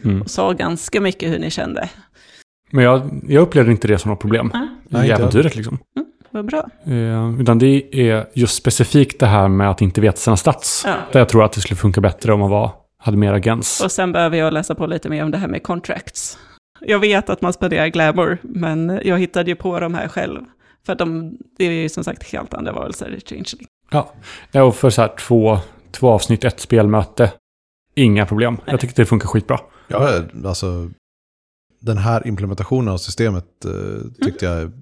Mm. 0.05 0.23
Och 0.23 0.31
sa 0.31 0.53
ganska 0.53 1.01
mycket 1.01 1.31
hur 1.31 1.39
ni 1.39 1.51
kände. 1.51 1.89
Men 2.71 2.85
jag, 2.85 3.21
jag 3.29 3.43
upplevde 3.43 3.71
inte 3.71 3.89
det 3.89 3.99
som 3.99 4.11
något 4.11 4.21
problem 4.21 4.53
Nej, 4.89 5.09
i 5.09 5.11
äventyret 5.11 5.57
liksom. 5.57 5.79
vad 6.31 6.47
bra. 6.47 6.69
Eh, 6.87 7.41
utan 7.41 7.59
det 7.59 8.01
är 8.11 8.27
just 8.35 8.55
specifikt 8.55 9.21
det 9.21 9.27
här 9.27 9.49
med 9.49 9.71
att 9.71 9.81
inte 9.81 10.01
veta 10.01 10.17
sina 10.17 10.37
stats. 10.37 10.83
Ja. 10.87 10.95
Där 11.13 11.21
jag 11.21 11.29
tror 11.29 11.45
att 11.45 11.53
det 11.53 11.61
skulle 11.61 11.77
funka 11.79 12.01
bättre 12.01 12.33
om 12.33 12.41
man 12.41 12.51
var, 12.51 12.71
hade 13.03 13.17
mer 13.17 13.33
agens. 13.33 13.81
Och 13.81 13.93
sen 13.93 14.13
behöver 14.13 14.37
jag 14.37 14.53
läsa 14.53 14.75
på 14.75 14.87
lite 14.87 15.09
mer 15.09 15.25
om 15.25 15.31
det 15.31 15.39
här 15.39 15.49
med 15.49 15.63
contracts. 15.63 16.39
Jag 16.81 16.99
vet 16.99 17.31
att 17.31 17.43
man 17.43 17.53
spenderar 17.53 17.87
glamour, 17.87 18.39
men 18.43 19.01
jag 19.05 19.19
hittade 19.19 19.51
ju 19.51 19.57
på 19.57 19.81
de 19.81 19.95
här 19.95 20.09
själv. 20.09 20.41
För 20.87 20.93
att 20.93 20.99
de, 20.99 21.39
det 21.59 21.65
är 21.65 21.71
ju 21.71 21.89
som 21.89 22.05
sagt 22.05 22.33
helt 22.33 22.55
andra 22.55 22.73
varelser 22.73 23.11
i 23.15 23.21
Changeling. 23.21 23.67
Ja, 23.91 24.13
och 24.63 24.77
för 24.77 24.91
så 24.91 25.01
här 25.01 25.17
två, 25.17 25.59
två 25.91 26.11
avsnitt, 26.11 26.45
ett 26.45 26.61
spelmöte, 26.61 27.33
inga 27.95 28.27
problem. 28.27 28.57
Jag 28.65 28.81
tycker 28.81 28.95
det 28.97 29.07
funkar 29.07 29.29
skitbra. 29.29 29.61
Ja, 29.89 30.23
alltså 30.45 30.91
den 31.81 31.99
här 31.99 32.27
implementationen 32.27 32.89
av 32.89 32.99
systemet 32.99 33.65
eh, 33.65 34.25
tyckte 34.25 34.45
jag 34.45 34.73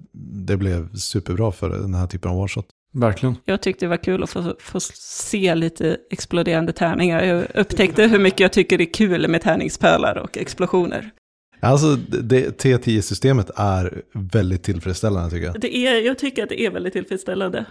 det 0.47 0.57
blev 0.57 0.95
superbra 0.95 1.51
för 1.51 1.69
den 1.69 1.93
här 1.93 2.07
typen 2.07 2.31
av 2.31 2.37
one-shot. 2.37 2.65
Verkligen. 2.93 3.35
Jag 3.45 3.61
tyckte 3.61 3.85
det 3.85 3.89
var 3.89 3.97
kul 3.97 4.23
att 4.23 4.29
få, 4.29 4.55
få 4.59 4.79
se 4.79 5.55
lite 5.55 5.97
exploderande 6.09 6.73
tärningar. 6.73 7.23
Jag 7.23 7.45
upptäckte 7.55 8.03
hur 8.03 8.19
mycket 8.19 8.39
jag 8.39 8.53
tycker 8.53 8.77
det 8.77 8.83
är 8.83 8.93
kul 8.93 9.27
med 9.27 9.41
tärningspölar 9.41 10.17
och 10.17 10.37
explosioner. 10.37 11.11
Alltså 11.59 11.95
det, 11.95 12.63
T10-systemet 12.63 13.49
är 13.55 14.01
väldigt 14.13 14.63
tillfredsställande 14.63 15.29
tycker 15.29 15.45
jag. 15.45 15.61
Det 15.61 15.77
är, 15.77 16.01
jag 16.01 16.17
tycker 16.17 16.43
att 16.43 16.49
det 16.49 16.61
är 16.61 16.71
väldigt 16.71 16.93
tillfredsställande. 16.93 17.65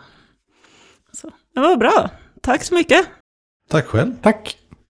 Så, 1.13 1.31
det 1.55 1.61
var 1.61 1.77
bra. 1.77 2.11
Tack 2.41 2.65
så 2.65 2.75
mycket. 2.75 3.07
Tack 3.69 3.87
själv. 3.87 4.13
Tack! 4.23 4.57